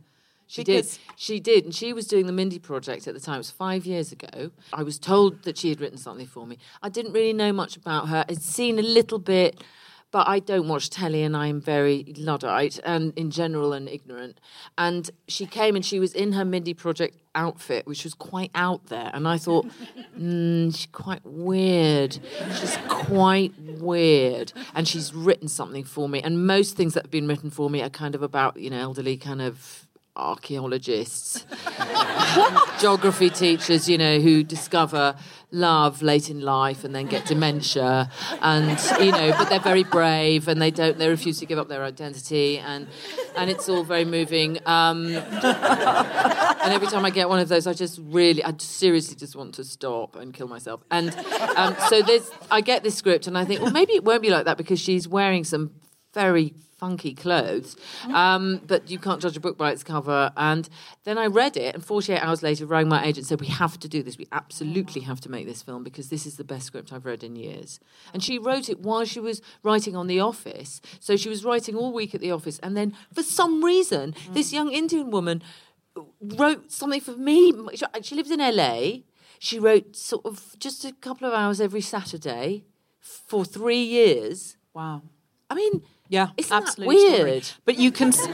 She 0.50 0.64
Because- 0.64 0.98
did. 0.98 1.00
She 1.16 1.40
did. 1.40 1.64
And 1.66 1.76
she 1.76 1.94
was 1.94 2.08
doing 2.08 2.26
the 2.26 2.32
Mindy 2.34 2.58
project 2.58 3.08
at 3.08 3.14
the 3.14 3.20
time. 3.20 3.36
It 3.36 3.46
was 3.46 3.52
five 3.52 3.86
years 3.86 4.12
ago. 4.12 4.50
I 4.74 4.82
was 4.82 4.98
told 4.98 5.44
that 5.44 5.60
she 5.60 5.70
had 5.70 5.80
written 5.80 6.00
something 6.00 6.26
for 6.26 6.48
me. 6.48 6.58
I 6.82 6.90
didn't 6.90 7.14
really 7.14 7.34
know 7.34 7.54
much 7.54 7.78
about 7.78 8.08
her. 8.10 8.26
I'd 8.28 8.42
seen 8.42 8.80
a 8.80 8.82
little 8.82 9.20
bit, 9.20 9.64
but 10.10 10.28
I 10.28 10.40
don't 10.40 10.68
watch 10.68 10.90
telly 10.90 11.22
and 11.22 11.38
I'm 11.38 11.62
very 11.62 12.16
Luddite 12.18 12.80
and 12.84 13.14
in 13.16 13.30
general 13.30 13.74
and 13.74 13.88
ignorant. 13.88 14.40
And 14.76 15.12
she 15.28 15.46
came 15.46 15.76
and 15.76 15.86
she 15.86 16.00
was 16.00 16.16
in 16.16 16.32
her 16.32 16.44
Mindy 16.44 16.74
project 16.74 17.18
outfit, 17.36 17.86
which 17.86 18.04
was 18.04 18.16
quite 18.16 18.50
out 18.56 18.88
there. 18.88 19.12
And 19.14 19.28
I 19.28 19.38
thought, 19.38 19.68
mm, 20.20 20.76
she's 20.76 20.88
quite 20.92 21.24
weird. 21.24 22.18
She's 22.60 22.76
quite 22.88 23.54
weird. 23.60 24.52
And 24.74 24.88
she's 24.88 25.14
written 25.14 25.48
something 25.48 25.84
for 25.84 26.10
me. 26.10 26.24
And 26.24 26.48
most 26.48 26.76
things 26.76 26.96
that 26.96 27.04
have 27.04 27.12
been 27.12 27.28
written 27.28 27.52
for 27.52 27.70
me 27.70 27.84
are 27.84 27.90
kind 27.92 28.16
of 28.16 28.24
about, 28.24 28.58
you 28.60 28.72
know, 28.72 28.80
elderly 28.80 29.16
kind 29.16 29.44
of 29.44 29.86
archaeologists, 30.20 31.46
geography 32.80 33.30
teachers, 33.30 33.88
you 33.90 33.98
know, 33.98 34.20
who 34.20 34.44
discover 34.44 35.16
love 35.52 36.04
late 36.04 36.30
in 36.30 36.42
life 36.42 36.84
and 36.84 36.94
then 36.94 37.08
get 37.08 37.26
dementia, 37.26 38.10
and 38.42 38.80
you 39.00 39.12
know, 39.12 39.32
but 39.38 39.50
they're 39.50 39.60
very 39.60 39.84
brave 39.84 40.48
and 40.48 40.62
they 40.62 40.70
don't, 40.72 40.98
they 41.00 41.08
refuse 41.08 41.40
to 41.40 41.46
give 41.46 41.58
up 41.58 41.68
their 41.70 41.84
identity, 41.84 42.60
and 42.60 42.88
and 43.36 43.50
it's 43.50 43.68
all 43.70 43.84
very 43.84 44.06
moving. 44.06 44.60
Um, 44.66 45.08
and 45.08 46.74
every 46.74 46.88
time 46.88 47.06
I 47.06 47.10
get 47.10 47.30
one 47.30 47.40
of 47.40 47.50
those, 47.50 47.66
I 47.68 47.74
just 47.74 48.00
really, 48.04 48.44
I 48.44 48.54
seriously 48.60 49.16
just 49.16 49.36
want 49.36 49.56
to 49.56 49.64
stop 49.64 50.16
and 50.16 50.34
kill 50.34 50.48
myself. 50.48 50.82
And 50.92 51.10
um, 51.56 51.76
so 51.88 52.02
there's, 52.02 52.30
I 52.52 52.62
get 52.62 52.84
this 52.84 52.96
script 52.96 53.28
and 53.28 53.38
I 53.38 53.46
think, 53.46 53.62
well, 53.62 53.72
maybe 53.72 53.94
it 53.94 54.04
won't 54.04 54.22
be 54.22 54.30
like 54.30 54.46
that 54.46 54.58
because 54.58 54.80
she's 54.80 55.08
wearing 55.08 55.44
some 55.44 55.72
very 56.14 56.54
funky 56.80 57.14
clothes. 57.14 57.76
Um, 58.14 58.62
but 58.66 58.90
you 58.90 58.98
can't 58.98 59.22
judge 59.22 59.38
a 59.38 59.40
book 59.40 59.58
by 59.58 59.72
its 59.72 59.84
cover. 59.84 60.32
And 60.38 60.68
then 61.04 61.18
I 61.18 61.28
read 61.28 61.58
it, 61.58 61.76
and 61.76 61.84
48 61.86 62.20
hours 62.20 62.42
later, 62.42 62.66
rang 62.66 62.88
my 62.88 63.02
agent 63.02 63.18
and 63.20 63.28
said, 63.28 63.42
We 63.42 63.48
have 63.48 63.80
to 63.80 63.88
do 63.88 64.02
this. 64.02 64.18
We 64.18 64.28
absolutely 64.32 65.02
have 65.02 65.20
to 65.22 65.30
make 65.30 65.46
this 65.46 65.62
film 65.62 65.84
because 65.84 66.10
this 66.10 66.26
is 66.26 66.38
the 66.38 66.44
best 66.44 66.66
script 66.68 66.92
I've 66.94 67.06
read 67.06 67.24
in 67.24 67.36
years. 67.36 67.80
And 68.14 68.24
she 68.24 68.40
wrote 68.40 68.70
it 68.70 68.80
while 68.80 69.06
she 69.06 69.20
was 69.20 69.42
writing 69.64 69.96
on 69.96 70.08
The 70.08 70.20
Office. 70.20 70.82
So 71.00 71.16
she 71.18 71.30
was 71.30 71.44
writing 71.46 71.76
all 71.76 71.92
week 71.94 72.16
at 72.16 72.22
The 72.22 72.32
Office. 72.32 72.60
And 72.60 72.76
then 72.78 72.96
for 73.14 73.24
some 73.24 73.64
reason, 73.64 74.16
this 74.32 74.52
young 74.54 74.72
Indian 74.72 75.12
woman 75.12 75.42
wrote 76.22 76.72
something 76.72 77.02
for 77.02 77.16
me. 77.18 77.54
She- 77.76 77.86
She 78.02 78.16
lives 78.16 78.32
in 78.32 78.40
LA. 78.40 79.02
She 79.40 79.58
wrote 79.60 79.96
sort 79.96 80.26
of 80.26 80.56
just 80.60 80.84
a 80.86 80.92
couple 80.94 81.28
of 81.28 81.34
hours 81.34 81.62
every 81.62 81.82
Saturday 81.82 82.66
for 83.00 83.46
three 83.46 83.82
years. 83.82 84.58
Wow. 84.74 85.02
I 85.50 85.56
mean, 85.56 85.82
Yeah, 86.10 86.30
isn't 86.38 86.52
absolutely 86.56 86.98
story. 87.00 87.24
weird? 87.32 87.50
But 87.66 87.78
you 87.78 87.92
can. 87.92 88.12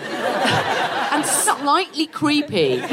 and 1.11 1.25
slightly 1.25 2.07
creepy. 2.07 2.79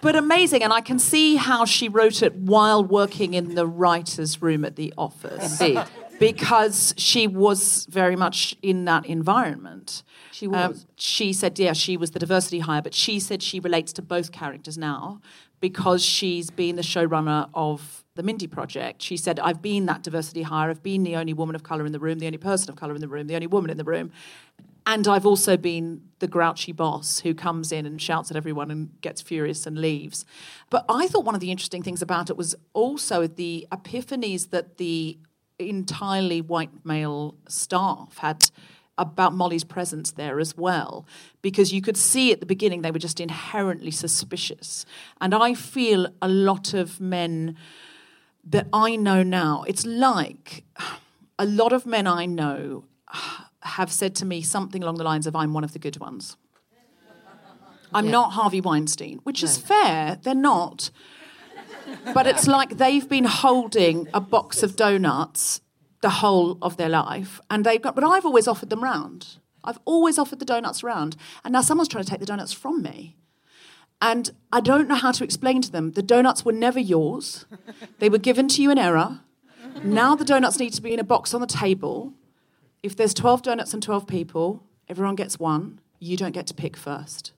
but 0.00 0.14
amazing. 0.16 0.62
And 0.62 0.72
I 0.72 0.80
can 0.80 0.98
see 0.98 1.36
how 1.36 1.64
she 1.64 1.88
wrote 1.88 2.22
it 2.22 2.34
while 2.34 2.84
working 2.84 3.34
in 3.34 3.54
the 3.54 3.66
writer's 3.66 4.40
room 4.40 4.64
at 4.64 4.76
the 4.76 4.92
office. 4.96 5.60
Indeed. 5.60 5.82
Because 6.18 6.94
she 6.96 7.26
was 7.26 7.86
very 7.90 8.16
much 8.16 8.56
in 8.62 8.86
that 8.86 9.04
environment. 9.04 10.02
She 10.32 10.46
Um, 10.46 10.52
was. 10.72 10.86
she 10.96 11.32
said, 11.34 11.58
yeah, 11.58 11.74
she 11.74 11.96
was 11.98 12.12
the 12.12 12.18
diversity 12.18 12.60
hire, 12.60 12.80
but 12.80 12.94
she 12.94 13.20
said 13.20 13.42
she 13.42 13.60
relates 13.60 13.92
to 13.94 14.02
both 14.02 14.32
characters 14.32 14.78
now 14.78 15.20
because 15.60 16.02
she's 16.02 16.50
been 16.50 16.76
the 16.76 16.82
showrunner 16.82 17.50
of 17.52 18.02
the 18.16 18.22
Mindy 18.22 18.46
Project. 18.46 19.00
She 19.02 19.16
said, 19.16 19.38
I've 19.38 19.62
been 19.62 19.86
that 19.86 20.02
diversity 20.02 20.42
hire. 20.42 20.70
I've 20.70 20.82
been 20.82 21.04
the 21.04 21.16
only 21.16 21.32
woman 21.32 21.54
of 21.54 21.62
colour 21.62 21.86
in 21.86 21.92
the 21.92 22.00
room, 22.00 22.18
the 22.18 22.26
only 22.26 22.38
person 22.38 22.70
of 22.70 22.76
colour 22.76 22.94
in 22.94 23.00
the 23.00 23.08
room, 23.08 23.26
the 23.26 23.34
only 23.34 23.46
woman 23.46 23.70
in 23.70 23.76
the 23.76 23.84
room. 23.84 24.10
And 24.86 25.08
I've 25.08 25.26
also 25.26 25.56
been 25.56 26.02
the 26.20 26.28
grouchy 26.28 26.72
boss 26.72 27.20
who 27.20 27.34
comes 27.34 27.72
in 27.72 27.86
and 27.86 28.00
shouts 28.00 28.30
at 28.30 28.36
everyone 28.36 28.70
and 28.70 29.00
gets 29.00 29.20
furious 29.20 29.66
and 29.66 29.78
leaves. 29.78 30.24
But 30.70 30.84
I 30.88 31.08
thought 31.08 31.24
one 31.24 31.34
of 31.34 31.40
the 31.40 31.50
interesting 31.50 31.82
things 31.82 32.02
about 32.02 32.30
it 32.30 32.36
was 32.36 32.54
also 32.72 33.26
the 33.26 33.66
epiphanies 33.72 34.50
that 34.50 34.78
the 34.78 35.18
entirely 35.58 36.40
white 36.40 36.84
male 36.84 37.34
staff 37.48 38.18
had 38.18 38.50
about 38.98 39.34
Molly's 39.34 39.64
presence 39.64 40.12
there 40.12 40.38
as 40.38 40.56
well. 40.56 41.04
Because 41.42 41.72
you 41.72 41.82
could 41.82 41.96
see 41.96 42.32
at 42.32 42.40
the 42.40 42.46
beginning 42.46 42.82
they 42.82 42.90
were 42.90 42.98
just 42.98 43.20
inherently 43.20 43.90
suspicious. 43.90 44.86
And 45.20 45.34
I 45.34 45.54
feel 45.54 46.06
a 46.22 46.28
lot 46.28 46.74
of 46.74 47.00
men 47.00 47.56
that 48.46 48.68
I 48.72 48.96
know 48.96 49.22
now, 49.22 49.64
it's 49.66 49.84
like 49.84 50.64
a 51.38 51.44
lot 51.46 51.72
of 51.72 51.84
men 51.86 52.06
I 52.06 52.26
know 52.26 52.84
have 53.62 53.90
said 53.92 54.14
to 54.16 54.24
me 54.24 54.42
something 54.42 54.82
along 54.82 54.96
the 54.96 55.04
lines 55.04 55.26
of, 55.26 55.34
I'm 55.34 55.52
one 55.52 55.64
of 55.64 55.72
the 55.72 55.78
good 55.78 55.98
ones. 55.98 56.36
I'm 57.92 58.06
Yeah. 58.06 58.12
not 58.12 58.32
Harvey 58.32 58.60
Weinstein, 58.60 59.18
which 59.24 59.42
is 59.42 59.58
fair, 59.58 60.18
they're 60.22 60.34
not. 60.34 60.90
But 62.14 62.26
it's 62.26 62.46
like 62.46 62.78
they've 62.78 63.08
been 63.08 63.24
holding 63.24 64.08
a 64.12 64.20
box 64.20 64.62
of 64.62 64.76
donuts 64.76 65.60
the 66.02 66.10
whole 66.10 66.58
of 66.60 66.76
their 66.76 66.88
life, 66.88 67.40
and 67.50 67.64
they've 67.64 67.80
got, 67.80 67.94
but 67.94 68.04
I've 68.04 68.26
always 68.26 68.46
offered 68.46 68.70
them 68.70 68.82
round. 68.84 69.38
I've 69.64 69.78
always 69.84 70.18
offered 70.18 70.38
the 70.38 70.44
donuts 70.44 70.82
round, 70.84 71.16
and 71.44 71.52
now 71.52 71.62
someone's 71.62 71.88
trying 71.88 72.04
to 72.04 72.10
take 72.10 72.20
the 72.20 72.26
donuts 72.26 72.52
from 72.52 72.82
me. 72.82 73.16
And 74.00 74.30
I 74.52 74.60
don't 74.60 74.88
know 74.88 74.94
how 74.94 75.12
to 75.12 75.24
explain 75.24 75.62
to 75.62 75.72
them 75.72 75.92
the 75.92 76.02
donuts 76.02 76.44
were 76.44 76.52
never 76.52 76.78
yours, 76.78 77.46
they 77.98 78.08
were 78.08 78.18
given 78.18 78.48
to 78.48 78.62
you 78.62 78.70
in 78.70 78.78
error. 78.78 79.20
Now 79.82 80.14
the 80.14 80.24
donuts 80.24 80.58
need 80.58 80.72
to 80.74 80.82
be 80.82 80.92
in 80.92 81.00
a 81.00 81.04
box 81.04 81.34
on 81.34 81.40
the 81.40 81.46
table. 81.46 82.14
If 82.82 82.96
there's 82.96 83.14
12 83.14 83.42
donuts 83.42 83.74
and 83.74 83.82
12 83.82 84.06
people, 84.06 84.62
everyone 84.88 85.16
gets 85.16 85.38
one. 85.38 85.80
You 85.98 86.16
don't 86.16 86.32
get 86.32 86.46
to 86.48 86.54
pick 86.54 86.76
first. 86.76 87.32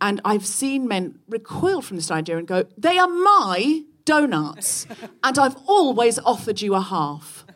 And 0.00 0.20
I've 0.24 0.46
seen 0.46 0.88
men 0.88 1.18
recoil 1.28 1.80
from 1.80 1.96
this 1.96 2.10
idea 2.10 2.36
and 2.36 2.46
go, 2.46 2.64
they 2.76 2.98
are 2.98 3.08
my 3.08 3.84
donuts. 4.04 4.86
And 5.22 5.38
I've 5.38 5.56
always 5.66 6.18
offered 6.18 6.60
you 6.60 6.74
a 6.74 6.80
half. 6.80 7.46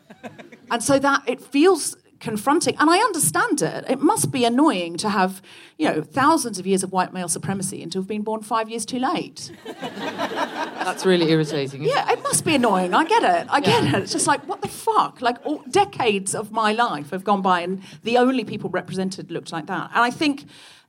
And 0.71 0.83
so 0.83 0.99
that 0.99 1.23
it 1.27 1.41
feels 1.41 1.95
confronting. 2.19 2.75
And 2.79 2.89
I 2.89 2.97
understand 2.97 3.61
it. 3.61 3.85
It 3.89 4.01
must 4.01 4.31
be 4.31 4.43
annoying 4.43 4.97
to 4.97 5.09
have, 5.09 5.41
you 5.77 5.87
know, 5.87 6.01
thousands 6.01 6.59
of 6.59 6.67
years 6.67 6.83
of 6.83 6.91
white 6.91 7.13
male 7.13 7.27
supremacy 7.27 7.81
and 7.81 7.91
to 7.91 7.99
have 7.99 8.07
been 8.07 8.23
born 8.23 8.41
five 8.41 8.69
years 8.69 8.85
too 8.85 8.99
late. 8.99 9.51
That's 9.81 11.05
really 11.05 11.29
irritating. 11.29 11.83
Yeah, 11.83 12.11
it 12.11 12.21
must 12.23 12.43
be 12.43 12.55
annoying. 12.55 12.93
I 12.93 13.05
get 13.05 13.23
it. 13.23 13.47
I 13.49 13.61
get 13.61 13.83
it. 13.85 14.03
It's 14.03 14.11
just 14.11 14.27
like, 14.27 14.45
what 14.47 14.61
the 14.61 14.67
fuck? 14.67 15.21
Like, 15.21 15.37
all, 15.45 15.63
decades 15.69 16.35
of 16.35 16.51
my 16.51 16.71
life 16.73 17.11
have 17.11 17.23
gone 17.23 17.41
by, 17.41 17.61
and 17.61 17.81
the 18.03 18.17
only 18.17 18.43
people 18.43 18.69
represented 18.69 19.31
looked 19.31 19.51
like 19.51 19.67
that. 19.67 19.91
And 19.93 19.99
I 19.99 20.09
think 20.09 20.45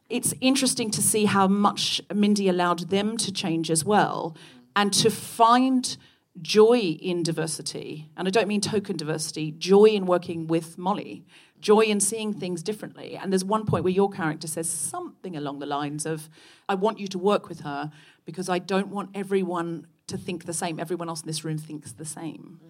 it's 0.09 0.35
interesting 0.41 0.91
to 0.93 1.03
see 1.03 1.27
how 1.27 1.47
much 1.47 2.01
Mindy 2.13 2.49
allowed 2.49 2.91
them 2.91 3.17
to 3.19 3.31
change 3.33 3.71
as 3.71 3.85
well, 3.85 4.37
and 4.75 4.93
to 4.95 5.11
find 5.11 5.97
joy 6.43 6.79
in 6.79 7.23
diversity. 7.23 8.11
And 8.17 8.27
I 8.27 8.31
don't 8.31 8.49
mean 8.49 8.61
token 8.61 8.97
diversity, 8.97 9.53
joy 9.53 9.87
in 9.87 10.07
working 10.07 10.47
with 10.47 10.79
Molly. 10.79 11.25
Joy 11.61 11.81
in 11.81 12.01
seeing 12.01 12.33
things 12.33 12.63
differently. 12.63 13.17
And 13.17 13.31
there's 13.31 13.45
one 13.45 13.67
point 13.67 13.85
where 13.85 13.93
your 13.93 14.09
character 14.09 14.49
says 14.49 14.71
something 14.71 15.37
along 15.37 15.59
the 15.59 15.67
lines 15.67 16.07
of, 16.07 16.31
I 16.69 16.75
want 16.75 16.99
you 16.99 17.07
to 17.09 17.19
work 17.19 17.51
with 17.51 17.61
her 17.61 17.91
because 18.25 18.49
I 18.49 18.59
don't 18.59 18.89
want 18.89 19.11
everyone 19.15 19.87
to 20.07 20.17
think 20.17 20.47
the 20.47 20.55
same. 20.55 20.81
Everyone 20.81 21.11
else 21.11 21.21
in 21.21 21.27
this 21.27 21.45
room 21.45 21.59
thinks 21.59 21.93
the 21.93 22.07
same. 22.07 22.61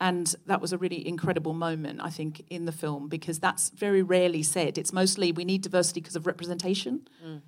And 0.00 0.34
that 0.44 0.60
was 0.60 0.72
a 0.72 0.78
really 0.78 1.06
incredible 1.06 1.54
moment, 1.54 2.00
I 2.02 2.10
think, 2.10 2.44
in 2.50 2.66
the 2.66 2.72
film 2.72 3.08
because 3.08 3.38
that's 3.38 3.70
very 3.70 4.02
rarely 4.02 4.42
said. 4.42 4.76
It's 4.76 4.92
mostly 4.92 5.32
we 5.32 5.44
need 5.44 5.62
diversity 5.62 6.00
because 6.00 6.16
of 6.16 6.26
representation. 6.26 7.08
Mm. 7.24 7.40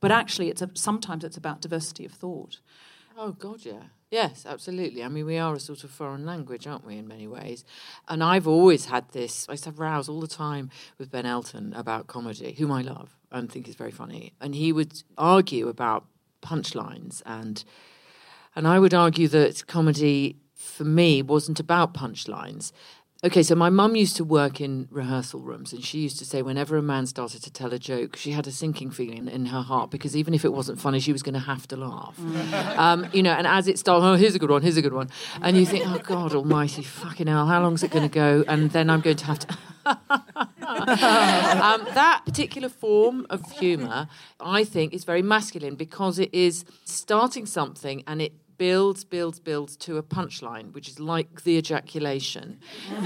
but 0.00 0.10
actually, 0.10 0.48
it's 0.48 0.62
a, 0.62 0.70
sometimes 0.72 1.24
it's 1.24 1.36
about 1.36 1.60
diversity 1.60 2.06
of 2.06 2.12
thought. 2.12 2.60
Oh 3.22 3.32
God, 3.32 3.66
yeah. 3.66 3.82
Yes, 4.10 4.46
absolutely. 4.48 5.04
I 5.04 5.08
mean, 5.08 5.26
we 5.26 5.36
are 5.36 5.54
a 5.54 5.60
sort 5.60 5.84
of 5.84 5.90
foreign 5.90 6.24
language, 6.24 6.66
aren't 6.66 6.86
we, 6.86 6.96
in 6.96 7.06
many 7.06 7.28
ways? 7.28 7.66
And 8.08 8.24
I've 8.24 8.48
always 8.48 8.86
had 8.86 9.10
this. 9.10 9.46
I 9.46 9.52
used 9.52 9.64
to 9.64 9.68
have 9.68 9.78
rows 9.78 10.08
all 10.08 10.20
the 10.20 10.26
time 10.26 10.70
with 10.96 11.10
Ben 11.10 11.26
Elton 11.26 11.74
about 11.74 12.06
comedy, 12.06 12.54
whom 12.54 12.72
I 12.72 12.80
love 12.80 13.14
and 13.30 13.52
think 13.52 13.68
is 13.68 13.74
very 13.74 13.90
funny. 13.90 14.32
And 14.40 14.54
he 14.54 14.72
would 14.72 15.02
argue 15.18 15.68
about 15.68 16.06
punchlines, 16.42 17.20
and 17.26 17.62
and 18.56 18.66
I 18.66 18.78
would 18.78 18.94
argue 18.94 19.28
that 19.28 19.66
comedy 19.66 20.36
for 20.54 20.84
me 20.84 21.20
wasn't 21.20 21.60
about 21.60 21.92
punchlines. 21.92 22.72
Okay, 23.22 23.42
so 23.42 23.54
my 23.54 23.68
mum 23.68 23.96
used 23.96 24.16
to 24.16 24.24
work 24.24 24.62
in 24.62 24.88
rehearsal 24.90 25.40
rooms, 25.40 25.74
and 25.74 25.84
she 25.84 25.98
used 25.98 26.18
to 26.20 26.24
say 26.24 26.40
whenever 26.40 26.78
a 26.78 26.82
man 26.82 27.04
started 27.04 27.42
to 27.42 27.52
tell 27.52 27.74
a 27.74 27.78
joke, 27.78 28.16
she 28.16 28.30
had 28.30 28.46
a 28.46 28.50
sinking 28.50 28.90
feeling 28.90 29.28
in 29.28 29.44
her 29.46 29.60
heart 29.60 29.90
because 29.90 30.16
even 30.16 30.32
if 30.32 30.42
it 30.42 30.54
wasn't 30.54 30.80
funny, 30.80 31.00
she 31.00 31.12
was 31.12 31.22
going 31.22 31.34
to 31.34 31.40
have 31.40 31.68
to 31.68 31.76
laugh. 31.76 32.18
Um, 32.80 33.06
you 33.12 33.22
know, 33.22 33.32
and 33.32 33.46
as 33.46 33.68
it 33.68 33.78
started, 33.78 34.06
oh, 34.06 34.14
here's 34.14 34.34
a 34.34 34.38
good 34.38 34.50
one, 34.50 34.62
here's 34.62 34.78
a 34.78 34.82
good 34.82 34.94
one, 34.94 35.10
and 35.42 35.54
you 35.56 35.66
think, 35.66 35.84
oh 35.86 35.98
God 35.98 36.34
Almighty, 36.34 36.82
fucking 36.82 37.26
hell, 37.26 37.46
how 37.46 37.60
long's 37.62 37.82
it 37.82 37.90
going 37.90 38.08
to 38.08 38.14
go? 38.14 38.42
And 38.48 38.70
then 38.70 38.88
I'm 38.88 39.02
going 39.02 39.16
to 39.16 39.24
have 39.26 39.38
to. 39.40 39.58
um, 39.86 41.84
that 41.94 42.22
particular 42.24 42.70
form 42.70 43.26
of 43.28 43.50
humour, 43.52 44.08
I 44.40 44.64
think, 44.64 44.94
is 44.94 45.04
very 45.04 45.20
masculine 45.20 45.74
because 45.74 46.18
it 46.18 46.32
is 46.32 46.64
starting 46.84 47.44
something 47.44 48.02
and 48.06 48.22
it 48.22 48.32
builds, 48.60 49.04
builds, 49.04 49.40
builds 49.40 49.74
to 49.74 49.96
a 49.96 50.02
punchline, 50.02 50.70
which 50.74 50.86
is 50.86 51.00
like 51.00 51.44
the 51.44 51.56
ejaculation. 51.56 52.58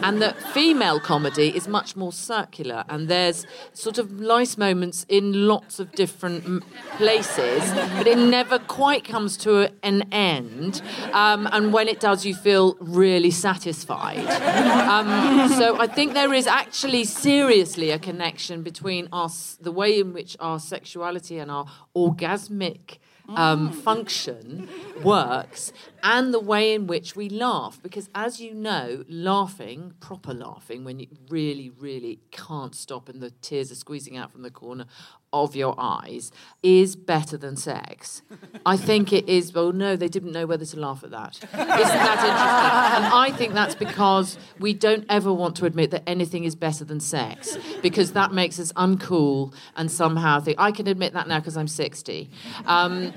And 0.02 0.20
that 0.20 0.36
female 0.52 0.98
comedy 0.98 1.56
is 1.56 1.68
much 1.68 1.94
more 1.94 2.12
circular, 2.12 2.82
and 2.88 3.06
there's 3.06 3.46
sort 3.72 3.98
of 3.98 4.18
nice 4.18 4.58
moments 4.58 5.06
in 5.08 5.46
lots 5.46 5.78
of 5.78 5.92
different 5.92 6.44
m- 6.44 6.64
places, 6.96 7.62
but 7.96 8.08
it 8.08 8.18
never 8.18 8.58
quite 8.58 9.04
comes 9.04 9.36
to 9.44 9.50
a, 9.62 9.70
an 9.84 10.02
end. 10.10 10.82
Um, 11.12 11.48
and 11.52 11.72
when 11.72 11.86
it 11.86 12.00
does, 12.00 12.26
you 12.26 12.34
feel 12.34 12.76
really 12.80 13.30
satisfied. 13.30 14.26
Um, 14.26 15.48
so 15.50 15.78
I 15.78 15.86
think 15.86 16.14
there 16.14 16.34
is 16.34 16.48
actually 16.48 17.04
seriously 17.04 17.90
a 17.90 18.00
connection 18.00 18.64
between 18.64 19.08
us, 19.12 19.56
the 19.60 19.70
way 19.70 20.00
in 20.00 20.12
which 20.12 20.36
our 20.40 20.58
sexuality 20.58 21.38
and 21.38 21.48
our 21.48 21.66
orgasmic 21.94 22.98
um, 23.28 23.70
function 23.72 24.68
works 25.02 25.72
and 26.02 26.32
the 26.34 26.40
way 26.40 26.74
in 26.74 26.86
which 26.86 27.16
we 27.16 27.28
laugh. 27.28 27.80
Because 27.82 28.08
as 28.14 28.40
you 28.40 28.54
know, 28.54 29.04
laughing, 29.08 29.94
proper 30.00 30.34
laughing, 30.34 30.84
when 30.84 31.00
you 31.00 31.08
really, 31.28 31.70
really 31.70 32.20
can't 32.30 32.74
stop 32.74 33.08
and 33.08 33.20
the 33.20 33.30
tears 33.30 33.70
are 33.72 33.76
squeezing 33.76 34.16
out 34.16 34.30
from 34.30 34.42
the 34.42 34.50
corner 34.50 34.86
of 35.34 35.56
your 35.56 35.74
eyes, 35.76 36.30
is 36.62 36.94
better 36.96 37.36
than 37.36 37.56
sex. 37.56 38.22
I 38.64 38.76
think 38.76 39.12
it 39.12 39.28
is. 39.28 39.52
Well, 39.52 39.72
no, 39.72 39.96
they 39.96 40.08
didn't 40.08 40.32
know 40.32 40.46
whether 40.46 40.64
to 40.64 40.80
laugh 40.80 41.02
at 41.02 41.10
that. 41.10 41.36
Isn't 41.36 41.50
that 41.52 41.68
interesting? 41.68 43.04
And 43.04 43.04
I 43.06 43.32
think 43.36 43.52
that's 43.52 43.74
because 43.74 44.38
we 44.58 44.72
don't 44.72 45.04
ever 45.08 45.32
want 45.32 45.56
to 45.56 45.66
admit 45.66 45.90
that 45.90 46.04
anything 46.06 46.44
is 46.44 46.54
better 46.54 46.84
than 46.84 47.00
sex 47.00 47.58
because 47.82 48.12
that 48.12 48.32
makes 48.32 48.58
us 48.60 48.72
uncool 48.72 49.52
and 49.76 49.90
somehow 49.90 50.40
think 50.40 50.58
I 50.60 50.70
can 50.70 50.86
admit 50.86 51.12
that 51.14 51.26
now 51.26 51.40
because 51.40 51.56
I'm 51.56 51.68
60. 51.68 52.30
Um, 52.66 53.12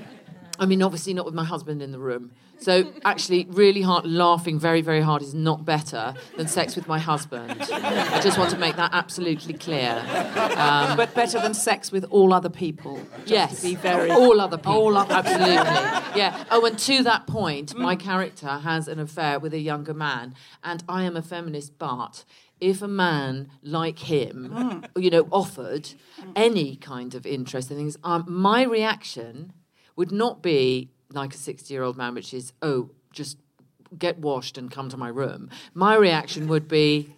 I 0.58 0.66
mean, 0.66 0.82
obviously 0.82 1.14
not 1.14 1.24
with 1.24 1.34
my 1.34 1.44
husband 1.44 1.82
in 1.82 1.92
the 1.92 1.98
room. 2.00 2.32
So 2.60 2.92
actually, 3.04 3.46
really 3.50 3.82
hard, 3.82 4.04
laughing 4.04 4.58
very, 4.58 4.82
very 4.82 5.00
hard 5.00 5.22
is 5.22 5.34
not 5.34 5.64
better 5.64 6.14
than 6.36 6.48
sex 6.48 6.74
with 6.74 6.88
my 6.88 6.98
husband. 6.98 7.56
I 7.72 8.20
just 8.20 8.36
want 8.38 8.50
to 8.50 8.58
make 8.58 8.76
that 8.76 8.90
absolutely 8.92 9.54
clear. 9.54 10.04
Um, 10.56 10.96
but 10.96 11.14
better 11.14 11.40
than 11.40 11.54
sex 11.54 11.92
with 11.92 12.04
all 12.10 12.32
other 12.32 12.48
people. 12.48 13.00
yes, 13.26 13.62
be 13.62 13.74
very 13.74 14.10
all 14.10 14.40
other 14.40 14.56
people. 14.56 14.72
All 14.72 14.96
other 14.96 15.14
absolutely. 15.14 16.18
yeah. 16.18 16.44
Oh, 16.50 16.64
and 16.66 16.78
to 16.80 17.02
that 17.04 17.26
point, 17.26 17.76
my 17.76 17.94
character 17.94 18.48
has 18.48 18.88
an 18.88 18.98
affair 18.98 19.38
with 19.38 19.54
a 19.54 19.60
younger 19.60 19.94
man, 19.94 20.34
and 20.64 20.82
I 20.88 21.04
am 21.04 21.16
a 21.16 21.22
feminist, 21.22 21.78
but 21.78 22.24
if 22.60 22.82
a 22.82 22.88
man 22.88 23.50
like 23.62 24.00
him, 24.00 24.84
you 24.96 25.10
know, 25.10 25.28
offered 25.30 25.90
any 26.34 26.76
kind 26.76 27.14
of 27.14 27.24
interest 27.24 27.70
in 27.70 27.76
things, 27.76 27.96
um, 28.02 28.24
my 28.26 28.62
reaction 28.62 29.52
would 29.96 30.10
not 30.10 30.42
be 30.42 30.90
like 31.12 31.34
a 31.34 31.38
60 31.38 31.72
year 31.72 31.82
old 31.82 31.96
man, 31.96 32.14
which 32.14 32.34
is, 32.34 32.52
oh, 32.62 32.90
just 33.12 33.38
get 33.96 34.18
washed 34.18 34.58
and 34.58 34.70
come 34.70 34.88
to 34.90 34.96
my 34.96 35.08
room. 35.08 35.50
My 35.74 35.96
reaction 35.96 36.48
would 36.48 36.68
be, 36.68 37.14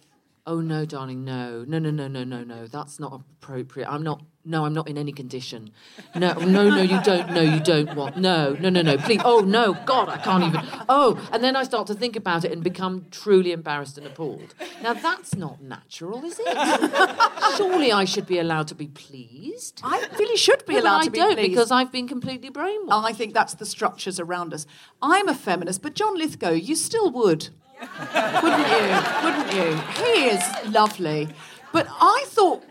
oh, 0.47 0.61
no, 0.61 0.85
darling, 0.85 1.23
no, 1.23 1.65
no, 1.67 1.79
no, 1.79 1.91
no, 1.91 2.07
no, 2.07 2.23
no, 2.23 2.43
no, 2.43 2.67
that's 2.67 2.99
not 2.99 3.13
appropriate. 3.13 3.89
I'm 3.89 4.03
not, 4.03 4.21
no, 4.43 4.65
I'm 4.65 4.73
not 4.73 4.87
in 4.87 4.97
any 4.97 5.11
condition. 5.11 5.71
No, 6.15 6.33
no, 6.33 6.69
no, 6.69 6.81
you 6.81 6.99
don't, 7.01 7.31
no, 7.31 7.41
you 7.41 7.59
don't 7.59 7.95
want, 7.95 8.17
no, 8.17 8.53
no, 8.59 8.69
no, 8.69 8.81
no, 8.81 8.97
please, 8.97 9.21
oh, 9.23 9.41
no, 9.41 9.73
God, 9.85 10.09
I 10.09 10.17
can't 10.17 10.43
even, 10.43 10.61
oh. 10.89 11.19
And 11.31 11.43
then 11.43 11.55
I 11.55 11.63
start 11.63 11.87
to 11.87 11.93
think 11.93 12.15
about 12.15 12.43
it 12.43 12.51
and 12.51 12.63
become 12.63 13.05
truly 13.11 13.51
embarrassed 13.51 13.97
and 13.97 14.07
appalled. 14.07 14.53
Now, 14.81 14.93
that's 14.93 15.35
not 15.35 15.61
natural, 15.61 16.23
is 16.25 16.39
it? 16.43 16.47
Surely 17.57 17.91
I 17.91 18.05
should 18.05 18.25
be 18.25 18.39
allowed 18.39 18.67
to 18.69 18.75
be 18.75 18.87
pleased. 18.87 19.81
I 19.83 20.07
really 20.17 20.37
should 20.37 20.65
be 20.65 20.73
but 20.73 20.83
allowed 20.83 21.01
I 21.01 21.05
to 21.05 21.11
be 21.11 21.17
don't 21.19 21.33
pleased. 21.35 21.49
because 21.49 21.71
I've 21.71 21.91
been 21.91 22.07
completely 22.07 22.49
brainwashed. 22.49 23.03
I 23.05 23.13
think 23.13 23.33
that's 23.33 23.53
the 23.55 23.65
structures 23.65 24.19
around 24.19 24.53
us. 24.53 24.65
I'm 25.01 25.27
a 25.27 25.35
feminist, 25.35 25.81
but 25.81 25.93
John 25.93 26.17
Lithgow, 26.17 26.51
you 26.51 26.75
still 26.75 27.11
would. 27.11 27.49
Wouldn't 27.81 28.67
you? 28.67 29.23
Wouldn't 29.23 29.53
you? 29.53 30.03
He 30.03 30.25
is 30.29 30.43
lovely. 30.67 31.29
But 31.73 31.87
I 31.89 32.25
thought 32.27 32.63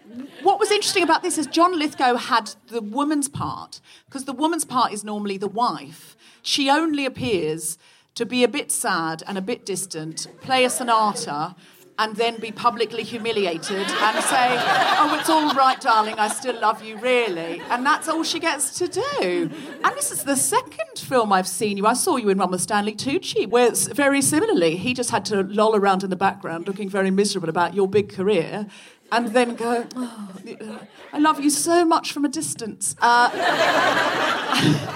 what 0.42 0.58
was 0.58 0.70
interesting 0.70 1.02
about 1.02 1.22
this 1.22 1.38
is 1.38 1.46
John 1.46 1.78
Lithgow 1.78 2.16
had 2.16 2.54
the 2.68 2.80
woman's 2.80 3.28
part, 3.28 3.80
because 4.06 4.24
the 4.24 4.32
woman's 4.32 4.64
part 4.64 4.92
is 4.92 5.04
normally 5.04 5.36
the 5.36 5.48
wife. 5.48 6.16
She 6.42 6.70
only 6.70 7.04
appears 7.06 7.78
to 8.14 8.26
be 8.26 8.42
a 8.42 8.48
bit 8.48 8.72
sad 8.72 9.22
and 9.26 9.38
a 9.38 9.42
bit 9.42 9.64
distant, 9.64 10.26
play 10.40 10.64
a 10.64 10.70
sonata, 10.70 11.54
and 12.00 12.16
then 12.16 12.40
be 12.40 12.50
publicly 12.50 13.02
humiliated 13.02 13.76
and 13.76 14.24
say, 14.24 14.56
Oh, 14.98 15.16
it's 15.20 15.28
all 15.28 15.52
right, 15.52 15.78
darling, 15.78 16.14
I 16.18 16.28
still 16.28 16.58
love 16.58 16.82
you, 16.82 16.96
really. 16.98 17.60
And 17.68 17.84
that's 17.84 18.08
all 18.08 18.24
she 18.24 18.40
gets 18.40 18.78
to 18.78 18.88
do. 18.88 19.50
And 19.84 19.96
this 19.96 20.10
is 20.10 20.24
the 20.24 20.34
second 20.34 20.98
film 20.98 21.30
I've 21.30 21.46
seen 21.46 21.76
you. 21.76 21.86
I 21.86 21.92
saw 21.92 22.16
you 22.16 22.30
in 22.30 22.38
one 22.38 22.50
with 22.50 22.62
Stanley 22.62 22.94
Tucci, 22.94 23.46
where 23.46 23.66
it's 23.66 23.86
very 23.86 24.22
similarly, 24.22 24.76
he 24.76 24.94
just 24.94 25.10
had 25.10 25.26
to 25.26 25.42
loll 25.42 25.76
around 25.76 26.02
in 26.02 26.08
the 26.08 26.16
background 26.16 26.66
looking 26.66 26.88
very 26.88 27.10
miserable 27.10 27.50
about 27.50 27.74
your 27.74 27.86
big 27.86 28.08
career. 28.08 28.66
And 29.12 29.28
then 29.28 29.54
go, 29.56 29.86
oh, 29.96 30.80
I 31.12 31.18
love 31.18 31.40
you 31.40 31.50
so 31.50 31.84
much 31.84 32.12
from 32.12 32.24
a 32.24 32.28
distance. 32.28 32.96
Uh, 33.00 33.28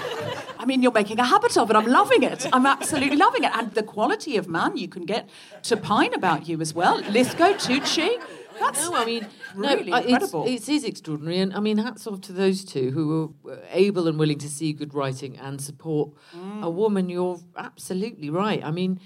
I 0.65 0.67
mean, 0.67 0.81
you're 0.81 0.91
making 0.91 1.19
a 1.19 1.23
habit 1.23 1.55
of 1.59 1.69
it. 1.69 1.75
I'm 1.75 1.85
loving 1.85 2.23
it. 2.23 2.47
I'm 2.51 2.65
absolutely 2.65 3.17
loving 3.17 3.43
it. 3.43 3.51
And 3.53 3.71
the 3.75 3.83
quality 3.83 4.35
of 4.35 4.47
man 4.47 4.75
you 4.77 4.87
can 4.87 5.05
get 5.05 5.29
to 5.61 5.77
pine 5.77 6.11
about 6.15 6.47
you 6.49 6.59
as 6.59 6.73
well. 6.73 7.01
Lithgow, 7.01 7.53
Tucci. 7.53 8.19
That's 8.59 8.89
No, 8.89 8.95
I 8.95 9.05
mean, 9.05 9.27
really 9.53 9.91
no, 9.91 9.97
uh, 9.97 9.99
it's- 9.99 10.05
incredible. 10.11 10.45
It 10.47 10.67
is 10.67 10.83
extraordinary, 10.83 11.37
and 11.37 11.53
I 11.53 11.59
mean, 11.59 11.77
hats 11.77 12.07
off 12.07 12.21
to 12.21 12.31
those 12.33 12.65
two 12.65 12.89
who 12.89 13.35
were 13.43 13.59
able 13.69 14.07
and 14.07 14.17
willing 14.17 14.39
to 14.39 14.49
see 14.49 14.73
good 14.73 14.95
writing 14.95 15.37
and 15.37 15.61
support 15.61 16.09
Mm. 16.35 16.63
a 16.63 16.69
woman. 16.71 17.09
You're 17.09 17.41
absolutely 17.55 18.31
right. 18.31 18.63
I 18.65 18.71
mean, 18.71 18.99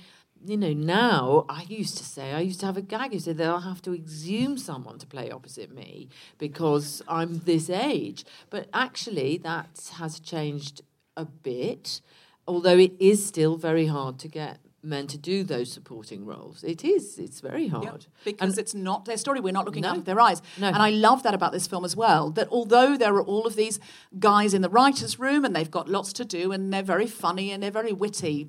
you 0.46 0.56
know, 0.56 0.72
now 0.72 1.46
I 1.50 1.64
used 1.68 1.98
to 1.98 2.06
say 2.06 2.32
I 2.32 2.40
used 2.40 2.62
to 2.62 2.68
have 2.68 2.78
a 2.78 2.82
gag 2.82 3.12
who 3.12 3.20
said 3.20 3.38
that 3.40 3.50
I'll 3.50 3.60
have 3.74 3.82
to 3.82 3.94
exhume 3.94 4.58
someone 4.58 4.98
to 5.00 5.06
play 5.08 5.30
opposite 5.30 5.74
me 5.76 6.08
because 6.38 7.02
I'm 7.10 7.40
this 7.40 7.70
age. 7.70 8.24
But 8.50 8.70
actually, 8.72 9.38
that 9.40 9.90
has 9.96 10.20
changed 10.22 10.84
a 11.20 11.26
bit, 11.26 12.02
although 12.48 12.78
it 12.78 12.94
is 13.00 13.26
still 13.26 13.58
very 13.58 13.88
hard 13.88 14.18
to 14.20 14.28
get 14.28 14.60
men 14.82 15.06
to 15.08 15.18
do 15.18 15.44
those 15.44 15.70
supporting 15.70 16.26
roles. 16.26 16.64
It 16.64 16.86
is. 16.86 17.20
It's 17.20 17.42
very 17.42 17.68
hard. 17.68 18.06
because 18.24 18.52
And- 18.52 18.58
it's 18.60 18.74
not 18.74 19.04
their 19.04 19.18
story. 19.18 19.42
We're 19.42 19.52
not 19.52 19.66
looking 19.66 19.82
No. 19.82 19.90
out 19.90 19.98
of 19.98 20.06
their 20.06 20.22
eyes. 20.22 20.42
No. 20.58 20.68
And 20.68 20.78
I 20.78 20.90
love 20.90 21.24
that 21.24 21.34
about 21.34 21.52
this 21.52 21.68
film 21.68 21.84
as 21.84 21.98
well. 21.98 22.32
That 22.32 22.48
although 22.50 22.96
there 22.96 23.14
are 23.16 23.22
all 23.24 23.46
of 23.46 23.56
these 23.58 23.78
guys 24.20 24.54
in 24.54 24.62
the 24.62 24.70
writers' 24.70 25.20
room 25.20 25.44
and 25.44 25.54
they've 25.54 25.70
got 25.70 25.90
lots 25.90 26.14
to 26.14 26.24
do 26.24 26.54
and 26.54 26.72
they're 26.72 26.82
very 26.82 27.08
funny 27.08 27.52
and 27.52 27.62
they're 27.62 27.72
very 27.72 27.92
witty, 27.92 28.48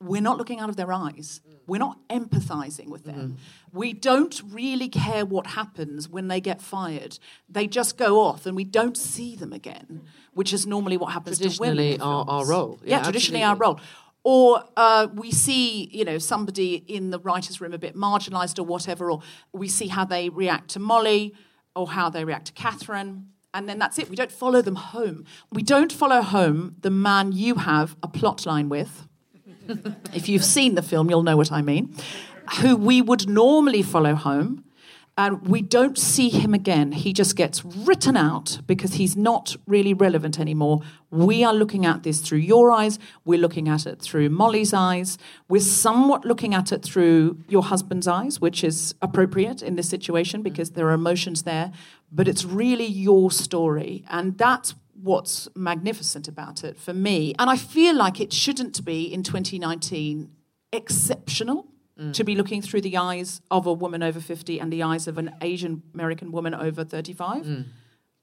we're 0.00 0.22
not 0.22 0.38
looking 0.38 0.60
out 0.60 0.70
of 0.70 0.76
their 0.76 0.92
eyes. 0.92 1.40
Mm. 1.46 1.56
We're 1.66 1.78
not 1.78 1.98
empathizing 2.08 2.88
with 2.88 3.04
them. 3.04 3.36
Mm. 3.36 3.36
We 3.72 3.92
don't 3.92 4.40
really 4.50 4.88
care 4.88 5.24
what 5.24 5.48
happens 5.48 6.08
when 6.08 6.28
they 6.28 6.40
get 6.40 6.60
fired. 6.62 7.18
They 7.48 7.66
just 7.66 7.96
go 7.98 8.20
off 8.20 8.46
and 8.46 8.56
we 8.56 8.64
don't 8.64 8.96
see 8.96 9.36
them 9.36 9.52
again, 9.52 9.86
mm. 9.92 10.00
which 10.32 10.52
is 10.52 10.66
normally 10.66 10.96
what 10.96 11.12
happens 11.12 11.38
to 11.38 11.48
women. 11.60 11.76
Traditionally 11.76 12.00
our- 12.00 12.24
our 12.28 12.46
role. 12.46 12.80
Yeah, 12.82 12.98
Yeah, 12.98 13.02
traditionally 13.04 13.42
our 13.42 13.56
role. 13.56 13.78
Or 14.22 14.64
uh, 14.76 15.08
we 15.14 15.30
see, 15.30 15.88
you 15.92 16.04
know, 16.04 16.18
somebody 16.18 16.74
in 16.74 17.10
the 17.10 17.18
writers' 17.18 17.60
room 17.60 17.72
a 17.72 17.78
bit 17.78 17.96
marginalised 17.96 18.58
or 18.58 18.64
whatever, 18.64 19.10
or 19.10 19.22
we 19.52 19.66
see 19.68 19.88
how 19.88 20.04
they 20.04 20.28
react 20.28 20.68
to 20.70 20.78
Molly 20.78 21.34
or 21.74 21.88
how 21.88 22.10
they 22.10 22.24
react 22.24 22.46
to 22.46 22.52
Katherine, 22.52 23.28
and 23.54 23.68
then 23.68 23.78
that's 23.78 23.98
it. 23.98 24.10
We 24.10 24.16
don't 24.16 24.32
follow 24.32 24.60
them 24.60 24.76
home. 24.76 25.24
We 25.50 25.62
don't 25.62 25.92
follow 25.92 26.20
home 26.20 26.76
the 26.80 26.90
man 26.90 27.32
you 27.32 27.56
have 27.56 27.96
a 28.02 28.08
plot 28.08 28.44
line 28.44 28.68
with. 28.68 29.06
If 30.12 30.28
you've 30.28 30.44
seen 30.44 30.74
the 30.74 30.82
film, 30.82 31.10
you'll 31.10 31.22
know 31.22 31.36
what 31.36 31.52
I 31.52 31.62
mean. 31.62 31.94
Who 32.60 32.76
we 32.76 33.00
would 33.02 33.28
normally 33.28 33.82
follow 33.82 34.14
home. 34.14 34.64
And 35.18 35.46
we 35.46 35.60
don't 35.60 35.98
see 35.98 36.30
him 36.30 36.54
again. 36.54 36.92
He 36.92 37.12
just 37.12 37.36
gets 37.36 37.62
written 37.62 38.16
out 38.16 38.60
because 38.66 38.94
he's 38.94 39.16
not 39.16 39.54
really 39.66 39.92
relevant 39.92 40.40
anymore. 40.40 40.80
We 41.10 41.44
are 41.44 41.52
looking 41.52 41.84
at 41.84 42.04
this 42.04 42.20
through 42.20 42.38
your 42.38 42.72
eyes. 42.72 42.98
We're 43.26 43.38
looking 43.38 43.68
at 43.68 43.84
it 43.84 44.00
through 44.00 44.30
Molly's 44.30 44.72
eyes. 44.72 45.18
We're 45.46 45.60
somewhat 45.60 46.24
looking 46.24 46.54
at 46.54 46.72
it 46.72 46.82
through 46.82 47.36
your 47.48 47.64
husband's 47.64 48.08
eyes, 48.08 48.40
which 48.40 48.64
is 48.64 48.94
appropriate 49.02 49.62
in 49.62 49.76
this 49.76 49.90
situation 49.90 50.40
because 50.40 50.70
there 50.70 50.88
are 50.88 50.92
emotions 50.92 51.42
there. 51.42 51.70
But 52.10 52.26
it's 52.26 52.46
really 52.46 52.86
your 52.86 53.30
story. 53.30 54.04
And 54.08 54.38
that's 54.38 54.74
what's 55.02 55.48
magnificent 55.54 56.28
about 56.28 56.62
it 56.64 56.76
for 56.78 56.92
me. 56.94 57.34
And 57.38 57.48
I 57.50 57.56
feel 57.56 57.94
like 57.96 58.20
it 58.20 58.32
shouldn't 58.32 58.84
be 58.84 59.04
in 59.04 59.22
2019 59.22 60.30
exceptional 60.72 61.66
Mm. 61.98 62.14
to 62.14 62.24
be 62.24 62.34
looking 62.34 62.62
through 62.62 62.80
the 62.80 62.96
eyes 62.96 63.42
of 63.50 63.66
a 63.66 63.72
woman 63.74 64.02
over 64.02 64.20
50 64.20 64.58
and 64.58 64.72
the 64.72 64.82
eyes 64.82 65.06
of 65.06 65.18
an 65.18 65.34
Asian 65.42 65.82
American 65.92 66.32
woman 66.32 66.54
over 66.54 66.82
35. 66.82 67.42
But 67.42 67.48
it 67.48 67.50
Mm. 67.50 67.64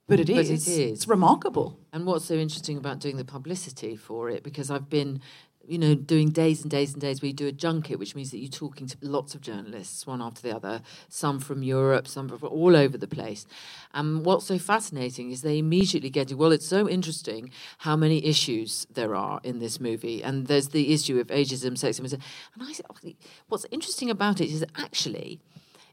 But 0.08 0.20
it 0.22 0.30
is. 0.32 0.68
It's 0.68 1.08
remarkable. 1.08 1.78
And 1.94 2.06
what's 2.08 2.26
so 2.26 2.34
interesting 2.36 2.78
about 2.78 3.00
doing 3.00 3.18
the 3.18 3.26
publicity 3.26 3.96
for 3.96 4.30
it, 4.32 4.42
because 4.42 4.72
I've 4.72 4.90
been, 4.90 5.20
you 5.68 5.78
know, 5.78 5.96
doing 5.96 6.30
days 6.30 6.62
and 6.62 6.72
days 6.72 6.94
and 6.94 7.02
days 7.02 7.22
where 7.22 7.28
you 7.28 7.34
do 7.34 7.48
a 7.48 7.52
junket, 7.52 8.00
which 8.00 8.16
means 8.16 8.32
that 8.32 8.38
you're 8.38 8.50
talking 8.50 8.88
to 8.88 8.98
lots 9.02 9.36
of 9.36 9.42
journalists, 9.42 10.08
one 10.08 10.22
after 10.22 10.42
the 10.42 10.56
other, 10.56 10.82
some 11.10 11.40
from 11.40 11.62
Europe, 11.62 12.08
some 12.08 12.30
from 12.30 12.44
all 12.44 12.76
over 12.76 12.98
the 12.98 13.08
place. 13.08 13.46
And 13.94 14.24
what's 14.26 14.46
so 14.46 14.58
fascinating 14.58 15.32
is 15.32 15.42
they 15.42 15.58
immediately 15.58 16.10
get 16.10 16.34
well, 16.34 16.52
it's 16.52 16.68
so 16.68 16.88
interesting 16.88 17.52
how 17.80 17.96
many 17.96 18.26
issues 18.26 18.88
there 18.94 19.16
are 19.16 19.40
in 19.44 19.60
this 19.60 19.80
movie. 19.80 20.24
And 20.24 20.48
there's 20.48 20.70
the 20.70 20.94
issue 20.94 21.20
of 21.20 21.28
ageism, 21.28 21.74
sexism. 21.74 22.22
And 22.54 22.64
I 22.64 22.74
said, 22.74 22.86
"Oh, 22.90 23.12
what's 23.50 23.66
interesting 23.72 24.10
about 24.10 24.42
it 24.42 24.50
is 24.50 24.66
actually, 24.78 25.40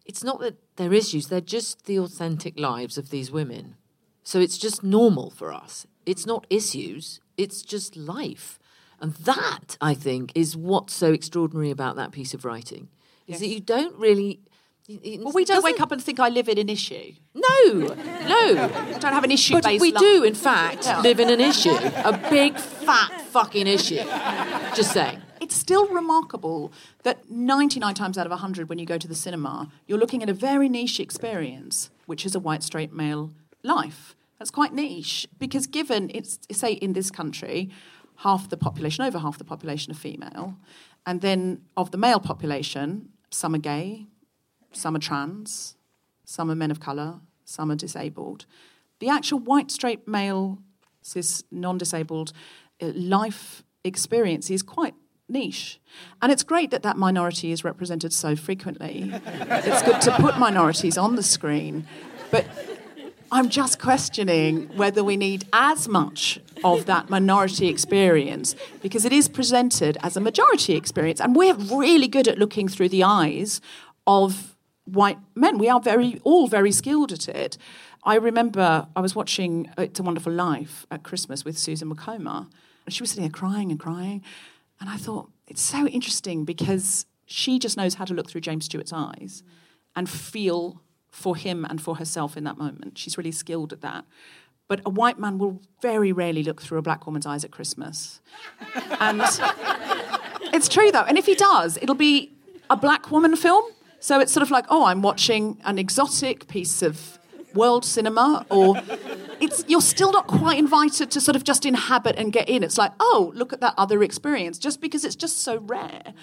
it's 0.04 0.22
not 0.22 0.40
that 0.40 0.56
they're 0.76 0.92
issues, 0.92 1.28
they're 1.28 1.40
just 1.40 1.86
the 1.86 1.98
authentic 1.98 2.58
lives 2.58 2.96
of 2.98 3.10
these 3.10 3.30
women. 3.30 3.76
So 4.22 4.40
it's 4.40 4.58
just 4.58 4.82
normal 4.82 5.30
for 5.30 5.52
us. 5.52 5.86
It's 6.06 6.26
not 6.26 6.46
issues, 6.50 7.20
it's 7.36 7.62
just 7.62 7.96
life. 7.96 8.58
And 9.04 9.12
that, 9.26 9.76
I 9.82 9.92
think, 9.92 10.32
is 10.34 10.56
what's 10.56 10.94
so 10.94 11.12
extraordinary 11.12 11.70
about 11.70 11.96
that 11.96 12.10
piece 12.10 12.32
of 12.32 12.46
writing. 12.46 12.88
Is 13.26 13.40
that 13.40 13.48
you 13.48 13.60
don't 13.60 13.94
really. 13.98 14.40
Well, 14.88 15.32
we 15.34 15.44
don't 15.44 15.62
wake 15.62 15.78
up 15.78 15.92
and 15.92 16.02
think 16.02 16.18
I 16.20 16.30
live 16.30 16.48
in 16.48 16.56
an 16.56 16.70
issue. 16.70 17.12
No, 17.34 17.58
no. 17.74 18.70
We 18.88 18.98
don't 18.98 19.12
have 19.12 19.24
an 19.24 19.30
issue 19.30 19.52
But 19.60 19.66
we 19.78 19.92
life. 19.92 20.00
do, 20.00 20.24
in 20.24 20.34
fact, 20.34 20.86
Yeah. 20.86 21.00
live 21.02 21.20
in 21.20 21.28
an 21.28 21.40
issue. 21.40 21.76
A 22.12 22.18
big, 22.30 22.58
fat 22.58 23.20
fucking 23.28 23.66
issue. 23.66 24.04
Just 24.74 24.92
saying. 24.92 25.20
It's 25.38 25.54
still 25.54 25.86
remarkable 25.88 26.72
that 27.02 27.30
99 27.30 27.94
times 27.94 28.16
out 28.16 28.24
of 28.26 28.30
100, 28.32 28.70
when 28.70 28.78
you 28.78 28.86
go 28.86 28.96
to 28.96 29.08
the 29.08 29.14
cinema, 29.14 29.68
you're 29.86 29.98
looking 29.98 30.22
at 30.22 30.30
a 30.30 30.34
very 30.34 30.70
niche 30.70 30.98
experience, 30.98 31.90
which 32.06 32.24
is 32.24 32.34
a 32.34 32.40
white 32.40 32.62
straight 32.62 32.92
male 32.92 33.32
life. 33.62 34.14
That's 34.38 34.50
quite 34.50 34.72
niche 34.74 35.26
because, 35.38 35.66
given 35.66 36.10
it's, 36.14 36.38
say, 36.52 36.72
in 36.72 36.92
this 36.94 37.10
country, 37.10 37.70
half 38.18 38.48
the 38.48 38.56
population, 38.56 39.04
over 39.04 39.18
half 39.18 39.38
the 39.38 39.44
population 39.44 39.92
are 39.92 39.96
female, 39.96 40.56
and 41.06 41.20
then 41.20 41.62
of 41.76 41.90
the 41.90 41.98
male 41.98 42.20
population, 42.20 43.10
some 43.30 43.54
are 43.54 43.58
gay, 43.58 44.06
some 44.72 44.96
are 44.96 45.00
trans, 45.00 45.76
some 46.24 46.50
are 46.50 46.54
men 46.54 46.70
of 46.70 46.80
colour, 46.80 47.20
some 47.44 47.70
are 47.70 47.76
disabled. 47.76 48.46
The 49.00 49.08
actual 49.08 49.38
white 49.38 49.70
straight 49.70 50.08
male, 50.08 50.58
cis 51.02 51.44
non 51.50 51.78
disabled 51.78 52.32
uh, 52.80 52.92
life 52.94 53.62
experience 53.84 54.50
is 54.50 54.62
quite 54.62 54.94
niche. 55.28 55.80
And 56.22 56.32
it's 56.32 56.42
great 56.42 56.70
that 56.70 56.82
that 56.82 56.96
minority 56.96 57.52
is 57.52 57.64
represented 57.64 58.12
so 58.12 58.36
frequently. 58.36 59.10
it's 59.12 59.82
good 59.82 60.00
to 60.02 60.12
put 60.16 60.38
minorities 60.38 60.96
on 60.98 61.16
the 61.16 61.22
screen. 61.22 61.86
But 62.30 62.46
I'm 63.34 63.48
just 63.48 63.80
questioning 63.80 64.68
whether 64.76 65.02
we 65.02 65.16
need 65.16 65.44
as 65.52 65.88
much 65.88 66.38
of 66.62 66.86
that 66.86 67.10
minority 67.10 67.66
experience 67.66 68.54
because 68.80 69.04
it 69.04 69.12
is 69.12 69.28
presented 69.28 69.98
as 70.04 70.16
a 70.16 70.20
majority 70.20 70.76
experience. 70.76 71.20
And 71.20 71.34
we're 71.34 71.54
really 71.54 72.06
good 72.06 72.28
at 72.28 72.38
looking 72.38 72.68
through 72.68 72.90
the 72.90 73.02
eyes 73.02 73.60
of 74.06 74.56
white 74.84 75.18
men. 75.34 75.58
We 75.58 75.68
are 75.68 75.80
very, 75.80 76.20
all 76.22 76.46
very 76.46 76.70
skilled 76.70 77.10
at 77.10 77.28
it. 77.28 77.58
I 78.04 78.14
remember 78.14 78.86
I 78.94 79.00
was 79.00 79.16
watching 79.16 79.68
It's 79.76 79.98
a 79.98 80.04
Wonderful 80.04 80.32
Life 80.32 80.86
at 80.92 81.02
Christmas 81.02 81.44
with 81.44 81.58
Susan 81.58 81.92
McComber, 81.92 82.46
and 82.86 82.94
she 82.94 83.02
was 83.02 83.10
sitting 83.10 83.24
there 83.24 83.32
crying 83.32 83.72
and 83.72 83.80
crying. 83.80 84.22
And 84.78 84.88
I 84.88 84.96
thought, 84.96 85.28
it's 85.48 85.60
so 85.60 85.88
interesting 85.88 86.44
because 86.44 87.04
she 87.26 87.58
just 87.58 87.76
knows 87.76 87.94
how 87.94 88.04
to 88.04 88.14
look 88.14 88.30
through 88.30 88.42
James 88.42 88.66
Stewart's 88.66 88.92
eyes 88.92 89.42
and 89.96 90.08
feel 90.08 90.83
for 91.14 91.36
him 91.36 91.64
and 91.64 91.80
for 91.80 91.96
herself 91.96 92.36
in 92.36 92.44
that 92.44 92.58
moment. 92.58 92.98
She's 92.98 93.16
really 93.16 93.32
skilled 93.32 93.72
at 93.72 93.80
that. 93.82 94.04
But 94.66 94.80
a 94.84 94.90
white 94.90 95.18
man 95.18 95.38
will 95.38 95.60
very 95.80 96.10
rarely 96.10 96.42
look 96.42 96.60
through 96.60 96.78
a 96.78 96.82
black 96.82 97.06
woman's 97.06 97.26
eyes 97.26 97.44
at 97.44 97.50
Christmas. 97.50 98.20
And 99.00 99.22
it's 100.52 100.68
true 100.68 100.90
though. 100.90 101.02
And 101.02 101.16
if 101.18 101.26
he 101.26 101.34
does, 101.34 101.78
it'll 101.80 101.94
be 101.94 102.32
a 102.70 102.76
black 102.76 103.10
woman 103.10 103.36
film. 103.36 103.64
So 104.00 104.20
it's 104.20 104.32
sort 104.32 104.42
of 104.42 104.50
like, 104.50 104.66
oh, 104.68 104.84
I'm 104.84 105.02
watching 105.02 105.58
an 105.64 105.78
exotic 105.78 106.48
piece 106.48 106.82
of 106.82 107.18
world 107.54 107.84
cinema, 107.84 108.44
or 108.50 108.80
it's 109.40 109.64
you're 109.68 109.80
still 109.80 110.12
not 110.12 110.26
quite 110.26 110.58
invited 110.58 111.10
to 111.12 111.20
sort 111.20 111.36
of 111.36 111.44
just 111.44 111.64
inhabit 111.64 112.16
and 112.16 112.32
get 112.32 112.48
in. 112.48 112.62
It's 112.62 112.76
like, 112.76 112.92
oh, 112.98 113.32
look 113.34 113.52
at 113.52 113.60
that 113.60 113.74
other 113.78 114.02
experience, 114.02 114.58
just 114.58 114.80
because 114.80 115.04
it's 115.04 115.16
just 115.16 115.38
so 115.42 115.58
rare. 115.58 116.14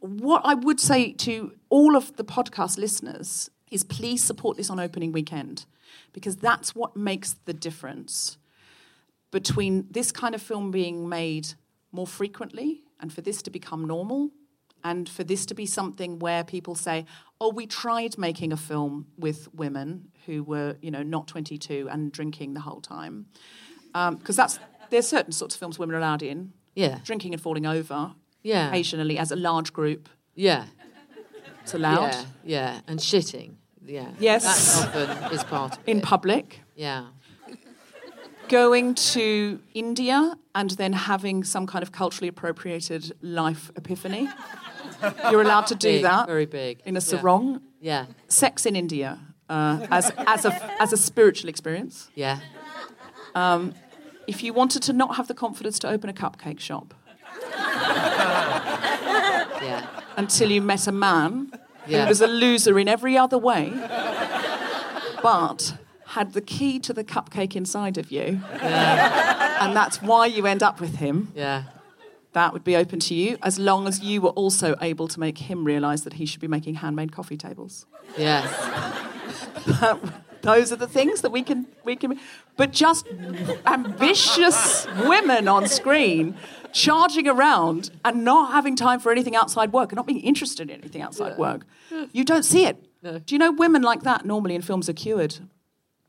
What 0.00 0.42
I 0.44 0.54
would 0.54 0.80
say 0.80 1.12
to 1.12 1.52
all 1.68 1.96
of 1.96 2.16
the 2.16 2.24
podcast 2.24 2.78
listeners 2.78 3.50
is 3.70 3.84
please 3.84 4.22
support 4.24 4.56
this 4.56 4.70
on 4.70 4.78
opening 4.80 5.12
weekend, 5.12 5.64
because 6.12 6.36
that's 6.36 6.74
what 6.74 6.96
makes 6.96 7.34
the 7.44 7.52
difference 7.52 8.38
between 9.30 9.86
this 9.90 10.10
kind 10.12 10.34
of 10.34 10.42
film 10.42 10.70
being 10.70 11.08
made 11.08 11.48
more 11.92 12.06
frequently 12.06 12.82
and 13.00 13.12
for 13.12 13.20
this 13.20 13.42
to 13.42 13.50
become 13.50 13.84
normal 13.86 14.30
and 14.84 15.08
for 15.08 15.24
this 15.24 15.44
to 15.46 15.54
be 15.54 15.66
something 15.66 16.18
where 16.18 16.44
people 16.44 16.74
say 16.74 17.04
oh 17.40 17.50
we 17.50 17.66
tried 17.66 18.16
making 18.16 18.52
a 18.52 18.56
film 18.56 19.06
with 19.18 19.52
women 19.54 20.08
who 20.26 20.42
were 20.42 20.76
you 20.80 20.90
know 20.90 21.02
not 21.02 21.26
22 21.26 21.88
and 21.90 22.10
drinking 22.12 22.54
the 22.54 22.60
whole 22.60 22.80
time 22.80 23.26
um, 23.94 24.16
because 24.16 24.36
that's 24.36 24.58
there's 24.90 25.06
certain 25.06 25.32
sorts 25.32 25.54
of 25.54 25.58
films 25.58 25.78
women 25.78 25.94
are 25.94 25.98
allowed 25.98 26.22
in 26.22 26.52
Yeah. 26.74 27.00
drinking 27.04 27.34
and 27.34 27.42
falling 27.42 27.66
over 27.66 28.14
Yeah. 28.42 28.68
occasionally 28.68 29.18
as 29.18 29.30
a 29.30 29.36
large 29.36 29.72
group 29.74 30.08
Yeah. 30.34 30.64
it's 31.62 31.74
allowed 31.74 32.12
Yeah. 32.12 32.24
Yeah. 32.44 32.80
And 32.86 32.98
shitting. 33.00 33.56
Yeah. 33.88 34.08
Yes. 34.18 34.44
That 34.44 34.88
often 35.18 35.32
is 35.34 35.44
part 35.44 35.72
of 35.72 35.78
in 35.86 35.98
it. 35.98 36.04
public 36.04 36.60
Yeah. 36.76 37.06
going 38.48 38.94
to 38.94 39.60
India 39.74 40.36
and 40.54 40.70
then 40.72 40.92
having 40.92 41.44
some 41.44 41.66
kind 41.66 41.82
of 41.82 41.90
culturally 41.92 42.28
appropriated 42.28 43.12
life 43.22 43.70
epiphany. 43.76 44.28
You're 45.30 45.42
allowed 45.42 45.66
to 45.68 45.74
do 45.74 45.88
Big, 45.88 46.02
that 46.02 46.26
Very 46.26 46.46
big. 46.46 46.80
in 46.84 46.96
a 46.96 47.00
sarong. 47.00 47.60
Yeah. 47.80 48.06
Sex 48.28 48.66
in 48.66 48.74
India 48.76 49.18
uh, 49.48 49.86
as, 49.90 50.10
as, 50.26 50.44
a, 50.44 50.52
as 50.82 50.92
a 50.92 50.96
spiritual 50.96 51.48
experience. 51.48 52.10
Yeah. 52.14 52.40
If 54.26 54.42
you 54.42 54.52
wanted 54.52 54.82
to 54.82 54.92
not 54.92 55.16
have 55.16 55.26
the 55.28 55.34
confidence 55.34 55.78
to 55.80 55.88
open 55.88 56.10
a 56.10 56.12
cupcake 56.12 56.60
shop 56.60 56.92
Yeah. 59.62 59.86
until 60.16 60.50
you 60.50 60.60
met 60.60 60.86
a 60.86 60.92
man 60.92 61.50
Yeah. 61.88 62.02
who 62.02 62.08
was 62.08 62.20
a 62.20 62.26
loser 62.26 62.78
in 62.78 62.86
every 62.88 63.16
other 63.16 63.38
way, 63.38 63.72
but 65.22 65.74
had 66.06 66.32
the 66.32 66.40
key 66.40 66.78
to 66.80 66.92
the 66.92 67.04
cupcake 67.04 67.54
inside 67.56 67.98
of 67.98 68.10
you, 68.10 68.40
and 68.60 69.76
that's 69.76 70.00
why 70.02 70.26
you 70.26 70.46
end 70.46 70.62
up 70.62 70.80
with 70.80 70.96
him. 70.96 71.32
Yeah. 71.34 71.64
that 72.34 72.52
would 72.52 72.62
be 72.64 72.76
open 72.76 73.00
to 73.00 73.14
you 73.14 73.36
as 73.42 73.58
long 73.58 73.88
as 73.88 74.00
you 74.00 74.20
were 74.20 74.30
also 74.30 74.74
able 74.80 75.08
to 75.08 75.18
make 75.18 75.38
him 75.38 75.64
realize 75.64 76.02
that 76.04 76.14
he 76.14 76.26
should 76.26 76.40
be 76.40 76.46
making 76.48 76.74
handmade 76.76 77.10
coffee 77.10 77.36
tables. 77.36 77.86
Yes. 78.16 78.46
Those 80.48 80.72
are 80.72 80.76
the 80.76 80.88
things 80.88 81.20
that 81.20 81.30
we 81.30 81.42
can 81.42 81.66
we 81.84 81.94
can 81.94 82.18
but 82.56 82.72
just 82.72 83.06
ambitious 83.66 84.86
women 85.04 85.46
on 85.46 85.68
screen 85.68 86.36
charging 86.72 87.28
around 87.28 87.90
and 88.02 88.24
not 88.24 88.52
having 88.52 88.74
time 88.74 88.98
for 88.98 89.12
anything 89.12 89.36
outside 89.36 89.72
work 89.74 89.92
and 89.92 89.96
not 89.96 90.06
being 90.06 90.20
interested 90.20 90.70
in 90.70 90.80
anything 90.80 91.02
outside 91.02 91.36
work. 91.36 91.66
You 92.12 92.24
don't 92.24 92.44
see 92.44 92.64
it. 92.64 92.82
Do 93.02 93.34
you 93.34 93.38
know 93.38 93.52
women 93.52 93.82
like 93.82 94.02
that 94.04 94.24
normally 94.24 94.54
in 94.54 94.62
films 94.62 94.88
are 94.88 94.94
cured? 94.94 95.36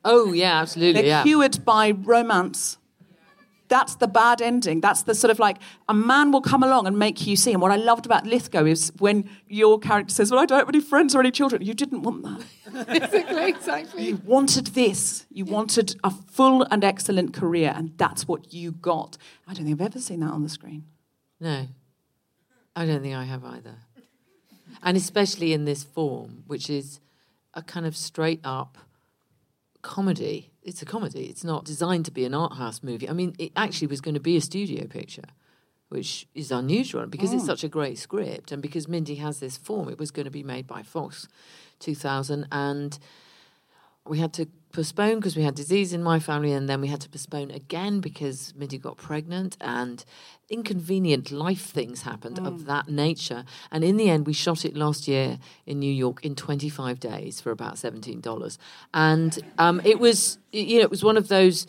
Oh 0.06 0.32
yeah, 0.32 0.62
absolutely. 0.62 1.02
They're 1.02 1.10
yeah. 1.10 1.24
cured 1.24 1.64
by 1.66 1.92
romance. 1.92 2.78
That's 3.70 3.95
the 3.95 4.07
bad 4.07 4.41
ending. 4.41 4.82
That's 4.82 5.03
the 5.03 5.15
sort 5.15 5.32
of 5.32 5.39
like 5.39 5.57
a 5.88 5.93
man 5.93 6.32
will 6.32 6.41
come 6.41 6.63
along 6.63 6.88
and 6.88 6.97
make 6.97 7.26
you 7.26 7.36
see. 7.36 7.53
And 7.53 7.61
what 7.61 7.72
I 7.72 7.76
loved 7.76 8.05
about 8.05 8.26
Lithgow 8.26 8.65
is 8.65 8.91
when 8.99 9.30
your 9.47 9.80
character 9.80 10.13
says, 10.13 10.32
Well, 10.32 10.39
I 10.39 10.45
don't 10.45 10.59
have 10.59 10.70
any 10.70 10.82
friends 10.82 11.15
or 11.15 11.20
any 11.20 11.32
children. 11.32 11.61
You 11.61 11.74
didn't 11.74 12.01
want 12.01 12.24
that. 12.24 12.88
exactly. 12.89 13.49
Exactly. 13.49 14.03
You 14.07 14.22
wanted 14.26 14.67
this. 14.67 15.26
You 15.30 15.45
wanted 15.45 15.95
a 16.03 16.09
full 16.09 16.63
and 16.72 16.84
excellent 16.84 17.34
career, 17.34 17.74
and 17.76 17.97
that's 17.97 18.28
what 18.28 18.53
you 18.53 18.72
got. 18.72 19.17
I 19.47 19.53
don't 19.53 19.65
think 19.65 19.80
I've 19.80 19.86
ever 19.86 19.99
seen 19.99 20.20
that 20.22 20.32
on 20.32 20.43
the 20.43 20.49
screen. 20.49 20.86
No, 21.39 21.67
I 22.76 22.86
don't 22.86 23.01
think 23.01 23.15
I 23.15 23.24
have 23.24 23.45
either. 23.45 23.76
And 24.82 24.97
especially 24.97 25.53
in 25.53 25.65
this 25.65 25.84
form, 25.84 26.43
which 26.47 26.70
is 26.70 26.99
a 27.53 27.61
kind 27.61 27.86
of 27.86 27.95
straight 27.95 28.39
up 28.43 28.78
comedy. 29.82 30.51
It's 30.70 30.82
a 30.82 30.86
comedy. 30.86 31.26
It's 31.26 31.43
not 31.43 31.65
designed 31.65 32.05
to 32.05 32.11
be 32.11 32.26
an 32.26 32.34
art 32.34 32.53
house 32.53 32.82
movie. 32.84 33.09
I 33.09 33.13
mean, 33.13 33.36
it 33.38 33.51
actually 33.55 33.88
was 33.88 34.01
going 34.01 34.13
to 34.13 34.22
be 34.22 34.38
a 34.38 34.41
studio 34.41 34.86
picture, 34.88 35.30
which 35.89 36.28
is 36.34 36.51
unusual 36.51 37.07
because 37.07 37.34
it's 37.34 37.43
mm. 37.43 37.47
such 37.47 37.63
a 37.63 37.67
great 37.67 37.97
script 37.97 38.51
and 38.51 38.61
because 38.61 38.88
Mindy 38.88 39.15
has 39.15 39.39
this 39.39 39.57
form. 39.57 39.89
It 39.89 39.99
was 39.99 40.11
going 40.11 40.26
to 40.26 40.32
be 40.32 40.43
made 40.43 40.67
by 40.67 40.84
Fox 40.84 41.28
2000 41.80 42.47
and 42.51 42.99
we 44.09 44.20
had 44.20 44.34
to 44.34 44.47
postpone 44.72 45.15
because 45.15 45.36
we 45.36 45.43
had 45.43 45.55
disease 45.55 45.93
in 45.93 46.03
my 46.03 46.20
family, 46.20 46.51
and 46.51 46.67
then 46.67 46.82
we 46.82 46.88
had 46.88 47.01
to 47.01 47.09
postpone 47.09 47.51
again 47.51 47.99
because 47.99 48.53
Mindy 48.55 48.78
got 48.78 48.97
pregnant, 48.97 49.57
and 49.61 50.03
inconvenient 50.50 51.32
life 51.32 51.66
things 51.66 52.02
happened 52.02 52.39
of 52.39 52.54
mm. 52.54 52.66
that 52.66 52.89
nature. 52.89 53.45
And 53.72 53.84
in 53.84 53.97
the 53.97 54.10
end, 54.10 54.26
we 54.26 54.34
shot 54.34 54.66
it 54.66 54.76
last 54.76 55.08
year 55.08 55.39
in 55.66 55.80
New 55.80 55.93
York 55.93 56.26
in 56.26 56.36
25 56.36 57.00
days 57.00 57.39
for 57.39 57.52
about 57.52 57.76
$17. 57.76 58.58
And 58.93 59.39
um, 59.58 59.82
it 59.84 60.00
was, 60.00 60.39
you 60.52 60.78
know, 60.78 60.84
it 60.84 60.89
was 60.89 61.04
one 61.04 61.18
of 61.18 61.28
those 61.28 61.68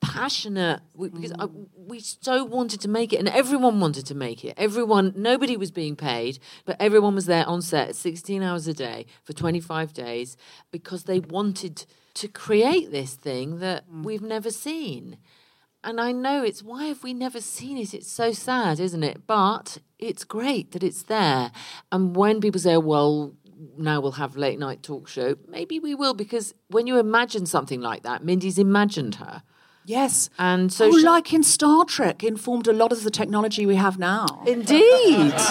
passionate 0.00 0.80
we, 0.94 1.08
because 1.08 1.32
I, 1.38 1.46
we 1.74 2.00
so 2.00 2.44
wanted 2.44 2.80
to 2.82 2.88
make 2.88 3.12
it 3.12 3.18
and 3.18 3.28
everyone 3.28 3.80
wanted 3.80 4.06
to 4.06 4.14
make 4.14 4.44
it. 4.44 4.54
Everyone 4.56 5.12
nobody 5.16 5.56
was 5.56 5.70
being 5.70 5.96
paid 5.96 6.38
but 6.64 6.76
everyone 6.78 7.14
was 7.14 7.26
there 7.26 7.48
on 7.48 7.62
set 7.62 7.96
16 7.96 8.42
hours 8.42 8.68
a 8.68 8.74
day 8.74 9.06
for 9.24 9.32
25 9.32 9.94
days 9.94 10.36
because 10.70 11.04
they 11.04 11.18
wanted 11.18 11.86
to 12.14 12.28
create 12.28 12.92
this 12.92 13.14
thing 13.14 13.58
that 13.60 13.90
mm. 13.90 14.04
we've 14.04 14.22
never 14.22 14.50
seen 14.50 15.16
and 15.86 16.00
I 16.00 16.12
know 16.12 16.42
it's 16.42 16.62
why 16.62 16.84
have 16.86 17.02
we 17.02 17.14
never 17.14 17.40
seen 17.40 17.78
it? 17.78 17.94
It's 17.94 18.10
so 18.10 18.32
sad, 18.32 18.80
isn't 18.80 19.02
it? 19.04 19.26
But 19.26 19.78
it's 19.98 20.24
great 20.24 20.72
that 20.72 20.82
it's 20.82 21.04
there. 21.04 21.52
And 21.90 22.14
when 22.14 22.40
people 22.40 22.60
say, 22.60 22.76
well, 22.76 23.34
now 23.78 24.00
we'll 24.00 24.12
have 24.12 24.36
late 24.36 24.58
night 24.58 24.82
talk 24.82 25.08
show, 25.08 25.36
maybe 25.48 25.78
we 25.78 25.94
will, 25.94 26.12
because 26.12 26.54
when 26.68 26.86
you 26.86 26.98
imagine 26.98 27.46
something 27.46 27.80
like 27.80 28.02
that, 28.02 28.24
Mindy's 28.24 28.58
imagined 28.58 29.14
her. 29.16 29.42
Yes. 29.86 30.28
And 30.36 30.72
so 30.72 30.86
oh, 30.86 30.98
she- 30.98 31.04
like 31.04 31.32
in 31.32 31.44
Star 31.44 31.84
Trek, 31.84 32.24
informed 32.24 32.66
a 32.66 32.72
lot 32.72 32.90
of 32.90 33.04
the 33.04 33.10
technology 33.10 33.64
we 33.66 33.76
have 33.76 33.98
now. 33.98 34.26
Indeed. 34.46 35.32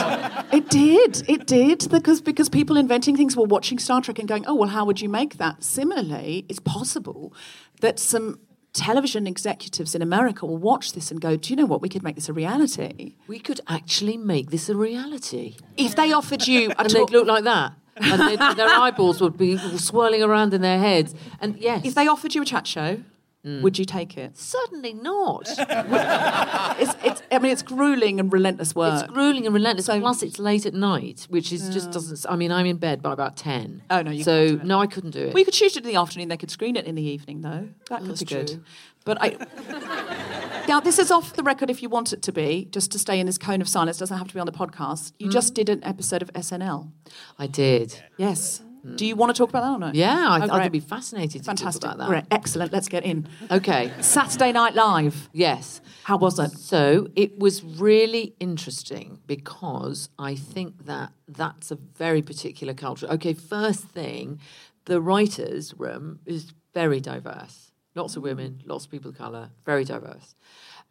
It 0.51 0.69
did. 0.69 1.23
It 1.27 1.47
did 1.47 1.89
because 1.89 2.21
because 2.21 2.47
people 2.49 2.77
inventing 2.77 3.17
things 3.17 3.36
were 3.36 3.43
watching 3.45 3.77
Star 3.77 3.99
Trek 3.99 4.19
and 4.19 4.27
going, 4.27 4.45
"Oh, 4.45 4.53
well, 4.55 4.69
how 4.69 4.86
would 4.86 5.01
you 5.01 5.09
make 5.09 5.38
that?" 5.38 5.63
Similarly, 5.63 6.45
it's 6.47 6.59
possible 6.59 7.33
that 7.81 7.99
some 7.99 8.39
television 8.76 9.26
executives 9.26 9.95
in 9.95 10.01
America 10.01 10.45
will 10.45 10.57
watch 10.57 10.93
this 10.93 11.09
and 11.11 11.19
go, 11.21 11.36
"Do 11.36 11.51
you 11.51 11.55
know 11.55 11.65
what? 11.65 11.82
We 11.82 11.89
could 11.89 12.03
make 12.03 12.15
this 12.15 12.30
a 12.30 12.34
reality." 12.34 13.15
we 13.28 13.39
could 13.39 13.61
actually 13.67 14.17
make 14.17 14.49
this 14.51 14.69
a 14.69 14.76
reality. 14.76 15.55
If 15.78 15.95
they 15.95 16.11
offered 16.11 16.47
you 16.47 16.71
a 16.71 16.82
And 16.82 16.89
talk, 16.89 17.09
they'd 17.09 17.17
look 17.17 17.28
like 17.28 17.43
that. 17.45 17.73
And 17.97 18.57
their 18.57 18.67
eyeballs 18.67 19.21
would 19.21 19.38
be 19.38 19.57
swirling 19.78 20.21
around 20.21 20.53
in 20.53 20.61
their 20.61 20.80
heads. 20.80 21.15
And 21.39 21.57
yes. 21.57 21.86
if 21.86 21.95
they 21.95 22.07
offered 22.07 22.36
you 22.36 22.41
a 22.41 22.45
chat 22.45 22.67
show, 22.67 23.01
would 23.46 23.78
you 23.80 23.86
take 23.86 24.18
it? 24.18 24.38
Certainly 24.38 24.93
not. 24.93 25.48
It's, 26.78 26.93
it's, 27.04 27.22
I 27.32 27.39
mean, 27.39 27.52
it's 27.54 27.62
grueling 27.62 28.20
and 28.20 28.32
relentless 28.34 28.76
work. 28.76 29.04
It's 29.04 29.12
grueling 29.14 29.46
and 29.46 29.54
relentless. 29.56 29.86
So- 29.86 30.00
Plus, 30.00 30.24
it's 30.24 30.39
late 30.39 30.66
at 30.66 30.74
night, 30.74 31.26
which 31.30 31.54
is 31.54 31.70
just 31.70 31.91
doesn't. 31.91 32.26
I 32.32 32.36
mean, 32.36 32.52
I'm 32.52 32.66
in 32.66 32.78
bed 32.78 33.02
by 33.02 33.14
about 33.14 33.38
ten. 33.38 33.82
Oh, 33.89 34.02
no, 34.02 34.12
you 34.12 34.24
so 34.24 34.32
can't 34.48 34.50
do 34.60 34.62
it. 34.62 34.68
no, 34.68 34.80
I 34.82 34.88
couldn't 34.88 35.12
do 35.12 35.20
it. 35.28 35.34
Well, 35.34 35.46
could 35.46 35.54
shoot 35.54 35.78
it 35.78 35.86
in 35.86 35.89
the 35.91 35.96
afternoon. 35.96 36.28
They 36.28 36.38
could 36.38 36.52
screen 36.52 36.76
it 36.76 36.86
in 36.86 36.96
the 36.96 37.04
evening, 37.04 37.41
though. 37.41 37.70
That 37.89 38.02
could 38.02 38.10
that's 38.10 38.20
be 38.24 38.26
good. 38.26 38.48
true. 38.48 38.64
But 39.06 39.18
I. 39.22 40.66
now, 40.68 40.80
this 40.82 41.00
is 41.00 41.12
off 41.12 41.34
the 41.34 41.43
record 41.43 41.70
if 41.70 41.82
you 41.82 41.88
want 41.89 42.12
it 42.12 42.22
to 42.24 42.32
be, 42.32 42.68
just 42.72 42.91
to 42.91 43.00
stay 43.00 43.20
in 43.20 43.26
this 43.26 43.38
cone 43.38 43.62
of 43.62 43.70
silence. 43.70 43.98
Doesn't 43.98 44.18
have 44.18 44.28
to 44.28 44.34
be 44.34 44.39
on 44.39 44.46
the 44.48 44.52
podcast. 44.52 45.14
You 45.20 45.30
just 45.30 45.54
Mm. 45.54 45.56
did 45.56 45.70
an 45.70 45.84
episode 45.84 46.22
of 46.22 46.34
SNL. 46.34 46.91
I 47.39 47.48
did. 47.48 48.04
Yes. 48.18 48.62
Do 48.95 49.05
you 49.05 49.15
want 49.15 49.36
to 49.36 49.38
talk 49.38 49.49
about 49.49 49.61
that 49.61 49.71
or 49.73 49.79
no? 49.79 49.91
Yeah, 49.93 50.27
I, 50.29 50.39
Oh, 50.39 50.43
I 50.43 50.47
great. 50.47 50.63
could 50.63 50.71
be 50.71 50.79
fascinated 50.79 51.41
to 51.41 51.45
Fantastic. 51.45 51.81
talk 51.81 51.95
about 51.95 52.03
that. 52.03 52.09
Great. 52.09 52.23
Excellent. 52.31 52.71
Let's 52.71 52.88
get 52.88 53.03
in. 53.03 53.27
Okay. 53.49 53.91
Saturday 54.01 54.51
Night 54.51 54.75
Live. 54.75 55.29
Yes. 55.33 55.81
How 56.03 56.17
was 56.17 56.38
it? 56.39 56.51
So 56.51 57.07
it 57.15 57.39
was 57.39 57.63
really 57.63 58.36
interesting 58.39 59.19
because 59.25 60.09
I 60.19 60.36
think 60.36 60.86
that 60.86 61.11
that's 61.27 61.71
a 61.71 61.75
very 61.75 62.21
particular 62.21 62.73
culture. 62.75 63.07
Okay, 63.07 63.33
first 63.33 63.86
thing, 63.86 64.39
the 64.86 65.01
writers' 65.01 65.73
room 65.77 66.19
is 66.25 66.53
very 66.73 66.99
diverse. 66.99 67.71
Lots 67.95 68.15
of 68.17 68.23
women, 68.23 68.61
lots 68.65 68.86
of 68.86 68.91
people 68.91 69.09
of 69.11 69.17
colour, 69.17 69.49
very 69.65 69.83
diverse. 69.86 70.36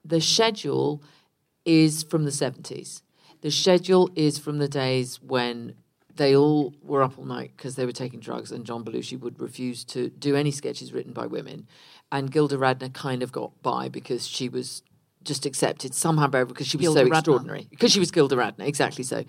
The 0.05 0.21
schedule 0.21 1.03
is 1.65 2.03
from 2.03 2.25
the 2.25 2.31
70s. 2.31 3.03
The 3.43 3.51
schedule 3.51 4.11
is 4.17 4.39
from 4.39 4.59
the 4.59 4.69
days 4.69 5.21
when 5.23 5.75
they 6.17 6.37
all 6.37 6.75
were 6.83 7.03
up 7.03 7.19
all 7.19 7.25
night 7.25 7.53
because 7.57 7.77
they 7.77 7.87
were 7.87 7.93
taking 7.93 8.21
drugs, 8.21 8.53
and 8.53 8.65
John 8.65 8.85
Belushi 8.85 9.19
would 9.19 9.41
refuse 9.41 9.85
to 9.87 10.11
do 10.11 10.37
any 10.37 10.51
sketches 10.51 10.93
written 10.93 11.13
by 11.13 11.27
women. 11.27 11.67
And 12.13 12.31
Gilda 12.31 12.57
Radner 12.57 12.93
kind 12.93 13.23
of 13.23 13.33
got 13.33 13.61
by 13.63 13.89
because 13.89 14.27
she 14.27 14.49
was 14.49 14.83
just 15.25 15.47
accepted 15.47 15.95
somehow 15.95 16.27
by 16.29 16.45
because 16.45 16.67
she 16.67 16.77
was 16.77 16.85
Gilda 16.85 17.01
so 17.01 17.07
Radner. 17.07 17.19
extraordinary. 17.19 17.67
Because 17.71 17.93
she 17.93 17.99
was 17.99 18.11
Gilda 18.11 18.37
Radner, 18.37 18.67
exactly 18.67 19.05
so. 19.05 19.25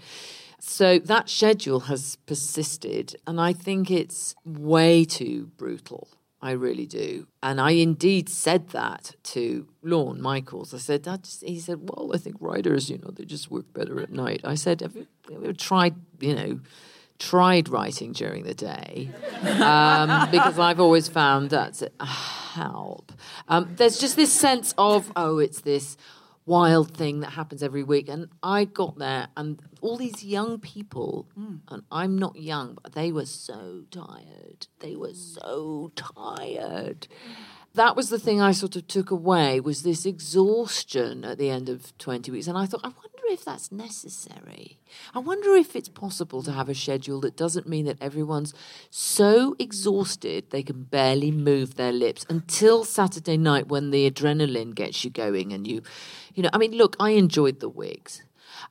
So 0.60 1.00
that 1.00 1.30
schedule 1.30 1.82
has 1.82 2.18
persisted, 2.26 3.16
and 3.28 3.40
I 3.40 3.54
think 3.54 3.92
it's 3.92 4.36
way 4.46 5.06
too 5.06 5.52
brutal. 5.58 6.08
I 6.46 6.52
really 6.52 6.86
do. 6.86 7.26
And 7.42 7.60
I 7.60 7.72
indeed 7.72 8.30
said 8.30 8.70
that 8.70 9.16
to 9.24 9.68
Lorne 9.82 10.22
Michaels. 10.22 10.76
I 10.76 10.78
said, 10.78 11.02
that 11.06 11.24
just, 11.24 11.44
he 11.44 11.60
said, 11.60 11.90
well, 11.90 12.12
I 12.14 12.20
think 12.20 12.36
writers, 12.40 12.88
you 12.88 13.00
know, 13.00 13.10
they 13.10 13.26
just 13.26 13.50
work 13.50 13.66
better 13.74 14.00
at 14.00 14.12
night. 14.12 14.42
I 14.44 14.54
said, 14.54 14.82
have 14.82 14.96
you, 14.96 15.08
have 15.34 15.44
you 15.44 15.54
tried, 15.54 15.96
you 16.20 16.36
know, 16.36 16.60
tried 17.18 17.68
writing 17.68 18.12
during 18.12 18.44
the 18.44 18.54
day? 18.54 19.10
Um, 19.42 20.28
because 20.32 20.60
I've 20.60 20.80
always 20.80 21.08
found 21.08 21.50
that's 21.50 21.82
a 21.82 22.06
help. 22.06 23.12
Um, 23.48 23.74
there's 23.78 23.98
just 23.98 24.16
this 24.16 24.32
sense 24.32 24.76
of, 24.78 25.12
oh, 25.16 25.40
it's 25.40 25.62
this 25.62 25.98
wild 26.46 26.92
thing 26.96 27.22
that 27.22 27.32
happens 27.32 27.64
every 27.64 27.84
week. 27.84 28.08
And 28.10 28.30
I 28.44 28.66
got 28.66 28.98
there, 28.98 29.28
and 29.36 29.62
all 29.82 29.98
these 29.98 30.24
young 30.24 30.60
people, 30.60 31.28
hmm. 31.36 31.58
and 31.70 31.84
I'm 31.92 32.18
not 32.18 32.36
young, 32.36 32.78
but 32.82 32.94
they 32.94 33.12
were 33.12 33.26
so 33.26 33.84
tired. 33.92 34.68
They 34.80 34.96
were 34.96 35.10
hmm. 35.10 35.14
so 35.14 35.92
tired. 35.96 37.08
That 37.74 37.96
was 37.96 38.10
the 38.10 38.20
thing 38.20 38.42
I 38.42 38.54
sort 38.54 38.78
of 38.78 38.88
took 38.88 39.12
away 39.12 39.60
was 39.60 39.84
this 39.84 40.06
exhaustion 40.06 41.26
at 41.26 41.38
the 41.38 41.50
end 41.50 41.68
of 41.68 41.98
20 41.98 42.32
weeks. 42.32 42.48
And 42.48 42.58
I 42.58 42.66
thought, 42.66 42.86
I 42.86 42.88
wonder 42.88 43.15
if 43.28 43.46
that's 43.46 43.72
necessary. 43.72 44.78
I 45.14 45.20
wonder 45.20 45.56
if 45.56 45.76
it's 45.76 45.90
possible 45.90 46.44
to 46.44 46.52
have 46.52 46.70
a 46.70 46.76
schedule 46.76 47.20
that 47.22 47.36
doesn't 47.36 47.68
mean 47.68 47.86
that 47.86 48.02
everyone's 48.02 48.54
so 48.90 49.56
exhausted 49.60 50.50
they 50.50 50.64
can 50.64 50.84
barely 50.84 51.32
move 51.32 51.76
their 51.76 51.92
lips 51.92 52.26
until 52.30 52.84
Saturday 52.84 53.38
night 53.38 53.68
when 53.68 53.92
the 53.92 54.10
adrenaline 54.10 54.76
gets 54.76 55.04
you 55.04 55.10
going 55.10 55.54
and 55.54 55.68
you, 55.68 55.82
you 56.34 56.44
know, 56.44 56.50
I 56.54 56.58
mean, 56.58 56.72
look, 56.72 56.96
I 57.00 57.12
enjoyed 57.12 57.60
the 57.60 57.70
wigs. 57.70 58.24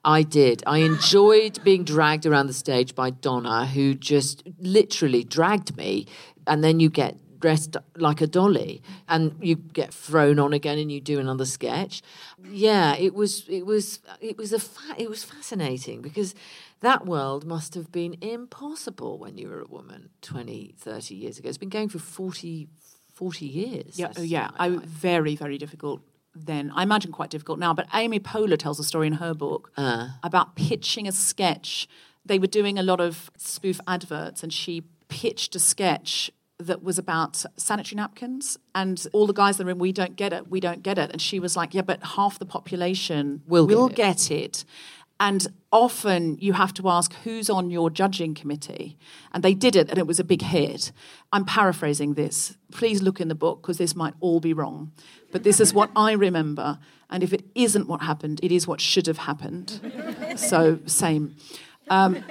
I 0.05 0.23
did. 0.23 0.63
I 0.67 0.79
enjoyed 0.79 1.63
being 1.65 1.85
dragged 1.85 2.27
around 2.27 2.47
the 2.47 2.53
stage 2.53 2.95
by 2.95 3.11
Donna, 3.11 3.67
who 3.67 3.95
just 3.95 4.43
literally 4.59 5.25
dragged 5.25 5.77
me. 5.77 6.07
And 6.47 6.63
then 6.63 6.81
you 6.81 6.91
get 6.91 7.17
dressed 7.45 7.77
like 7.99 8.23
a 8.23 8.27
dolly 8.27 8.81
and 9.07 9.37
you 9.39 9.55
get 9.55 9.93
thrown 9.93 10.39
on 10.39 10.55
again 10.55 10.79
and 10.79 10.91
you 10.91 10.99
do 10.99 11.21
another 11.21 11.45
sketch. 11.45 12.01
Yeah, 12.43 12.97
it 12.97 13.13
was 13.13 13.47
it 13.51 13.67
was 13.67 14.01
it 14.23 14.39
was 14.39 14.55
a 14.55 14.59
fa- 14.59 14.95
it 14.97 15.11
was 15.11 15.23
fascinating 15.25 16.01
because 16.01 16.35
that 16.81 17.05
world 17.05 17.45
must 17.45 17.75
have 17.75 17.93
been 17.93 18.17
impossible 18.23 19.19
when 19.19 19.37
you 19.37 19.51
were 19.51 19.61
a 19.61 19.67
woman 19.67 20.09
20 20.23 20.75
30 20.79 21.15
years 21.15 21.39
ago. 21.39 21.51
It's 21.51 21.59
been 21.59 21.69
going 21.69 21.91
for 21.91 21.99
40 21.99 22.67
40 23.13 23.45
years. 23.45 23.99
Yeah, 23.99 24.13
oh, 24.17 24.23
yeah. 24.23 24.49
I 24.59 24.71
very, 24.71 25.37
very 25.37 25.59
difficult 25.59 26.01
then. 26.35 26.73
I 26.75 26.83
imagine 26.83 27.13
quite 27.13 27.29
difficult 27.29 27.59
now. 27.59 27.75
But 27.75 27.89
Amy 27.93 28.21
Poehler 28.21 28.59
tells 28.59 28.81
a 28.81 28.85
story 28.85 29.07
in 29.07 29.15
her 29.25 29.35
book 29.35 29.71
uh. 29.77 30.09
about 30.23 30.57
pitching 30.57 31.07
a 31.07 31.13
sketch. 31.13 31.89
They 32.25 32.39
were 32.39 32.47
doing 32.47 32.79
a 32.79 32.83
lot 32.83 33.01
of 33.03 33.31
spoof 33.37 33.81
adverts, 33.87 34.43
and 34.43 34.51
she 34.51 34.85
pitched 35.09 35.55
a 35.55 35.59
sketch 35.59 36.31
that 36.59 36.83
was 36.83 36.99
about 36.99 37.45
sanitary 37.57 37.97
napkins. 37.97 38.59
And 38.75 39.05
all 39.13 39.27
the 39.27 39.33
guys 39.33 39.59
in 39.59 39.67
the 39.67 39.73
room, 39.73 39.79
we 39.79 39.93
don't 39.93 40.17
get 40.17 40.33
it, 40.33 40.49
we 40.49 40.61
don't 40.61 40.83
get 40.83 40.99
it. 40.99 41.11
And 41.11 41.21
she 41.21 41.41
was 41.41 41.57
like, 41.57 41.75
yeah, 41.75 41.83
but 41.83 42.03
half 42.03 42.39
the 42.39 42.47
population 42.47 43.43
Will 43.47 43.67
get 43.89 43.91
it." 43.91 43.97
get 43.97 44.31
it. 44.31 44.65
And 45.21 45.47
often 45.71 46.37
you 46.41 46.55
have 46.55 46.75
to 46.75 46.89
ask 46.89 47.15
who's 47.23 47.49
on 47.49 47.71
your 47.71 47.89
judging 47.89 48.35
committee. 48.35 48.99
And 49.33 49.45
they 49.45 49.55
did 49.55 49.77
it, 49.77 49.89
and 49.89 49.97
it 49.99 50.09
was 50.09 50.19
a 50.19 50.25
big 50.25 50.43
hit. 50.43 50.91
I'm 51.33 51.45
paraphrasing 51.45 52.15
this. 52.15 52.57
Please 52.73 53.01
look 53.01 53.21
in 53.21 53.29
the 53.29 53.35
book 53.35 53.63
because 53.63 53.79
this 53.79 53.95
might 53.95 54.15
all 54.19 54.41
be 54.41 54.53
wrong. 54.53 54.91
But 55.31 55.45
this 55.45 55.61
is 55.61 55.73
what 55.73 55.91
I 55.95 56.13
remember. 56.13 56.79
And 57.11 57.23
if 57.23 57.33
it 57.33 57.45
isn't 57.55 57.87
what 57.87 58.03
happened, 58.03 58.41
it 58.43 58.51
is 58.51 58.67
what 58.67 58.81
should 58.81 59.07
have 59.07 59.19
happened. 59.19 59.81
So, 60.37 60.81
same. 60.87 61.37
Um, 61.91 62.25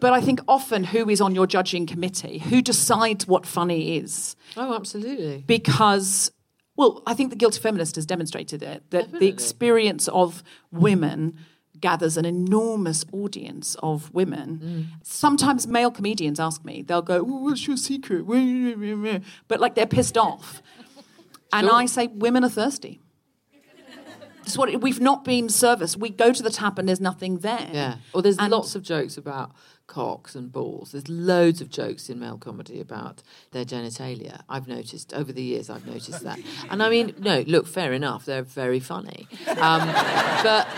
but 0.00 0.12
I 0.12 0.20
think 0.20 0.40
often 0.48 0.84
who 0.84 1.08
is 1.10 1.20
on 1.20 1.34
your 1.34 1.46
judging 1.46 1.86
committee, 1.86 2.38
who 2.38 2.62
decides 2.62 3.26
what 3.26 3.44
funny 3.46 3.96
is, 3.98 4.36
Oh, 4.56 4.74
absolutely. 4.74 5.44
because 5.46 6.30
well 6.76 7.02
i 7.06 7.12
think 7.14 7.30
the 7.30 7.36
guilty 7.36 7.60
feminist 7.60 7.96
has 7.96 8.06
demonstrated 8.06 8.62
it 8.62 8.88
that 8.90 9.10
the 9.18 9.26
experience 9.26 10.06
of 10.08 10.42
women 10.70 11.36
gathers 11.80 12.16
an 12.16 12.24
enormous 12.24 13.04
audience 13.12 13.76
of 13.84 14.12
women. 14.12 14.88
Sometimes 15.04 15.66
male 15.68 15.90
comedians 15.92 16.40
ask 16.40 16.64
me, 16.64 16.82
they'll 16.82 17.02
go, 17.02 17.18
"Oh, 17.20 17.42
What's 17.44 17.66
your 17.68 17.76
secret? 17.76 18.22
But 19.48 19.60
like 19.60 19.74
they're 19.76 19.86
pissed 19.86 20.18
off. 20.18 20.60
And 21.52 21.68
I 21.68 21.86
say, 21.86 22.08
Women 22.08 22.42
are 22.44 22.48
thirsty. 22.50 23.00
What 24.56 24.80
we've 24.80 25.00
not 25.00 25.24
been 25.24 25.48
serviced. 25.48 25.96
We 25.96 26.10
go 26.10 26.32
to 26.32 26.42
the 26.42 26.50
tap 26.50 26.78
and 26.78 26.88
there's 26.88 27.00
nothing 27.00 27.38
there. 27.38 27.68
Yeah. 27.72 27.96
Or 28.12 28.22
there's 28.22 28.38
And- 28.38 28.50
lots 28.50 28.74
of 28.74 28.82
jokes 28.82 29.16
about 29.18 29.52
cocks 29.88 30.34
and 30.34 30.52
balls. 30.52 30.92
There's 30.92 31.08
loads 31.08 31.60
of 31.62 31.70
jokes 31.70 32.10
in 32.10 32.18
male 32.20 32.36
comedy 32.36 32.78
about 32.78 33.22
their 33.52 33.64
genitalia. 33.64 34.42
I've 34.48 34.68
noticed 34.68 35.14
over 35.14 35.32
the 35.32 35.42
years. 35.42 35.70
I've 35.70 35.86
noticed 35.86 36.22
that. 36.24 36.38
And 36.70 36.82
I 36.82 36.90
mean, 36.90 37.14
no, 37.18 37.40
look, 37.46 37.66
fair 37.66 37.92
enough. 37.94 38.26
They're 38.26 38.42
very 38.42 38.80
funny. 38.80 39.26
Um, 39.48 39.88
but 40.42 40.68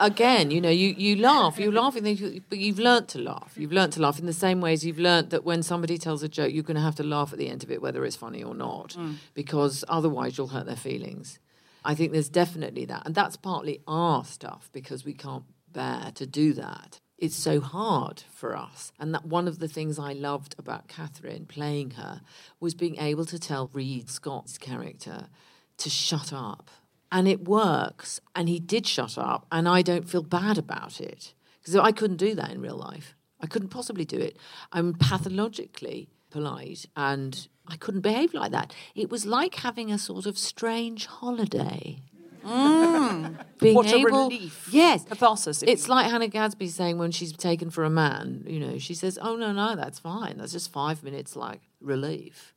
again, 0.00 0.50
you 0.50 0.62
know, 0.62 0.70
you, 0.70 0.94
you 0.96 1.16
laugh. 1.16 1.58
You 1.58 1.70
laugh, 1.70 1.94
and 1.94 2.06
then 2.06 2.16
you, 2.16 2.40
but 2.48 2.58
you've 2.58 2.78
learnt 2.78 3.08
to 3.10 3.18
laugh. 3.18 3.52
You've 3.56 3.72
learnt 3.72 3.92
to 3.94 4.00
laugh 4.00 4.18
in 4.18 4.24
the 4.24 4.32
same 4.32 4.62
way 4.62 4.72
as 4.72 4.84
you've 4.84 4.98
learnt 4.98 5.28
that 5.28 5.44
when 5.44 5.62
somebody 5.62 5.98
tells 5.98 6.22
a 6.22 6.28
joke, 6.28 6.52
you're 6.52 6.62
going 6.62 6.76
to 6.76 6.80
have 6.82 6.96
to 6.96 7.04
laugh 7.04 7.32
at 7.34 7.38
the 7.38 7.48
end 7.48 7.62
of 7.64 7.70
it, 7.70 7.82
whether 7.82 8.02
it's 8.06 8.16
funny 8.16 8.42
or 8.42 8.54
not, 8.54 8.96
because 9.34 9.84
otherwise 9.88 10.38
you'll 10.38 10.48
hurt 10.48 10.64
their 10.66 10.74
feelings. 10.74 11.38
I 11.84 11.94
think 11.94 12.12
there's 12.12 12.28
definitely 12.28 12.84
that. 12.86 13.02
And 13.04 13.14
that's 13.14 13.36
partly 13.36 13.80
our 13.86 14.24
stuff 14.24 14.70
because 14.72 15.04
we 15.04 15.14
can't 15.14 15.44
bear 15.72 16.12
to 16.14 16.26
do 16.26 16.52
that. 16.54 17.00
It's 17.18 17.36
so 17.36 17.60
hard 17.60 18.24
for 18.30 18.56
us. 18.56 18.92
And 18.98 19.14
that 19.14 19.26
one 19.26 19.46
of 19.46 19.58
the 19.58 19.68
things 19.68 19.98
I 19.98 20.12
loved 20.12 20.54
about 20.58 20.88
Katherine 20.88 21.46
playing 21.46 21.92
her 21.92 22.22
was 22.58 22.74
being 22.74 22.96
able 22.96 23.24
to 23.26 23.38
tell 23.38 23.70
Reid 23.72 24.10
Scott's 24.10 24.58
character 24.58 25.28
to 25.78 25.90
shut 25.90 26.32
up. 26.32 26.70
And 27.12 27.28
it 27.28 27.46
works. 27.46 28.20
And 28.34 28.48
he 28.48 28.58
did 28.58 28.86
shut 28.86 29.16
up. 29.16 29.46
And 29.52 29.68
I 29.68 29.82
don't 29.82 30.08
feel 30.08 30.22
bad 30.22 30.58
about 30.58 31.00
it 31.00 31.34
because 31.60 31.76
I 31.76 31.92
couldn't 31.92 32.16
do 32.16 32.34
that 32.34 32.50
in 32.50 32.60
real 32.60 32.76
life. 32.76 33.14
I 33.40 33.46
couldn't 33.46 33.68
possibly 33.68 34.04
do 34.04 34.18
it. 34.18 34.36
I'm 34.72 34.94
pathologically 34.94 36.08
polite 36.30 36.86
and 36.96 37.46
I 37.66 37.76
couldn't 37.76 38.02
behave 38.02 38.34
like 38.34 38.52
that. 38.52 38.74
It 38.94 39.10
was 39.10 39.24
like 39.26 39.54
having 39.56 39.90
a 39.90 39.98
sort 39.98 40.26
of 40.26 40.36
strange 40.38 41.06
holiday. 41.06 42.02
Mm. 42.44 43.42
Being 43.58 43.74
What 43.74 43.90
a 43.90 43.96
able, 43.96 44.28
relief. 44.28 44.68
Yes. 44.70 45.04
Catharsis, 45.04 45.62
It's 45.62 45.88
like 45.88 46.10
Hannah 46.10 46.28
Gadsby 46.28 46.68
saying 46.68 46.98
when 46.98 47.10
she's 47.10 47.32
taken 47.32 47.70
for 47.70 47.84
a 47.84 47.90
man, 47.90 48.44
you 48.46 48.60
know, 48.60 48.78
she 48.78 48.94
says, 48.94 49.18
Oh, 49.20 49.36
no, 49.36 49.52
no, 49.52 49.74
that's 49.76 49.98
fine. 49.98 50.36
That's 50.38 50.52
just 50.52 50.70
five 50.72 51.02
minutes 51.02 51.36
like 51.36 51.60
relief. 51.80 52.53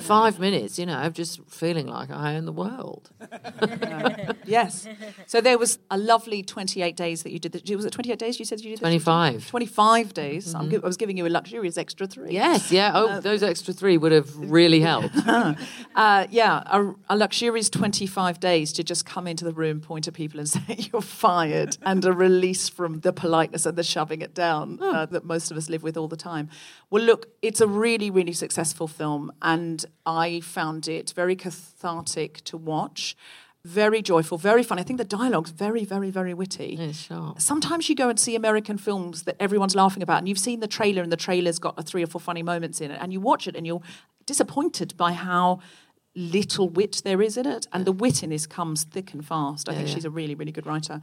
Five 0.00 0.38
minutes, 0.38 0.78
you 0.78 0.86
know, 0.86 1.00
of 1.02 1.12
just 1.12 1.40
feeling 1.48 1.86
like 1.86 2.10
I 2.10 2.36
own 2.36 2.44
the 2.46 2.52
world. 2.52 3.10
Yes. 4.46 4.86
So 5.26 5.40
there 5.40 5.58
was 5.58 5.78
a 5.90 5.98
lovely 5.98 6.42
28 6.42 6.96
days 6.96 7.24
that 7.24 7.32
you 7.32 7.38
did. 7.40 7.52
The, 7.52 7.74
was 7.76 7.84
it 7.84 7.90
28 7.90 8.18
days 8.18 8.38
you 8.38 8.44
said 8.44 8.60
you 8.60 8.70
did? 8.70 8.78
the 8.78 8.82
25. 8.82 9.48
25 9.48 10.14
days. 10.14 10.54
I'm 10.54 10.70
gi- 10.70 10.76
I 10.76 10.86
was 10.86 10.96
giving 10.96 11.16
you 11.16 11.26
a 11.26 11.28
luxurious 11.28 11.76
extra 11.76 12.06
three. 12.06 12.30
Yes, 12.30 12.70
yeah. 12.70 12.92
Oh, 12.94 13.20
those 13.20 13.42
extra 13.42 13.74
three 13.74 13.98
would 13.98 14.12
have 14.12 14.36
really 14.36 14.80
helped. 14.80 15.16
Uh, 15.96 16.26
yeah, 16.30 16.62
a, 16.66 16.92
a 17.08 17.16
luxurious 17.16 17.70
25 17.70 18.38
days 18.38 18.70
to 18.74 18.84
just 18.84 19.06
come 19.06 19.26
into 19.26 19.44
the 19.46 19.52
room, 19.52 19.80
point 19.80 20.06
at 20.06 20.12
people 20.12 20.38
and 20.38 20.48
say, 20.56 20.76
you're 20.92 21.00
fired, 21.00 21.78
and 21.82 22.04
a 22.04 22.12
release 22.12 22.68
from 22.68 23.00
the 23.00 23.12
politeness 23.14 23.64
and 23.64 23.78
the 23.78 23.82
shoving 23.82 24.20
it 24.20 24.34
down 24.34 24.78
uh, 24.82 25.06
that 25.06 25.24
most 25.24 25.50
of 25.50 25.56
us 25.56 25.70
live 25.70 25.82
with 25.82 25.96
all 25.96 26.06
the 26.06 26.16
time. 26.16 26.50
Well, 26.90 27.02
look, 27.02 27.28
it's 27.40 27.62
a 27.62 27.66
really, 27.66 28.10
really 28.10 28.34
successful 28.34 28.86
film, 28.86 29.32
and 29.40 29.65
I 30.04 30.40
found 30.40 30.88
it 30.88 31.12
very 31.14 31.36
cathartic 31.36 32.42
to 32.44 32.56
watch. 32.56 33.16
Very 33.64 34.00
joyful, 34.00 34.38
very 34.38 34.62
fun. 34.62 34.78
I 34.78 34.84
think 34.84 34.98
the 34.98 35.04
dialogue's 35.18 35.50
very, 35.50 35.84
very, 35.84 36.10
very 36.10 36.32
witty. 36.32 36.76
It's 36.78 37.00
sharp. 37.00 37.40
Sometimes 37.40 37.88
you 37.88 37.96
go 37.96 38.08
and 38.08 38.18
see 38.18 38.36
American 38.36 38.78
films 38.78 39.24
that 39.24 39.36
everyone's 39.40 39.74
laughing 39.74 40.04
about, 40.04 40.18
and 40.18 40.28
you've 40.28 40.38
seen 40.38 40.60
the 40.60 40.68
trailer, 40.68 41.02
and 41.02 41.10
the 41.10 41.16
trailer's 41.16 41.58
got 41.58 41.74
a 41.76 41.82
three 41.82 42.04
or 42.04 42.06
four 42.06 42.20
funny 42.20 42.44
moments 42.44 42.80
in 42.80 42.92
it, 42.92 42.98
and 43.02 43.12
you 43.12 43.20
watch 43.20 43.48
it, 43.48 43.56
and 43.56 43.66
you're 43.66 43.82
disappointed 44.24 44.96
by 44.96 45.12
how 45.12 45.58
little 46.16 46.68
wit 46.68 47.02
there 47.04 47.20
is 47.20 47.36
in 47.36 47.46
it, 47.46 47.66
and 47.72 47.84
the 47.84 47.92
wit 47.92 48.22
in 48.22 48.30
this 48.30 48.46
comes 48.46 48.84
thick 48.84 49.12
and 49.12 49.26
fast. 49.26 49.68
I 49.68 49.74
think 49.74 49.88
yeah. 49.88 49.94
she's 49.94 50.04
a 50.04 50.10
really, 50.10 50.34
really 50.34 50.52
good 50.52 50.66
writer. 50.66 51.00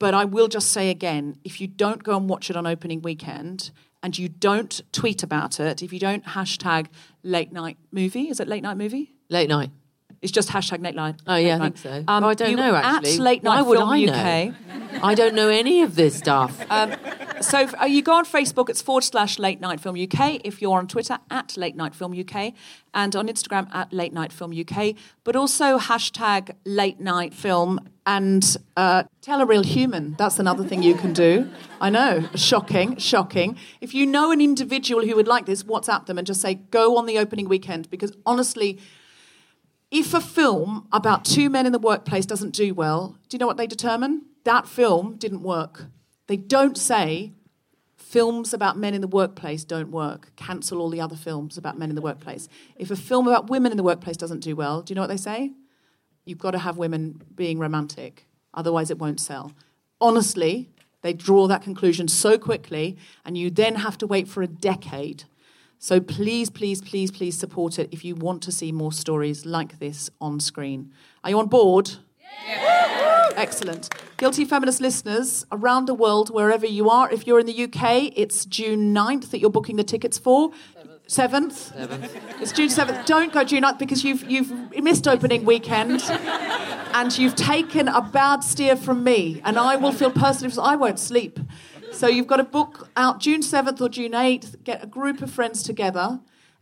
But 0.00 0.12
I 0.12 0.24
will 0.24 0.48
just 0.48 0.72
say 0.72 0.90
again, 0.90 1.36
if 1.44 1.60
you 1.60 1.66
don't 1.66 2.02
go 2.02 2.16
and 2.16 2.28
watch 2.28 2.50
it 2.50 2.56
on 2.56 2.66
opening 2.66 3.02
weekend, 3.02 3.70
and 4.02 4.18
you 4.18 4.28
don't 4.28 4.80
tweet 4.92 5.22
about 5.22 5.60
it, 5.60 5.82
if 5.82 5.92
you 5.92 5.98
don't 5.98 6.24
hashtag 6.24 6.86
late 7.22 7.52
night 7.52 7.76
movie, 7.92 8.28
is 8.28 8.40
it 8.40 8.48
late 8.48 8.62
night 8.62 8.76
movie? 8.76 9.12
Late 9.28 9.48
night. 9.48 9.70
It's 10.22 10.32
just 10.32 10.50
hashtag 10.50 10.82
late 10.84 10.94
night. 10.94 11.16
Oh 11.26 11.36
yeah, 11.36 11.56
late 11.56 11.60
I 11.60 11.64
think 11.64 11.78
so. 11.78 12.04
Um, 12.06 12.24
oh, 12.24 12.28
I 12.28 12.34
don't 12.34 12.50
you- 12.50 12.56
know 12.56 12.74
actually. 12.74 13.12
At 13.14 13.18
late 13.20 13.42
night 13.42 13.62
Why 13.62 13.62
would 13.62 13.78
I 13.80 13.98
UK. 14.04 14.54
know? 14.92 15.00
I 15.02 15.14
don't 15.14 15.34
know 15.34 15.48
any 15.48 15.80
of 15.82 15.94
this 15.94 16.14
stuff. 16.16 16.60
So 17.40 17.66
uh, 17.80 17.86
you 17.86 18.02
go 18.02 18.12
on 18.12 18.26
Facebook, 18.26 18.68
it's 18.68 18.82
forward 18.82 19.02
slash 19.02 19.38
Late 19.38 19.62
Night 19.62 19.80
Film 19.80 19.96
UK. 19.98 20.42
If 20.44 20.60
you're 20.60 20.76
on 20.76 20.86
Twitter, 20.86 21.18
at 21.30 21.56
Late 21.56 21.74
Night 21.74 21.94
Film 21.94 22.12
UK. 22.12 22.52
And 22.92 23.16
on 23.16 23.28
Instagram, 23.28 23.74
at 23.74 23.94
Late 23.94 24.12
Night 24.12 24.30
Film 24.30 24.52
UK. 24.52 24.94
But 25.24 25.36
also 25.36 25.78
hashtag 25.78 26.54
Late 26.66 27.00
Night 27.00 27.32
Film 27.32 27.80
and 28.04 28.58
uh, 28.76 29.04
tell 29.22 29.40
a 29.40 29.46
real 29.46 29.62
human. 29.62 30.16
That's 30.18 30.38
another 30.38 30.64
thing 30.64 30.82
you 30.82 30.94
can 30.94 31.14
do. 31.14 31.48
I 31.80 31.88
know, 31.88 32.28
shocking, 32.34 32.96
shocking. 32.98 33.56
If 33.80 33.94
you 33.94 34.04
know 34.04 34.32
an 34.32 34.42
individual 34.42 35.06
who 35.06 35.16
would 35.16 35.28
like 35.28 35.46
this, 35.46 35.62
WhatsApp 35.62 36.04
them 36.04 36.18
and 36.18 36.26
just 36.26 36.42
say, 36.42 36.54
go 36.54 36.98
on 36.98 37.06
the 37.06 37.16
opening 37.16 37.48
weekend. 37.48 37.88
Because 37.88 38.12
honestly, 38.26 38.78
if 39.90 40.12
a 40.12 40.20
film 40.20 40.88
about 40.92 41.24
two 41.24 41.48
men 41.48 41.64
in 41.64 41.72
the 41.72 41.78
workplace 41.78 42.26
doesn't 42.26 42.54
do 42.54 42.74
well, 42.74 43.16
do 43.30 43.36
you 43.36 43.38
know 43.38 43.46
what 43.46 43.56
they 43.56 43.66
determine? 43.66 44.26
That 44.44 44.68
film 44.68 45.16
didn't 45.16 45.42
work. 45.42 45.86
They 46.30 46.36
don't 46.36 46.78
say 46.78 47.32
films 47.96 48.54
about 48.54 48.78
men 48.78 48.94
in 48.94 49.00
the 49.00 49.08
workplace 49.08 49.64
don't 49.64 49.90
work. 49.90 50.30
Cancel 50.36 50.80
all 50.80 50.88
the 50.88 51.00
other 51.00 51.16
films 51.16 51.58
about 51.58 51.76
men 51.76 51.88
in 51.88 51.96
the 51.96 52.00
workplace. 52.00 52.46
If 52.76 52.92
a 52.92 52.94
film 52.94 53.26
about 53.26 53.50
women 53.50 53.72
in 53.72 53.76
the 53.76 53.82
workplace 53.82 54.16
doesn't 54.16 54.38
do 54.38 54.54
well, 54.54 54.80
do 54.80 54.92
you 54.92 54.94
know 54.94 55.00
what 55.00 55.08
they 55.08 55.16
say? 55.16 55.50
You've 56.24 56.38
got 56.38 56.52
to 56.52 56.60
have 56.60 56.76
women 56.76 57.20
being 57.34 57.58
romantic, 57.58 58.28
otherwise, 58.54 58.92
it 58.92 58.98
won't 59.00 59.18
sell. 59.18 59.50
Honestly, 60.00 60.70
they 61.02 61.12
draw 61.12 61.48
that 61.48 61.62
conclusion 61.62 62.06
so 62.06 62.38
quickly, 62.38 62.96
and 63.24 63.36
you 63.36 63.50
then 63.50 63.74
have 63.74 63.98
to 63.98 64.06
wait 64.06 64.28
for 64.28 64.40
a 64.40 64.46
decade. 64.46 65.24
So 65.80 65.98
please, 65.98 66.48
please, 66.48 66.80
please, 66.80 67.10
please 67.10 67.36
support 67.36 67.76
it 67.76 67.88
if 67.90 68.04
you 68.04 68.14
want 68.14 68.40
to 68.44 68.52
see 68.52 68.70
more 68.70 68.92
stories 68.92 69.46
like 69.46 69.80
this 69.80 70.10
on 70.20 70.38
screen. 70.38 70.92
Are 71.24 71.30
you 71.30 71.40
on 71.40 71.48
board? 71.48 71.90
Excellent. 73.36 73.94
Guilty 74.16 74.44
Feminist 74.44 74.80
listeners 74.80 75.46
around 75.50 75.86
the 75.86 75.94
world, 75.94 76.30
wherever 76.30 76.66
you 76.66 76.90
are, 76.90 77.10
if 77.10 77.26
you're 77.26 77.40
in 77.40 77.46
the 77.46 77.64
UK, 77.64 78.12
it's 78.16 78.44
June 78.44 78.94
9th 78.94 79.30
that 79.30 79.38
you're 79.38 79.50
booking 79.50 79.76
the 79.76 79.84
tickets 79.84 80.18
for. 80.18 80.50
7th? 81.06 81.72
It's 82.40 82.52
June 82.52 82.68
7th. 82.68 83.04
Don't 83.04 83.32
go 83.32 83.42
June 83.42 83.62
9th 83.64 83.78
because 83.78 84.04
you've, 84.04 84.30
you've 84.30 84.52
missed 84.82 85.08
opening 85.08 85.44
weekend 85.44 86.02
and 86.92 87.16
you've 87.18 87.34
taken 87.34 87.88
a 87.88 88.00
bad 88.00 88.44
steer 88.44 88.76
from 88.76 89.02
me, 89.02 89.40
and 89.44 89.58
I 89.58 89.76
will 89.76 89.92
feel 89.92 90.10
personally, 90.10 90.54
I 90.62 90.76
won't 90.76 91.00
sleep. 91.00 91.40
So 91.92 92.06
you've 92.06 92.28
got 92.28 92.36
to 92.36 92.44
book 92.44 92.88
out 92.96 93.18
June 93.18 93.40
7th 93.40 93.80
or 93.80 93.88
June 93.88 94.12
8th, 94.12 94.62
get 94.62 94.84
a 94.84 94.86
group 94.86 95.22
of 95.22 95.30
friends 95.30 95.62
together 95.62 96.20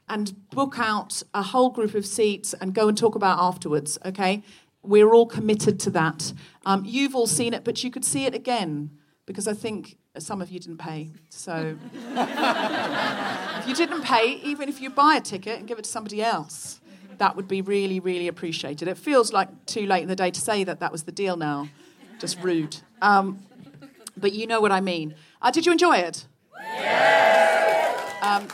and 0.08 0.48
book 0.50 0.76
out 0.78 1.22
a 1.34 1.42
whole 1.42 1.70
group 1.70 1.94
of 1.94 2.06
seats 2.06 2.54
and 2.54 2.74
go 2.74 2.88
and 2.88 2.96
talk 2.96 3.14
about 3.14 3.38
afterwards, 3.38 3.98
okay? 4.04 4.42
We're 4.82 5.12
all 5.12 5.26
committed 5.26 5.78
to 5.80 5.90
that. 5.90 6.32
Um, 6.68 6.84
you've 6.84 7.16
all 7.16 7.26
seen 7.26 7.54
it, 7.54 7.64
but 7.64 7.82
you 7.82 7.90
could 7.90 8.04
see 8.04 8.26
it 8.26 8.34
again 8.34 8.90
because 9.24 9.48
I 9.48 9.54
think 9.54 9.96
some 10.18 10.42
of 10.42 10.50
you 10.50 10.60
didn't 10.60 10.76
pay. 10.76 11.08
So 11.30 11.78
if 12.14 13.68
you 13.68 13.74
didn't 13.74 14.02
pay, 14.02 14.34
even 14.44 14.68
if 14.68 14.78
you 14.78 14.90
buy 14.90 15.14
a 15.16 15.20
ticket 15.22 15.58
and 15.58 15.66
give 15.66 15.78
it 15.78 15.84
to 15.84 15.90
somebody 15.90 16.22
else, 16.22 16.82
that 17.16 17.36
would 17.36 17.48
be 17.48 17.62
really, 17.62 18.00
really 18.00 18.28
appreciated. 18.28 18.86
It 18.86 18.98
feels 18.98 19.32
like 19.32 19.48
too 19.64 19.86
late 19.86 20.02
in 20.02 20.08
the 20.08 20.14
day 20.14 20.30
to 20.30 20.40
say 20.42 20.62
that 20.64 20.78
that 20.80 20.92
was 20.92 21.04
the 21.04 21.12
deal 21.12 21.38
now. 21.38 21.70
Just 22.18 22.38
rude. 22.42 22.76
Um, 23.00 23.38
but 24.14 24.34
you 24.34 24.46
know 24.46 24.60
what 24.60 24.70
I 24.70 24.82
mean. 24.82 25.14
Uh, 25.40 25.50
did 25.50 25.64
you 25.64 25.72
enjoy 25.72 25.96
it? 25.96 26.26
Um, 28.20 28.46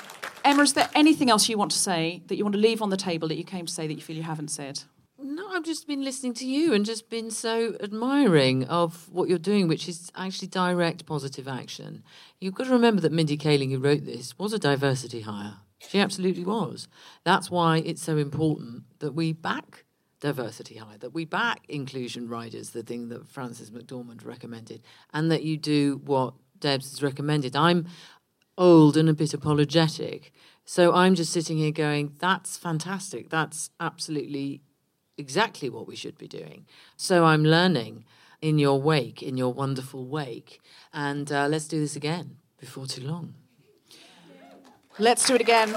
Emma, 0.44 0.62
is 0.62 0.74
there 0.74 0.88
anything 0.94 1.30
else 1.30 1.48
you 1.48 1.58
want 1.58 1.72
to 1.72 1.78
say 1.78 2.22
that 2.28 2.36
you 2.36 2.44
want 2.44 2.54
to 2.54 2.60
leave 2.60 2.80
on 2.80 2.90
the 2.90 2.96
table 2.96 3.26
that 3.26 3.36
you 3.36 3.44
came 3.44 3.66
to 3.66 3.72
say 3.72 3.88
that 3.88 3.94
you 3.94 4.02
feel 4.02 4.16
you 4.16 4.22
haven't 4.22 4.52
said? 4.52 4.84
No, 5.26 5.48
I've 5.48 5.64
just 5.64 5.86
been 5.86 6.04
listening 6.04 6.34
to 6.34 6.46
you 6.46 6.74
and 6.74 6.84
just 6.84 7.08
been 7.08 7.30
so 7.30 7.78
admiring 7.82 8.64
of 8.64 9.08
what 9.10 9.26
you're 9.26 9.38
doing, 9.38 9.68
which 9.68 9.88
is 9.88 10.12
actually 10.14 10.48
direct 10.48 11.06
positive 11.06 11.48
action. 11.48 12.02
You've 12.40 12.54
got 12.54 12.64
to 12.64 12.72
remember 12.72 13.00
that 13.00 13.10
Mindy 13.10 13.38
Kaling, 13.38 13.70
who 13.70 13.78
wrote 13.78 14.04
this, 14.04 14.38
was 14.38 14.52
a 14.52 14.58
diversity 14.58 15.22
hire. 15.22 15.54
She 15.78 15.98
absolutely 15.98 16.44
was. 16.44 16.88
That's 17.24 17.50
why 17.50 17.78
it's 17.78 18.02
so 18.02 18.18
important 18.18 18.82
that 18.98 19.14
we 19.14 19.32
back 19.32 19.86
diversity 20.20 20.76
hire, 20.76 20.98
that 20.98 21.14
we 21.14 21.24
back 21.24 21.62
inclusion 21.70 22.28
riders, 22.28 22.70
the 22.70 22.82
thing 22.82 23.08
that 23.08 23.26
Frances 23.26 23.70
McDormand 23.70 24.26
recommended, 24.26 24.82
and 25.14 25.30
that 25.30 25.42
you 25.42 25.56
do 25.56 26.02
what 26.04 26.34
Debs 26.60 26.90
has 26.90 27.02
recommended. 27.02 27.56
I'm 27.56 27.86
old 28.58 28.98
and 28.98 29.08
a 29.08 29.14
bit 29.14 29.32
apologetic. 29.32 30.34
So 30.66 30.92
I'm 30.92 31.14
just 31.14 31.32
sitting 31.32 31.56
here 31.56 31.72
going, 31.72 32.14
that's 32.18 32.58
fantastic. 32.58 33.30
That's 33.30 33.70
absolutely 33.80 34.60
exactly 35.16 35.70
what 35.70 35.86
we 35.86 35.96
should 35.96 36.18
be 36.18 36.28
doing. 36.28 36.66
So 36.96 37.24
I'm 37.24 37.44
learning 37.44 38.04
in 38.40 38.58
your 38.58 38.80
wake, 38.80 39.22
in 39.22 39.36
your 39.36 39.52
wonderful 39.52 40.06
wake. 40.06 40.60
And 40.92 41.30
uh, 41.32 41.48
let's 41.48 41.66
do 41.66 41.80
this 41.80 41.96
again 41.96 42.36
before 42.58 42.86
too 42.86 43.02
long. 43.02 43.34
Let's 44.98 45.26
do 45.26 45.34
it 45.34 45.40
again. 45.40 45.74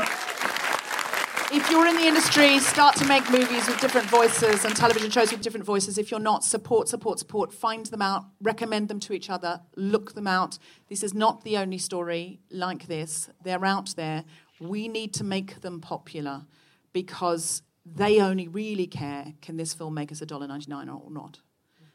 If 1.50 1.72
you're 1.72 1.88
in 1.88 1.96
the 1.96 2.06
industry, 2.06 2.60
start 2.60 2.98
to 2.98 3.06
make 3.06 3.32
movies 3.32 3.68
with 3.68 3.80
different 3.80 4.08
voices 4.10 4.66
and 4.66 4.76
television 4.76 5.10
shows 5.10 5.32
with 5.32 5.40
different 5.42 5.66
voices. 5.66 5.98
If 5.98 6.12
you're 6.12 6.20
not, 6.20 6.44
support, 6.44 6.90
support, 6.90 7.20
support. 7.20 7.54
Find 7.54 7.86
them 7.86 8.02
out, 8.02 8.26
recommend 8.42 8.90
them 8.90 9.00
to 9.00 9.14
each 9.14 9.30
other, 9.30 9.62
look 9.78 10.14
them 10.14 10.28
out. 10.28 10.60
This 10.90 11.04
is 11.04 11.14
not 11.14 11.46
the 11.46 11.56
only 11.58 11.78
story 11.78 12.42
like 12.52 12.88
this. 12.88 13.30
They're 13.44 13.64
out 13.64 13.96
there. 13.96 14.26
We 14.60 14.90
need 14.90 15.14
to 15.14 15.24
make 15.24 15.62
them 15.62 15.80
popular 15.80 16.46
because 16.92 17.62
they 17.96 18.20
only 18.20 18.48
really 18.48 18.88
care 18.88 19.34
can 19.42 19.58
this 19.58 19.74
film 19.74 19.94
make 19.94 20.12
us 20.12 20.20
$1.99 20.20 21.06
or 21.06 21.12
not. 21.12 21.40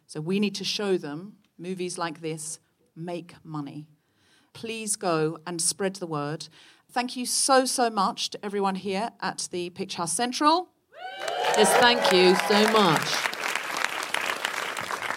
So 0.07 0.21
we 0.21 0.41
need 0.41 0.55
to 0.57 0.65
show 0.65 0.97
them 0.97 1.35
movies 1.59 1.99
like 1.99 2.21
this 2.21 2.59
make 2.95 3.35
money. 3.45 3.87
Please 4.53 4.97
go 4.97 5.39
and 5.47 5.61
spread 5.61 5.97
the 5.97 6.07
word. 6.07 6.49
Thank 6.91 7.17
you 7.17 7.25
so, 7.25 7.65
so 7.65 7.89
much 7.89 8.31
to 8.31 8.45
everyone 8.45 8.75
here 8.75 9.11
at 9.21 9.49
the 9.51 9.71
Picture 9.71 9.99
House 9.99 10.13
Central. 10.13 10.69
Yes, 11.57 11.73
thank 11.79 12.13
you 12.13 12.35
so 12.49 12.71
much. 12.73 13.33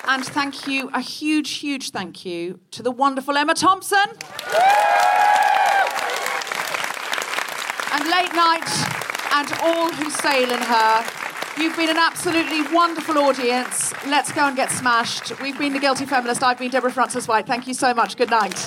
And 0.08 0.24
thank 0.24 0.68
you, 0.68 0.90
a 0.94 1.02
huge, 1.02 1.56
huge 1.56 1.90
thank 1.92 2.24
you 2.24 2.60
to 2.72 2.84
the 2.84 2.92
wonderful 2.92 3.36
Emma 3.36 3.56
Thompson. 3.56 3.98
And 7.92 8.10
Late 8.10 8.34
Night 8.34 9.05
and 9.36 9.52
all 9.62 9.92
who 9.92 10.10
sail 10.10 10.50
in 10.50 10.62
her. 10.62 11.06
You've 11.58 11.76
been 11.76 11.90
an 11.90 11.98
absolutely 11.98 12.62
wonderful 12.74 13.18
audience. 13.18 13.94
Let's 14.08 14.32
go 14.32 14.48
and 14.48 14.56
get 14.56 14.72
smashed. 14.72 15.42
We've 15.42 15.60
been 15.60 15.74
The 15.74 15.80
Guilty 15.80 16.06
Feminist. 16.06 16.42
I've 16.42 16.58
been 16.58 16.72
Deborah 16.72 16.92
Frances 16.92 17.28
White. 17.28 17.46
Thank 17.46 17.68
you 17.68 17.74
so 17.74 17.94
much. 17.94 18.16
Good 18.16 18.30
night. 18.30 18.58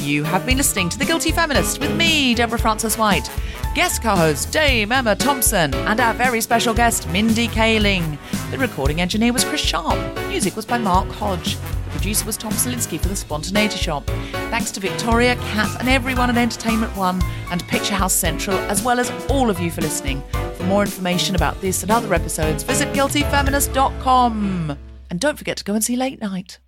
You 0.00 0.24
have 0.24 0.44
been 0.44 0.56
listening 0.56 0.88
to 0.88 0.98
The 0.98 1.04
Guilty 1.04 1.30
Feminist 1.30 1.78
with 1.78 1.96
me, 1.96 2.34
Deborah 2.34 2.58
Frances 2.58 2.98
White, 2.98 3.30
guest 3.76 4.02
co 4.02 4.16
host 4.16 4.52
Dame 4.52 4.90
Emma 4.90 5.14
Thompson, 5.14 5.72
and 5.74 6.00
our 6.00 6.12
very 6.12 6.40
special 6.40 6.74
guest, 6.74 7.08
Mindy 7.10 7.46
Kaling. 7.46 8.18
The 8.50 8.58
recording 8.58 9.00
engineer 9.00 9.32
was 9.32 9.44
Chris 9.44 9.60
Sharp. 9.60 9.96
Music 10.26 10.56
was 10.56 10.66
by 10.66 10.78
Mark 10.78 11.08
Hodge. 11.12 11.56
Producer 11.92 12.26
was 12.26 12.36
Tom 12.36 12.52
Salinsky 12.52 13.00
for 13.00 13.08
The 13.08 13.16
Spontaneity 13.16 13.76
Shop. 13.76 14.04
Thanks 14.50 14.70
to 14.72 14.80
Victoria, 14.80 15.36
Kat, 15.36 15.78
and 15.78 15.88
everyone 15.88 16.30
at 16.30 16.36
Entertainment 16.36 16.96
One 16.96 17.22
and 17.50 17.62
Picture 17.68 17.94
House 17.94 18.14
Central, 18.14 18.58
as 18.58 18.82
well 18.82 18.98
as 18.98 19.10
all 19.30 19.48
of 19.50 19.60
you 19.60 19.70
for 19.70 19.82
listening. 19.82 20.22
For 20.56 20.64
more 20.64 20.82
information 20.82 21.36
about 21.36 21.60
this 21.60 21.82
and 21.82 21.92
other 21.92 22.12
episodes, 22.12 22.62
visit 22.62 22.92
guiltyfeminist.com. 22.92 24.78
And 25.10 25.20
don't 25.20 25.38
forget 25.38 25.56
to 25.58 25.64
go 25.64 25.74
and 25.74 25.84
see 25.84 25.94
Late 25.94 26.20
Night. 26.20 26.58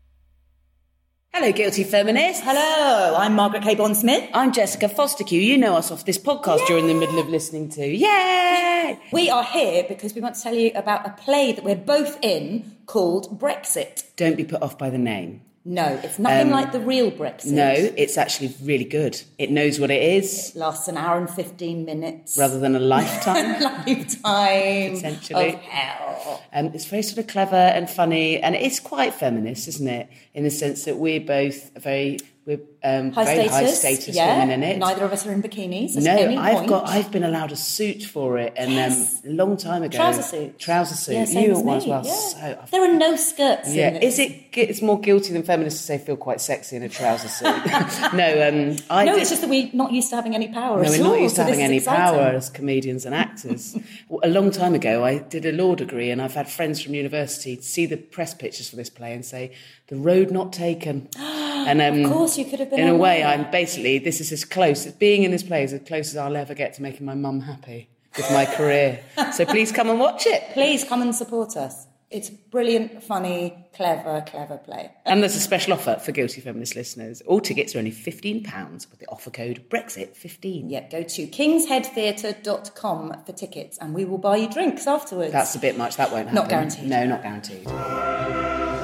Hello, 1.36 1.50
guilty 1.50 1.82
feminists. 1.82 2.44
Hello, 2.44 3.16
I'm 3.16 3.34
Margaret 3.34 3.64
Cabourn-Smith. 3.64 4.30
I'm 4.32 4.52
Jessica 4.52 4.88
Fostekew. 4.88 5.42
You 5.42 5.58
know 5.58 5.74
us 5.74 5.90
off 5.90 6.04
this 6.04 6.16
podcast 6.16 6.60
Yay! 6.60 6.66
you're 6.68 6.78
in 6.78 6.86
the 6.86 6.94
middle 6.94 7.18
of 7.18 7.28
listening 7.28 7.68
to. 7.70 7.84
Yay! 7.84 9.00
We 9.12 9.30
are 9.30 9.42
here 9.42 9.84
because 9.88 10.14
we 10.14 10.20
want 10.20 10.36
to 10.36 10.42
tell 10.42 10.54
you 10.54 10.70
about 10.76 11.04
a 11.04 11.10
play 11.10 11.50
that 11.50 11.64
we're 11.64 11.74
both 11.74 12.20
in 12.22 12.76
called 12.86 13.40
Brexit. 13.40 14.04
Don't 14.14 14.36
be 14.36 14.44
put 14.44 14.62
off 14.62 14.78
by 14.78 14.90
the 14.90 14.96
name. 14.96 15.40
No, 15.66 15.98
it's 16.02 16.18
nothing 16.18 16.48
Um, 16.48 16.50
like 16.50 16.72
the 16.72 16.80
real 16.80 17.10
Brexit. 17.10 17.46
No, 17.52 17.72
it's 17.74 18.18
actually 18.18 18.54
really 18.62 18.84
good. 18.84 19.22
It 19.38 19.50
knows 19.50 19.80
what 19.80 19.90
it 19.90 20.02
is 20.02 20.50
It 20.50 20.58
lasts 20.58 20.88
an 20.88 20.98
hour 20.98 21.16
and 21.16 21.28
15 21.30 21.86
minutes. 21.86 22.36
rather 22.36 22.58
than 22.58 22.76
a 22.76 22.80
lifetime. 22.96 23.60
Lifetime 23.62 24.92
Essentially. 24.94 25.54
of 25.54 25.60
hell. 25.60 26.42
Um, 26.52 26.66
it's 26.74 26.84
very 26.84 27.02
sort 27.02 27.18
of 27.18 27.26
clever 27.28 27.56
and 27.56 27.88
funny, 27.88 28.38
and 28.40 28.54
it's 28.54 28.78
quite 28.78 29.14
feminist, 29.14 29.66
isn't 29.68 29.88
it? 29.88 30.08
In 30.34 30.44
the 30.44 30.50
sense 30.50 30.84
that 30.84 30.96
we're 30.98 31.20
both 31.20 31.70
very 31.76 32.18
we're 32.46 32.60
um, 32.82 33.12
High 33.12 33.24
very 33.24 33.48
status. 33.48 33.52
high 33.54 33.66
status 33.94 34.14
yeah. 34.16 34.38
women 34.40 34.50
in 34.50 34.62
it. 34.62 34.78
Neither 34.78 35.04
of 35.04 35.12
us 35.12 35.26
are 35.26 35.32
in 35.32 35.42
bikinis. 35.42 35.96
No, 35.96 36.12
I've 36.40 36.56
point. 36.58 36.68
got. 36.68 36.88
I've 36.88 37.10
been 37.10 37.24
allowed 37.24 37.52
a 37.52 37.56
suit 37.56 38.02
for 38.02 38.36
it, 38.36 38.52
and 38.56 38.72
Yes. 38.72 39.22
um, 39.24 39.30
a 39.30 39.32
long 39.34 39.56
time 39.56 39.82
ago. 39.82 39.96
Trouser 39.96 40.20
suit. 40.22 40.58
Trouser 40.58 40.94
suit. 40.94 41.14
Yeah, 41.14 41.40
you 41.40 41.52
as 41.52 41.58
one 41.60 41.78
as 41.78 41.86
well. 41.86 42.02
yeah. 42.04 42.12
So 42.12 42.58
I've 42.62 42.70
There 42.70 42.84
are 42.84 42.92
no 42.92 43.16
skirts 43.16 43.74
Yeah, 43.74 43.88
in 43.88 44.02
is 44.02 44.18
it? 44.18 44.32
It's 44.52 44.82
more 44.82 45.00
guilty 45.00 45.32
than 45.32 45.42
feminists 45.42 45.80
to 45.80 45.86
say 45.86 45.98
feel 45.98 46.16
quite 46.16 46.40
sexy 46.40 46.76
in 46.76 46.82
a 46.82 46.88
trouser 46.90 47.28
suit. 47.28 47.46
no, 48.14 48.48
um, 48.48 48.76
I 48.90 49.04
no, 49.06 49.16
it's 49.16 49.30
just 49.30 49.40
that 49.40 49.48
we're 49.50 49.70
not 49.72 49.92
used 49.92 50.10
to 50.10 50.16
having 50.16 50.34
any 50.34 50.48
power 50.52 50.76
no, 50.82 50.84
at 50.84 50.90
we're 50.90 51.04
all. 51.04 51.12
not 51.12 51.20
used 51.20 51.36
to 51.36 51.40
so 51.42 51.44
having 51.46 51.62
any 51.62 51.78
exciting. 51.78 52.02
power 52.18 52.26
as 52.28 52.50
comedians 52.50 53.06
and 53.06 53.14
actors. 53.14 53.76
A 54.22 54.28
long 54.28 54.50
time 54.50 54.74
ago, 54.74 55.02
I 55.04 55.18
did 55.18 55.44
a 55.46 55.52
law 55.52 55.74
degree, 55.74 56.10
and 56.10 56.20
I've 56.22 56.34
had 56.34 56.48
friends 56.48 56.80
from 56.82 56.94
university 56.94 57.60
see 57.62 57.86
the 57.86 57.96
press 57.96 58.34
pictures 58.34 58.68
for 58.70 58.76
this 58.76 58.90
play 58.90 59.12
and 59.14 59.24
say 59.24 59.52
the 59.88 59.96
road 59.96 60.30
not 60.30 60.52
taken. 60.52 61.08
And 61.66 61.80
um, 61.80 62.04
Of 62.04 62.12
course, 62.12 62.36
you 62.36 62.44
could 62.44 62.60
have 62.60 62.68
been 62.68 62.78
In 62.78 62.88
a 62.88 62.94
way, 62.94 63.20
there. 63.20 63.28
I'm 63.28 63.50
basically 63.50 63.96
this 63.98 64.20
is 64.20 64.30
as 64.32 64.44
close. 64.44 64.84
As 64.84 64.92
being 64.92 65.22
in 65.22 65.30
this 65.30 65.42
play 65.42 65.64
is 65.64 65.72
as 65.72 65.80
close 65.80 66.10
as 66.10 66.16
I'll 66.18 66.36
ever 66.36 66.52
get 66.52 66.74
to 66.74 66.82
making 66.82 67.06
my 67.06 67.14
mum 67.14 67.40
happy 67.40 67.88
with 68.18 68.30
my 68.32 68.44
career. 68.44 69.00
So 69.32 69.46
please 69.54 69.72
come 69.72 69.88
and 69.88 69.98
watch 69.98 70.26
it. 70.26 70.42
Please 70.52 70.84
come 70.84 71.00
and 71.00 71.14
support 71.14 71.56
us. 71.56 71.86
It's 72.10 72.28
brilliant, 72.28 73.02
funny, 73.02 73.66
clever, 73.74 74.22
clever 74.26 74.58
play. 74.58 74.90
And 75.06 75.22
there's 75.22 75.34
a 75.36 75.40
special 75.40 75.72
offer 75.72 75.96
for 76.04 76.12
Guilty 76.12 76.42
Feminist 76.42 76.76
listeners. 76.76 77.22
All 77.22 77.40
tickets 77.40 77.74
are 77.74 77.78
only 77.78 77.92
£15 77.92 78.90
with 78.90 79.00
the 79.00 79.06
offer 79.06 79.30
code 79.30 79.64
BREXIT15. 79.70 80.70
Yeah, 80.70 80.86
go 80.90 81.02
to 81.02 81.26
kingsheadtheatre.com 81.26 83.24
for 83.24 83.32
tickets 83.32 83.78
and 83.78 83.94
we 83.94 84.04
will 84.04 84.18
buy 84.18 84.36
you 84.36 84.48
drinks 84.50 84.86
afterwards. 84.86 85.32
That's 85.32 85.54
a 85.54 85.58
bit 85.58 85.78
much. 85.78 85.96
That 85.96 86.12
won't 86.12 86.28
happen. 86.28 86.34
Not 86.34 86.50
guaranteed. 86.50 86.90
No, 86.90 87.06
not 87.06 87.22
guaranteed. 87.22 88.83